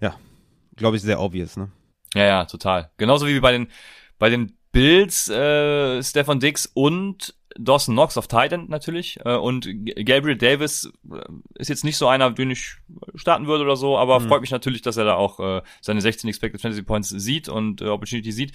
[0.00, 0.16] Ja,
[0.76, 1.70] glaube ich, sehr obvious, ne?
[2.14, 2.90] Ja, ja, total.
[2.96, 3.68] Genauso wie bei den,
[4.18, 9.18] bei den Bills, äh, Stefan Dix und Dawson Knox auf Titan natürlich.
[9.24, 9.68] Äh, und
[10.04, 11.16] Gabriel Davis äh,
[11.54, 12.76] ist jetzt nicht so einer, den ich
[13.14, 16.28] starten würde oder so, aber freut mich natürlich, dass er da auch äh, seine 16
[16.28, 18.52] Expected Fantasy Points sieht und äh, Opportunity sieht.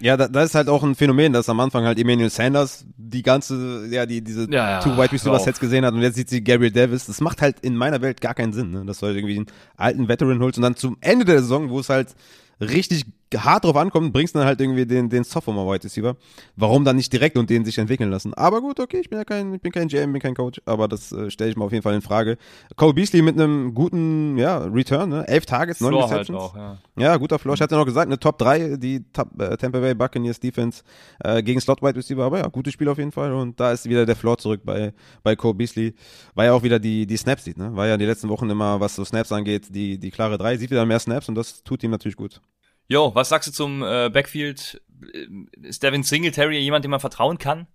[0.00, 3.22] Ja, da, da ist halt auch ein Phänomen, dass am Anfang halt Emmanuel Sanders die
[3.22, 5.38] ganze, ja, die, diese Ja, ja, Two Wide Receiver.
[5.38, 7.06] Sets gesehen hat und jetzt sieht sie Gabriel Davis.
[7.06, 8.84] Das macht halt in meiner Welt gar keinen Sinn, ne?
[8.84, 11.80] dass du halt irgendwie einen alten Veteran holst und dann zum Ende der Saison, wo
[11.80, 12.14] es halt
[12.60, 16.16] richtig hart drauf ankommt, bringst du dann halt irgendwie den, den Sophomore Wide Receiver.
[16.54, 18.34] Warum dann nicht direkt und den sich entwickeln lassen?
[18.34, 20.88] Aber gut, okay, ich bin ja kein, ich bin kein GM, bin kein Coach, aber
[20.88, 22.38] das äh, stelle ich mal auf jeden Fall in Frage.
[22.76, 25.26] Cole Beasley mit einem guten, ja, Return, ne?
[25.26, 26.38] Elf Targets, neun halt Receptions.
[26.38, 26.78] auch, ja.
[26.98, 27.54] Ja, guter Floor.
[27.54, 30.82] Ich hatte noch gesagt, eine Top 3, die Top, äh, Tampa Bay Buccaneers Defense
[31.22, 32.24] äh, gegen Slot Wide Receiver.
[32.24, 33.32] Aber ja, gutes Spiel auf jeden Fall.
[33.32, 35.94] Und da ist wieder der Floor zurück bei, bei Cole Beasley.
[36.34, 37.74] War ja auch wieder die, die Snaps sieht, ne?
[37.76, 40.56] War ja die letzten Wochen immer, was so Snaps angeht, die, die klare 3.
[40.56, 42.40] Sieht wieder mehr Snaps und das tut ihm natürlich gut.
[42.88, 44.80] Jo, was sagst du zum äh, Backfield?
[45.12, 45.26] Äh,
[45.66, 47.66] Ist Devin Singletary jemand, dem man vertrauen kann?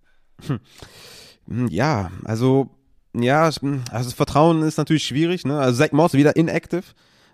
[0.46, 2.70] Hm, Ja, also,
[3.14, 3.42] ja,
[3.90, 5.58] also Vertrauen ist natürlich schwierig, ne?
[5.58, 6.84] Also Zach Moss wieder inactive.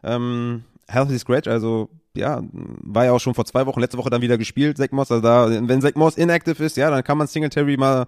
[0.02, 4.22] Ähm, healthy Scratch, also ja, war ja auch schon vor zwei Wochen, letzte Woche dann
[4.22, 5.12] wieder gespielt, Zach Moss.
[5.12, 8.06] Also da, wenn Zach Moss inactive ist, ja, dann kann man Singletary mal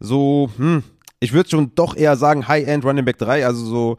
[0.00, 0.82] so, hm,
[1.20, 3.98] ich würde schon doch eher sagen High-End Running Back 3, also so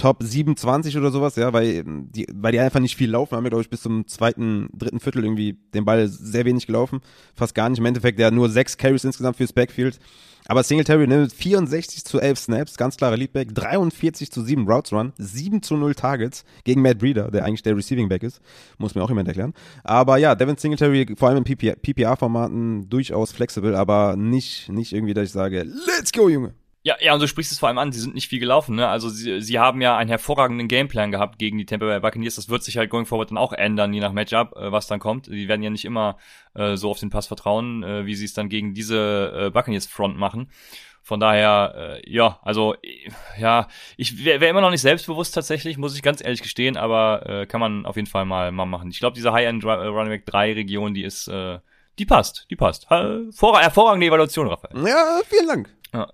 [0.00, 3.50] Top 27 oder sowas, ja, weil die, weil die einfach nicht viel laufen, haben wir,
[3.50, 7.00] glaube ich, bis zum zweiten, dritten Viertel irgendwie den Ball sehr wenig gelaufen.
[7.34, 7.80] Fast gar nicht.
[7.80, 10.00] Im Endeffekt, der hat nur sechs Carries insgesamt fürs Backfield.
[10.46, 15.12] Aber Singletary nimmt 64 zu 11 Snaps, ganz klare Leadback, 43 zu 7 Routes Run,
[15.18, 18.40] 7 zu 0 Targets gegen Matt Breeder, der eigentlich der Receiving Back ist.
[18.78, 19.52] Muss mir auch jemand erklären.
[19.84, 25.26] Aber ja, Devin Singletary, vor allem in PPR-Formaten, durchaus flexibel, aber nicht, nicht irgendwie, dass
[25.26, 26.54] ich sage, let's go, Junge.
[26.82, 28.88] Ja, ja, und du sprichst es vor allem an, sie sind nicht viel gelaufen, ne?
[28.88, 32.36] Also sie, sie haben ja einen hervorragenden Gameplan gehabt gegen die Tampa Bay Buccaneers.
[32.36, 34.98] Das wird sich halt going forward dann auch ändern, je nach Matchup, äh, was dann
[34.98, 35.26] kommt.
[35.26, 36.16] Die werden ja nicht immer
[36.54, 39.86] äh, so auf den Pass vertrauen, äh, wie sie es dann gegen diese äh, Buccaneers
[39.86, 40.50] Front machen.
[41.02, 42.74] Von daher, äh, ja, also
[43.38, 43.68] ja,
[43.98, 47.46] ich wäre wär immer noch nicht selbstbewusst tatsächlich, muss ich ganz ehrlich gestehen, aber äh,
[47.46, 48.90] kann man auf jeden Fall mal, mal machen.
[48.90, 51.58] Ich glaube, diese High-End Running Back 3 Region, die ist, äh,
[51.98, 52.86] die passt, die passt.
[52.88, 54.86] Vor, hervorragende Evaluation, Raphael.
[54.86, 55.76] Ja, vielen Dank.
[55.92, 56.08] Ja.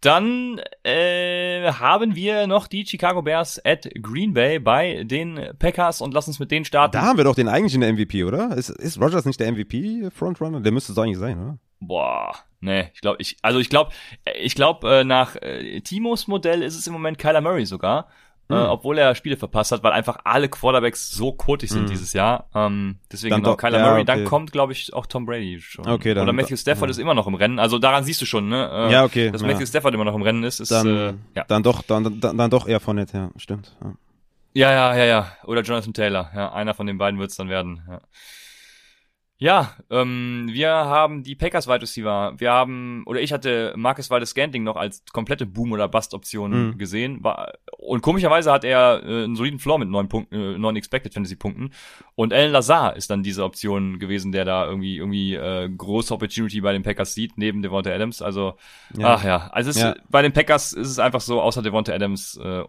[0.00, 6.12] Dann äh, haben wir noch die Chicago Bears at Green Bay bei den Packers und
[6.12, 6.92] lass uns mit denen starten.
[6.92, 8.56] Da haben wir doch den eigentlichen MVP, oder?
[8.56, 10.60] Ist, ist Rogers nicht der MVP-Frontrunner?
[10.60, 11.58] Der müsste es eigentlich sein, oder?
[11.80, 13.90] Boah, nee, ich glaube, ich, also ich glaube,
[14.34, 18.08] ich glaube, äh, nach äh, Timos Modell ist es im Moment Kyler Murray sogar.
[18.48, 18.56] Mhm.
[18.56, 21.88] Äh, obwohl er Spiele verpasst hat, weil einfach alle Quarterbacks so kotig sind mhm.
[21.88, 22.48] dieses Jahr.
[22.54, 24.02] Ähm, deswegen dann genau, Kyler ja, Murray.
[24.02, 24.04] Okay.
[24.04, 25.86] Dann kommt, glaube ich, auch Tom Brady schon.
[25.86, 26.90] Okay, dann, Oder Matthew Stafford ja.
[26.92, 27.58] ist immer noch im Rennen.
[27.58, 28.70] Also daran siehst du schon, ne?
[28.72, 29.30] Äh, ja, okay.
[29.30, 31.44] Dass Matthew Stafford immer noch im Rennen ist, ist dann, äh, ja.
[31.48, 33.76] dann doch, dann, dann, dann doch eher von net, ja, stimmt.
[33.82, 33.92] Ja.
[34.54, 35.32] ja, ja, ja, ja.
[35.44, 36.30] Oder Jonathan Taylor.
[36.34, 37.82] Ja, einer von den beiden wird es dann werden.
[37.88, 38.00] Ja.
[39.38, 42.34] Ja, ähm, wir haben die Packers Wide Receiver.
[42.38, 46.78] Wir haben, oder ich hatte Marcus Waldes Scantling noch als komplette Boom- oder Bust-Option mhm.
[46.78, 47.22] gesehen.
[47.22, 51.12] War, und komischerweise hat er äh, einen soliden Floor mit neun Punkten, äh, neun Expected
[51.12, 51.70] Fantasy-Punkten.
[52.14, 56.62] Und Alan Lazar ist dann diese Option gewesen, der da irgendwie, irgendwie äh, große Opportunity
[56.62, 58.22] bei den Packers sieht, neben Devonta Adams.
[58.22, 58.56] Also,
[58.96, 59.16] ja.
[59.16, 59.48] ach ja.
[59.48, 59.94] Also es, ja.
[60.08, 62.64] bei den Packers ist es einfach so, außer Devonta Adams äh,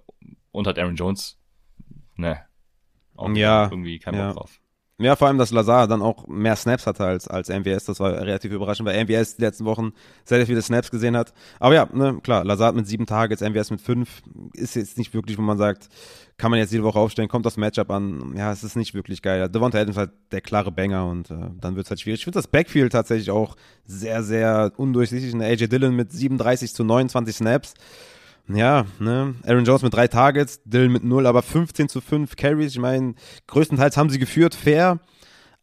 [0.52, 1.40] und hat Aaron Jones.
[2.18, 2.42] Ne.
[3.36, 3.70] ja.
[3.70, 4.34] Irgendwie kein Bock ja.
[4.34, 4.60] drauf.
[5.00, 7.86] Ja, vor allem, dass Lazar dann auch mehr Snaps hatte als, als MWS.
[7.86, 9.94] Das war relativ überraschend, weil MWS die letzten Wochen
[10.26, 11.34] sehr, sehr viele Snaps gesehen hat.
[11.60, 14.24] Aber ja, ne, klar, Lazar mit sieben Targets, MWS mit fünf.
[14.54, 15.90] Ist jetzt nicht wirklich, wo man sagt,
[16.38, 18.34] kann man jetzt jede Woche aufstellen, kommt das Matchup an.
[18.36, 19.48] Ja, es ist nicht wirklich geil.
[19.50, 22.22] Devonta Adams halt der klare Banger und äh, dann wird's halt schwierig.
[22.22, 25.36] Ich finde das Backfield tatsächlich auch sehr, sehr undurchsichtig.
[25.36, 27.76] AJ Dillon mit 37 zu 29 Snaps
[28.50, 32.74] ja, ne, Aaron Jones mit drei Targets, Dylan mit null, aber 15 zu 5 Carries.
[32.74, 33.16] Ich meine,
[33.48, 35.00] größtenteils haben sie geführt, fair,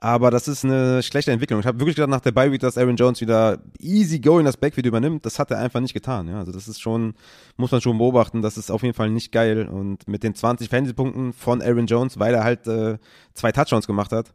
[0.05, 1.61] aber das ist eine schlechte Entwicklung.
[1.61, 4.59] Ich habe wirklich gedacht nach der Bye Week, dass Aaron Jones wieder easy going das
[4.59, 5.25] Backfield übernimmt.
[5.25, 6.29] Das hat er einfach nicht getan.
[6.29, 7.15] Ja, also das ist schon,
[7.57, 8.43] muss man schon beobachten.
[8.43, 9.67] Das ist auf jeden Fall nicht geil.
[9.67, 12.99] Und mit den 20 Fantasy-Punkten von Aaron Jones, weil er halt äh,
[13.33, 14.35] zwei Touchdowns gemacht hat,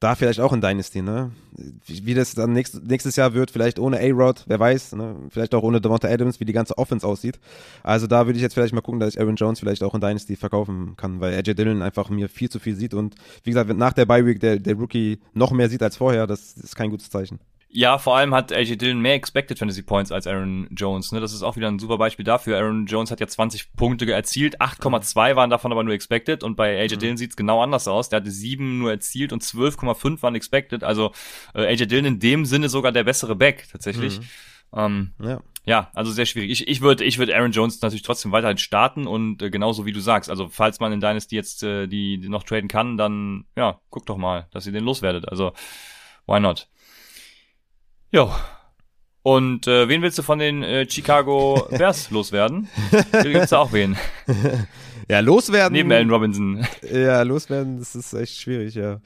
[0.00, 1.30] da vielleicht auch in Dynasty, ne?
[1.86, 5.14] Wie, das dann nächst, nächstes Jahr wird, vielleicht ohne A-Rod, wer weiß, ne?
[5.28, 7.38] Vielleicht auch ohne Devonta Adams, wie die ganze Offense aussieht.
[7.82, 10.00] Also da würde ich jetzt vielleicht mal gucken, dass ich Aaron Jones vielleicht auch in
[10.00, 13.76] Dynasty verkaufen kann, weil AJ Dillon einfach mir viel zu viel sieht und wie gesagt,
[13.76, 16.90] nach der Bye Week der, der Rookie noch mehr sieht als vorher, das ist kein
[16.90, 17.38] gutes Zeichen.
[17.72, 21.12] Ja, vor allem hat AJ Dillon mehr Expected Fantasy Points als Aaron Jones.
[21.12, 21.20] Ne?
[21.20, 22.58] Das ist auch wieder ein super Beispiel dafür.
[22.58, 26.80] Aaron Jones hat ja 20 Punkte erzielt, 8,2 waren davon aber nur Expected und bei
[26.80, 26.98] AJ mhm.
[26.98, 28.08] Dillon sieht's genau anders aus.
[28.08, 30.82] Der hatte 7 nur erzielt und 12,5 waren Expected.
[30.82, 31.12] Also
[31.54, 34.18] äh, AJ Dillon in dem Sinne sogar der bessere Back tatsächlich.
[34.18, 34.24] Mhm.
[34.72, 35.40] Ähm, ja.
[35.64, 36.50] ja, also sehr schwierig.
[36.50, 39.92] Ich, ich würde ich würd Aaron Jones natürlich trotzdem weiterhin starten und äh, genauso wie
[39.92, 43.44] du sagst, also falls man in Dynasty jetzt äh, die, die noch traden kann, dann
[43.56, 45.28] ja, guck doch mal, dass ihr den loswerdet.
[45.28, 45.52] Also
[46.26, 46.66] why not?
[48.10, 48.40] Ja.
[49.22, 52.68] Und äh, wen willst du von den äh, Chicago Bears loswerden?
[53.22, 53.96] Gibt's da auch wen?
[55.08, 55.72] Ja, loswerden.
[55.72, 56.66] Neben Allen Robinson.
[56.90, 59.00] Ja, loswerden, das ist echt schwierig, ja.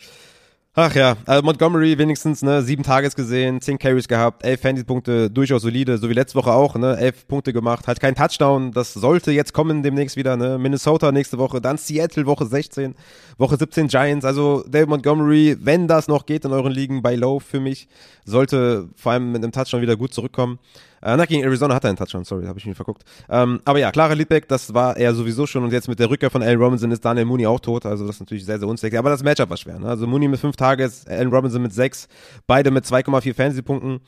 [0.77, 5.63] Ach ja, also Montgomery wenigstens, ne, sieben Tages gesehen, zehn Carries gehabt, elf Fantasy-Punkte, durchaus
[5.63, 9.31] solide, so wie letzte Woche auch, ne, elf Punkte gemacht, halt kein Touchdown, das sollte
[9.31, 12.97] jetzt kommen demnächst wieder, ne, Minnesota nächste Woche, dann Seattle Woche 16,
[13.39, 17.39] Woche 17 Giants, also David Montgomery, wenn das noch geht in euren Ligen bei Low
[17.39, 17.87] für mich,
[18.25, 20.59] sollte vor allem mit einem Touchdown wieder gut zurückkommen.
[21.05, 23.05] Äh, na, gegen Arizona hat er einen Touchdown, sorry, habe ich mich verguckt.
[23.29, 26.31] Ähm, aber ja, klare Leadback, das war er sowieso schon und jetzt mit der Rückkehr
[26.31, 28.97] von Allen Robinson ist Daniel Mooney auch tot, also das ist natürlich sehr, sehr unsexy.
[28.97, 29.87] Aber das Matchup war schwer, ne?
[29.87, 32.09] Also Mooney mit fünf Tages, Allen Robinson mit sechs,
[32.47, 34.01] beide mit 2,4 Fantasy-Punkten.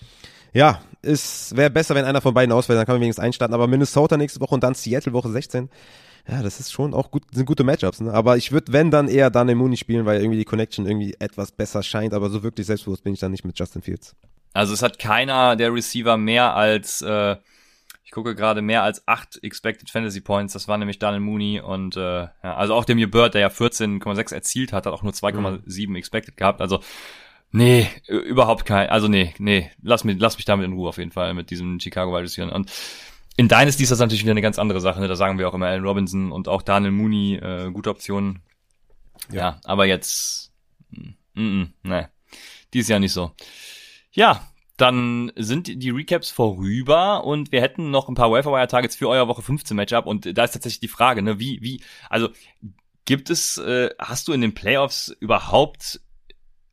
[0.54, 3.52] Ja, es wäre besser, wenn einer von beiden ausfällt, dann kann man wenigstens einstarten.
[3.52, 5.68] Aber Minnesota nächste Woche und dann Seattle Woche 16.
[6.26, 8.14] Ja, das ist schon auch gut, sind gute Matchups, ne?
[8.14, 11.52] Aber ich würde, wenn, dann eher Daniel Mooney spielen, weil irgendwie die Connection irgendwie etwas
[11.52, 14.16] besser scheint, aber so wirklich selbstbewusst bin ich dann nicht mit Justin Fields.
[14.56, 17.36] Also es hat keiner der Receiver mehr als äh,
[18.06, 20.52] ich gucke gerade mehr als acht Expected Fantasy Points.
[20.52, 24.32] Das war nämlich Daniel Mooney und äh, ja, also auch Demir Bird, der ja 14,6
[24.32, 25.96] erzielt hat, hat auch nur 2,7 mhm.
[25.96, 26.60] Expected gehabt.
[26.60, 26.80] Also
[27.50, 28.88] nee, überhaupt kein.
[28.90, 31.80] Also nee, nee, lass mich, lass mich damit in Ruhe auf jeden Fall mit diesem
[31.80, 32.54] Chicago Wide Receiver.
[32.54, 32.70] Und
[33.36, 35.00] in Dynasty ist das natürlich wieder eine ganz andere Sache.
[35.00, 35.08] Ne?
[35.08, 38.40] Da sagen wir auch immer Allen Robinson und auch Daniel Mooney äh, gute Optionen.
[39.30, 39.36] Ja.
[39.36, 40.52] ja, aber jetzt,
[40.90, 42.08] mm, mm, mm, ne,
[42.72, 43.32] dieses Jahr nicht so.
[44.16, 44.46] Ja,
[44.76, 49.28] dann sind die Recaps vorüber und wir hätten noch ein paar Wire Targets für euer
[49.28, 52.28] Woche 15 Matchup und da ist tatsächlich die Frage, ne, wie wie also
[53.04, 56.00] gibt es äh, hast du in den Playoffs überhaupt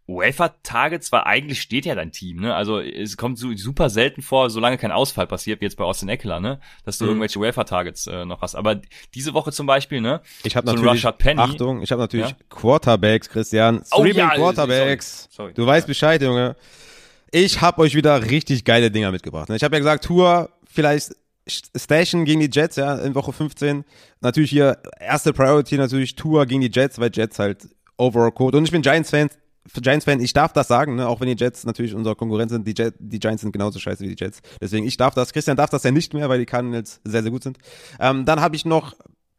[0.08, 2.54] Wafer-Targets, weil eigentlich steht ja dein Team, ne?
[2.56, 6.10] Also es kommt so, super selten vor, solange kein Ausfall passiert, wie jetzt bei Austin
[6.10, 6.60] Eckler, ne?
[6.84, 7.12] Dass du Mhm.
[7.12, 8.56] irgendwelche Wafer-Targets äh, noch hast.
[8.56, 8.82] Aber
[9.14, 10.22] diese Woche zum Beispiel, ne?
[10.44, 11.39] Ich habe So natürlich, Penny.
[11.39, 12.36] Achtung, ich habe natürlich Ja?
[12.50, 13.82] Quarterbacks, Christian.
[13.91, 15.30] Oh Streaming ja, Quarterbacks.
[15.32, 15.54] sorry, sorry.
[15.54, 16.58] Du weißt Bescheid, Junge.
[17.36, 19.49] Ich habe euch wieder richtig geile Dinger mitgebracht.
[19.49, 19.55] ne?
[19.55, 21.15] Ich habe ja gesagt, Tour vielleicht
[21.47, 23.84] Station gegen die Jets, ja, in Woche 15.
[24.21, 27.67] Natürlich hier erste Priority natürlich Tour gegen die Jets, weil Jets halt
[27.97, 28.59] Overall Code.
[28.59, 29.29] Und ich bin Giants-Fan.
[29.81, 31.07] Giants-Fan, ich darf das sagen, ne?
[31.07, 34.03] auch wenn die Jets natürlich unsere Konkurrent sind, die, Jet, die Giants sind genauso scheiße
[34.03, 34.41] wie die Jets.
[34.61, 35.34] Deswegen, ich darf das.
[35.34, 37.57] Christian darf das ja nicht mehr, weil die Cardinals sehr, sehr gut sind.
[37.99, 38.93] Ähm, dann habe ich noch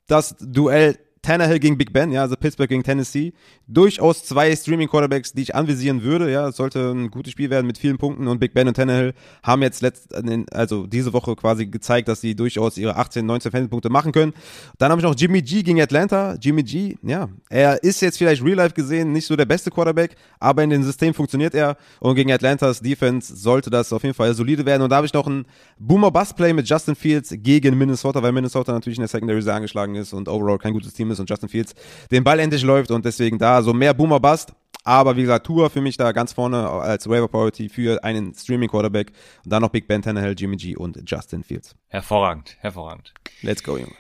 [0.09, 3.33] das Duell Tannehill gegen Big Ben, ja, also Pittsburgh gegen Tennessee.
[3.67, 6.49] Durchaus zwei Streaming-Quarterbacks, die ich anvisieren würde, ja.
[6.49, 9.63] Es sollte ein gutes Spiel werden mit vielen Punkten und Big Ben und Tannehill haben
[9.63, 10.15] jetzt letzt,
[10.53, 14.35] also diese Woche quasi gezeigt, dass sie durchaus ihre 18, 19 Fantasy-Punkte machen können.
[14.79, 16.37] Dann habe ich noch Jimmy G gegen Atlanta.
[16.41, 20.63] Jimmy G, ja, er ist jetzt vielleicht real-life gesehen nicht so der beste Quarterback, aber
[20.63, 24.67] in dem System funktioniert er und gegen Atlantas Defense sollte das auf jeden Fall solide
[24.67, 24.83] werden.
[24.83, 25.47] Und da habe ich noch ein
[25.79, 30.13] Boomer-Bust-Play mit Justin Fields gegen Minnesota, weil Minnesota natürlich in der Secondary sehr angeschlagen ist
[30.13, 31.75] und overall kein gutes Team ist und Justin Fields
[32.11, 34.53] den Ball endlich läuft und deswegen da so mehr Boomer-Bust.
[34.87, 38.69] Aber wie gesagt, Tour für mich da ganz vorne als Waiver Priority für einen Streaming
[38.69, 39.13] Quarterback.
[39.45, 41.75] Und dann noch Big Ben, Tannehill, Jimmy G und Justin Fields.
[41.89, 43.15] Hervorragend, hervorragend.
[43.41, 43.95] Let's go, Junge.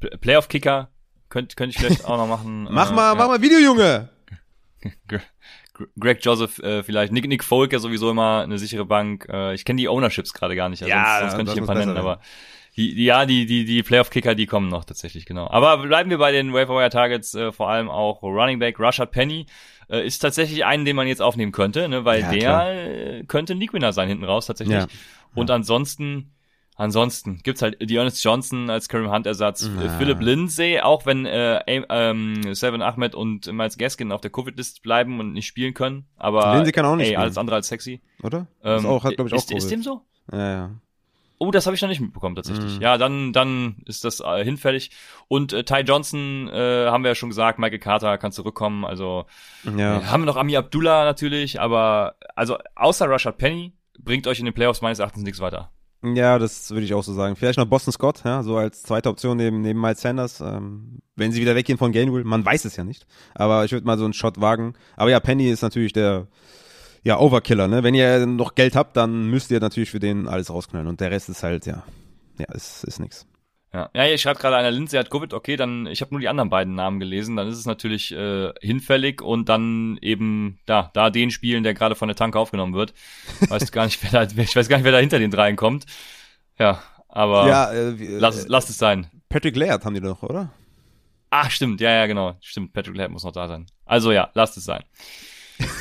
[0.00, 0.88] Pl- Playoff-Kicker
[1.28, 2.64] könnte könnt ich vielleicht auch noch machen.
[2.70, 3.14] Mach Äh, mal, ja.
[3.14, 4.08] mach mal Video, Junge!
[5.08, 5.20] Gre-
[5.74, 7.12] Gre- Greg Joseph äh, vielleicht.
[7.12, 9.26] Nick, Nick Folk ja sowieso immer eine sichere Bank.
[9.30, 10.82] Äh, ich kenne die Ownerships gerade gar nicht.
[10.82, 12.06] Also Ja, sonst, sonst könnte ich ein paar nennen, werden.
[12.06, 12.20] aber
[12.76, 15.48] die, die, ja, die, die, die Playoff-Kicker, die kommen noch tatsächlich, genau.
[15.50, 19.46] Aber bleiben wir bei den Waiver Targets, äh, vor allem auch Running Back Rashad Penny.
[19.88, 22.70] Äh, ist tatsächlich einen, den man jetzt aufnehmen könnte, ne, weil Ja, der klar.
[22.72, 24.76] äh, könnte ein League-Winner sein hinten raus tatsächlich.
[24.78, 24.86] Ja.
[25.34, 26.32] Und ansonsten,
[26.76, 29.84] ansonsten gibt's halt Dearness Johnson als Kareem Hunt Ersatz, Ja.
[29.84, 34.82] äh, Philip Lindsay, auch wenn äh, ähm, Seven Ahmed und Miles Gaskin auf der Covid-List
[34.82, 37.20] bleiben und nicht spielen können, aber Lindsay kann auch nicht ey, spielen.
[37.22, 38.00] alles andere als sexy.
[38.22, 38.46] Oder?
[38.64, 39.70] Ähm, ist auch, hat, glaube ich, auch ist, ist Covid.
[39.70, 40.00] dem so?
[40.32, 40.70] Ja, ja.
[41.38, 42.76] Oh, das habe ich noch nicht mitbekommen tatsächlich.
[42.76, 42.82] Mhm.
[42.82, 44.90] Ja, dann dann ist das äh, hinfällig.
[45.28, 48.84] Und äh, Ty Johnson äh, haben wir ja schon gesagt, Michael Carter kann zurückkommen.
[48.84, 49.26] Also
[49.76, 49.98] Ja.
[50.00, 54.44] äh, haben wir noch Ami Abdullah natürlich, aber also außer Rashad Penny bringt euch in
[54.44, 55.70] den Playoffs meines Erachtens nichts weiter.
[56.02, 57.34] Ja, das würde ich auch so sagen.
[57.34, 60.40] Vielleicht noch Boston Scott, ja, so als zweite Option neben, neben Miles Sanders.
[60.40, 63.06] Ähm, wenn sie wieder weggehen von Gainwell, man weiß es ja nicht.
[63.34, 64.74] Aber ich würde mal so einen Shot wagen.
[64.96, 66.26] Aber ja, Penny ist natürlich der
[67.04, 67.82] ja, Overkiller, ne?
[67.82, 70.88] Wenn ihr noch Geld habt, dann müsst ihr natürlich für den alles rausknallen.
[70.88, 71.84] Und der Rest ist halt, ja,
[72.38, 73.26] ja, ist, ist nix.
[73.72, 76.28] Ja, ja ich schreibe gerade einer Lindsay hat Covid, okay, dann ich habe nur die
[76.28, 81.10] anderen beiden Namen gelesen, dann ist es natürlich äh, hinfällig und dann eben da da
[81.10, 82.94] den spielen, der gerade von der Tanke aufgenommen wird.
[83.48, 85.84] Weiß gar nicht, wer da, ich weiß gar nicht, wer da hinter den dreien kommt.
[86.58, 89.08] Ja, aber ja, äh, lass, es- äh, lass es sein.
[89.28, 90.50] Patrick Laird haben die doch, oder?
[91.30, 92.36] Ach, stimmt, ja, ja, genau.
[92.40, 93.66] Stimmt, Patrick Laird muss noch da sein.
[93.84, 94.84] Also ja, lasst es sein.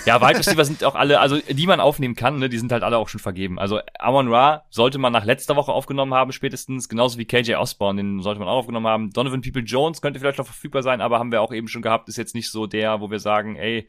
[0.05, 2.83] Ja, Wide Receiver sind auch alle, also die man aufnehmen kann, ne, die sind halt
[2.83, 3.57] alle auch schon vergeben.
[3.57, 8.01] Also Amon Ra sollte man nach letzter Woche aufgenommen haben, spätestens, genauso wie KJ Osborne,
[8.01, 9.09] den sollte man auch aufgenommen haben.
[9.11, 12.07] Donovan People Jones könnte vielleicht noch verfügbar sein, aber haben wir auch eben schon gehabt,
[12.09, 13.87] ist jetzt nicht so der, wo wir sagen, ey,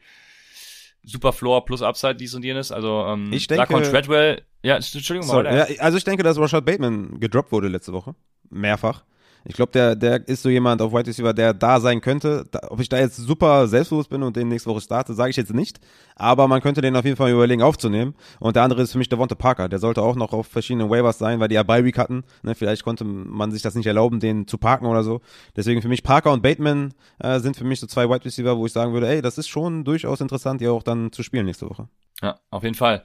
[1.03, 2.71] super Floor plus Upside, dies und jenes.
[2.71, 5.45] Also ähm, Ich denke- Laquan Treadwell, ja, Entschuldigung, mal Sorry.
[5.47, 5.71] weiter.
[5.71, 8.15] Ja, also ich denke, dass Rashad Bateman gedroppt wurde letzte Woche.
[8.49, 9.03] Mehrfach.
[9.47, 12.45] Ich glaube, der, der ist so jemand auf White Receiver, der da sein könnte.
[12.49, 15.35] Da, ob ich da jetzt super selbstbewusst bin und den nächste Woche starte, sage ich
[15.35, 15.79] jetzt nicht.
[16.15, 18.15] Aber man könnte den auf jeden Fall überlegen aufzunehmen.
[18.39, 19.69] Und der andere ist für mich Devonta Parker.
[19.69, 22.23] Der sollte auch noch auf verschiedenen Waivers sein, weil die ja Bye Week hatten.
[22.41, 25.21] Ne, vielleicht konnte man sich das nicht erlauben, den zu parken oder so.
[25.55, 28.65] Deswegen für mich Parker und Bateman äh, sind für mich so zwei Wide Receiver, wo
[28.65, 31.69] ich sagen würde, ey, das ist schon durchaus interessant, die auch dann zu spielen nächste
[31.69, 31.87] Woche.
[32.23, 33.03] Ja, auf jeden Fall.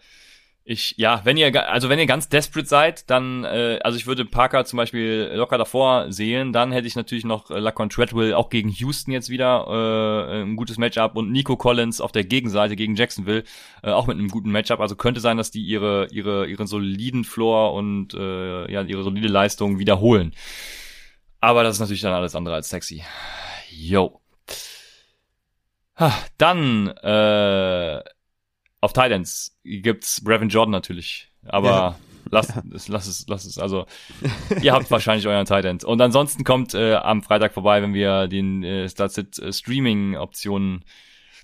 [0.73, 4.25] Ich, ja, wenn ihr, also wenn ihr ganz desperate seid, dann, äh, also ich würde
[4.25, 8.51] Parker zum Beispiel locker davor sehen, dann hätte ich natürlich noch äh, Laquan Treadwell auch
[8.51, 12.95] gegen Houston jetzt wieder äh, ein gutes Matchup und Nico Collins auf der Gegenseite gegen
[12.95, 13.43] Jacksonville
[13.83, 14.79] äh, auch mit einem guten Matchup.
[14.79, 19.27] Also könnte sein, dass die ihre ihre ihren soliden Floor und äh, ja ihre solide
[19.27, 20.37] Leistung wiederholen.
[21.41, 23.03] Aber das ist natürlich dann alles andere als sexy.
[23.73, 24.21] Yo.
[25.97, 28.01] Ha, Dann äh,
[28.81, 31.97] auf Titans gibt's Brevin Jordan natürlich, aber Ja.
[32.31, 33.59] lasst es, lasst es, lasst es.
[33.59, 33.87] Also
[34.62, 35.78] ihr habt wahrscheinlich euren Titan.
[35.85, 40.85] Und ansonsten kommt äh, am Freitag vorbei, wenn wir den äh, Startsit äh, Streaming Optionen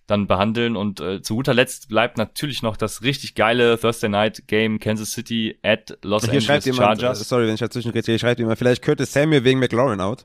[0.07, 4.45] dann behandeln und äh, zu guter Letzt bleibt natürlich noch das richtig geile Thursday Night
[4.47, 7.29] Game Kansas City at Los Angeles jemand, Chargers.
[7.29, 10.25] sorry, wenn ich dazwischen rede, hier schreibt jemand, vielleicht Curtis Samuel wegen McLaurin out.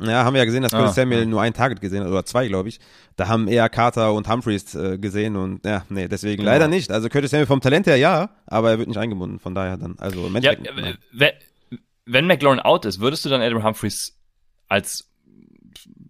[0.00, 1.24] Ja, haben wir ja gesehen, dass Curtis Ah, Samuel ja.
[1.26, 2.80] nur ein Target gesehen hat, oder zwei, glaube ich.
[3.16, 6.50] Da haben eher Carter und Humphreys äh, gesehen und ja, nee, deswegen Genau.
[6.52, 6.90] leider nicht.
[6.92, 9.96] Also Curtis Samuel vom Talent her ja, aber er wird nicht eingebunden, von daher dann,
[9.98, 10.52] also Ja,
[11.12, 11.32] wenn,
[12.04, 14.18] wenn McLaurin out ist, würdest du dann Adam Humphreys
[14.68, 15.08] als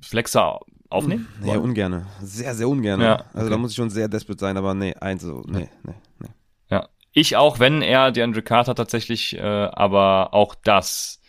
[0.03, 0.61] Flexer
[0.91, 1.29] aufnehmen?
[1.41, 2.07] Nee, ungerne.
[2.23, 3.05] Sehr, sehr ungerne.
[3.05, 3.51] Ja, Also okay.
[3.51, 6.29] da muss ich schon sehr desperate sein, aber nee, eins so, nee, nee, nee.
[6.71, 6.89] Ja.
[7.13, 11.21] Ich auch, wenn er die Andrew Carter tatsächlich, äh, aber auch das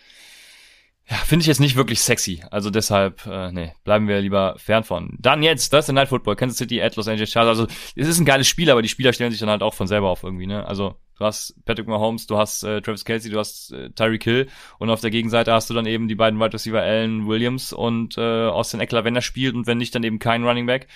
[1.09, 2.43] ja, finde ich jetzt nicht wirklich sexy.
[2.51, 5.15] Also deshalb, äh, nee, bleiben wir lieber fern von.
[5.19, 7.59] Dann jetzt, das ist der Night Football, Kansas City at Los Angeles Chargers.
[7.59, 9.87] Also es ist ein geiles Spiel, aber die Spieler stellen sich dann halt auch von
[9.87, 10.65] selber auf irgendwie, ne?
[10.67, 14.47] Also du hast Patrick Mahomes, du hast äh, Travis Kelsey, du hast äh, Tyreek Hill
[14.79, 18.17] und auf der Gegenseite hast du dann eben die beiden Wide Receiver Allen Williams und
[18.17, 20.87] äh, Austin Eckler, wenn er spielt und wenn nicht, dann eben kein Running Back.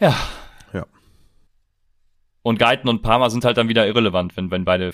[0.00, 0.16] Ja.
[0.72, 0.86] Ja.
[2.42, 4.92] Und Guyton und Palmer sind halt dann wieder irrelevant, wenn, wenn beide.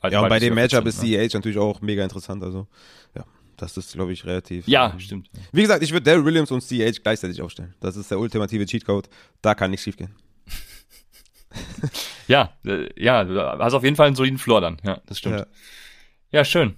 [0.00, 1.28] beide Ja, und bei Wide dem Matchup ist ne?
[1.28, 2.66] CH natürlich auch mega interessant, also
[3.14, 3.24] ja,
[3.56, 4.66] das ist, glaube ich, relativ.
[4.68, 5.30] Ja, ähm, stimmt.
[5.52, 7.74] Wie gesagt, ich würde Daryl Williams und CH gleichzeitig aufstellen.
[7.80, 9.08] Das ist der ultimative Cheatcode.
[9.42, 10.14] Da kann nichts schiefgehen.
[12.26, 14.78] Ja, äh, ja, du hast auf jeden Fall einen soliden Floor dann.
[14.82, 15.36] Ja, das stimmt.
[15.40, 15.46] Ja.
[16.32, 16.76] Ja, schön.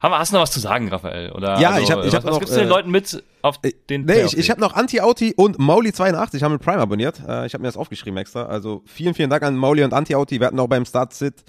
[0.00, 1.30] Haben wir, hast du noch was zu sagen, Raphael?
[1.32, 2.90] Oder, Ja, also, ich hab- ich was, hab was noch, gibst du den äh, Leuten
[2.90, 6.78] mit auf Äh, den Nee, ich, ich habe noch Anti-Auti und Mauli82 haben mit Prime
[6.78, 7.20] abonniert.
[7.26, 8.44] Äh, ich habe mir das aufgeschrieben extra.
[8.46, 10.38] Also vielen, vielen Dank an Mauli und Anti-Auti.
[10.40, 11.44] Wir hatten auch beim Start-Sit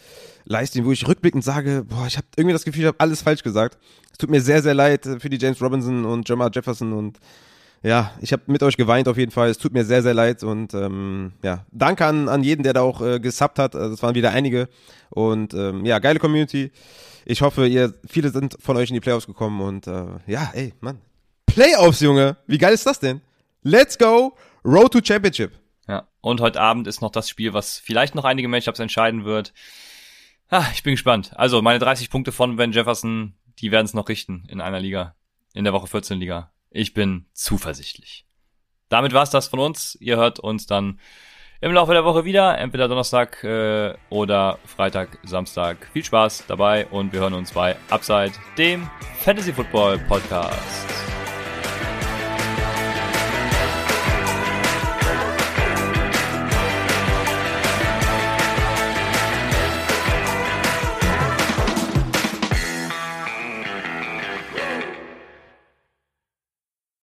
[0.46, 3.44] Livestream, wo ich rückblickend sage, boah, ich habe irgendwie das Gefühl, ich habe alles falsch
[3.44, 3.78] gesagt.
[4.18, 7.20] Es tut mir sehr, sehr leid für die James Robinson und Jamal Jefferson und
[7.84, 9.48] ja, ich habe mit euch geweint auf jeden Fall.
[9.48, 12.82] Es tut mir sehr, sehr leid und ähm, ja, danke an, an jeden, der da
[12.82, 13.76] auch äh, gesubbt hat.
[13.76, 14.70] Also, Es waren wieder einige
[15.12, 16.72] und ähm, ja, geile Community.
[17.26, 20.74] Ich hoffe, ihr viele sind von euch in die Playoffs gekommen und äh, ja, ey,
[20.80, 21.00] Mann,
[21.46, 23.22] Playoffs, Junge, wie geil ist das denn?
[23.62, 24.36] Let's go,
[24.66, 25.52] Road to Championship.
[25.88, 29.54] Ja, und heute Abend ist noch das Spiel, was vielleicht noch einige Matchups entscheiden wird.
[30.50, 31.34] Ah, ich bin gespannt.
[31.36, 35.16] Also, meine 30 Punkte von Ben Jefferson, die werden es noch richten in einer Liga.
[35.54, 36.52] In der Woche 14 Liga.
[36.70, 38.26] Ich bin zuversichtlich.
[38.90, 39.98] Damit war's das von uns.
[40.00, 41.00] Ihr hört uns dann
[41.62, 42.58] im Laufe der Woche wieder.
[42.58, 45.90] Entweder Donnerstag äh, oder Freitag, Samstag.
[45.94, 48.90] Viel Spaß dabei und wir hören uns bei Upside, dem
[49.20, 51.17] Fantasy Football Podcast.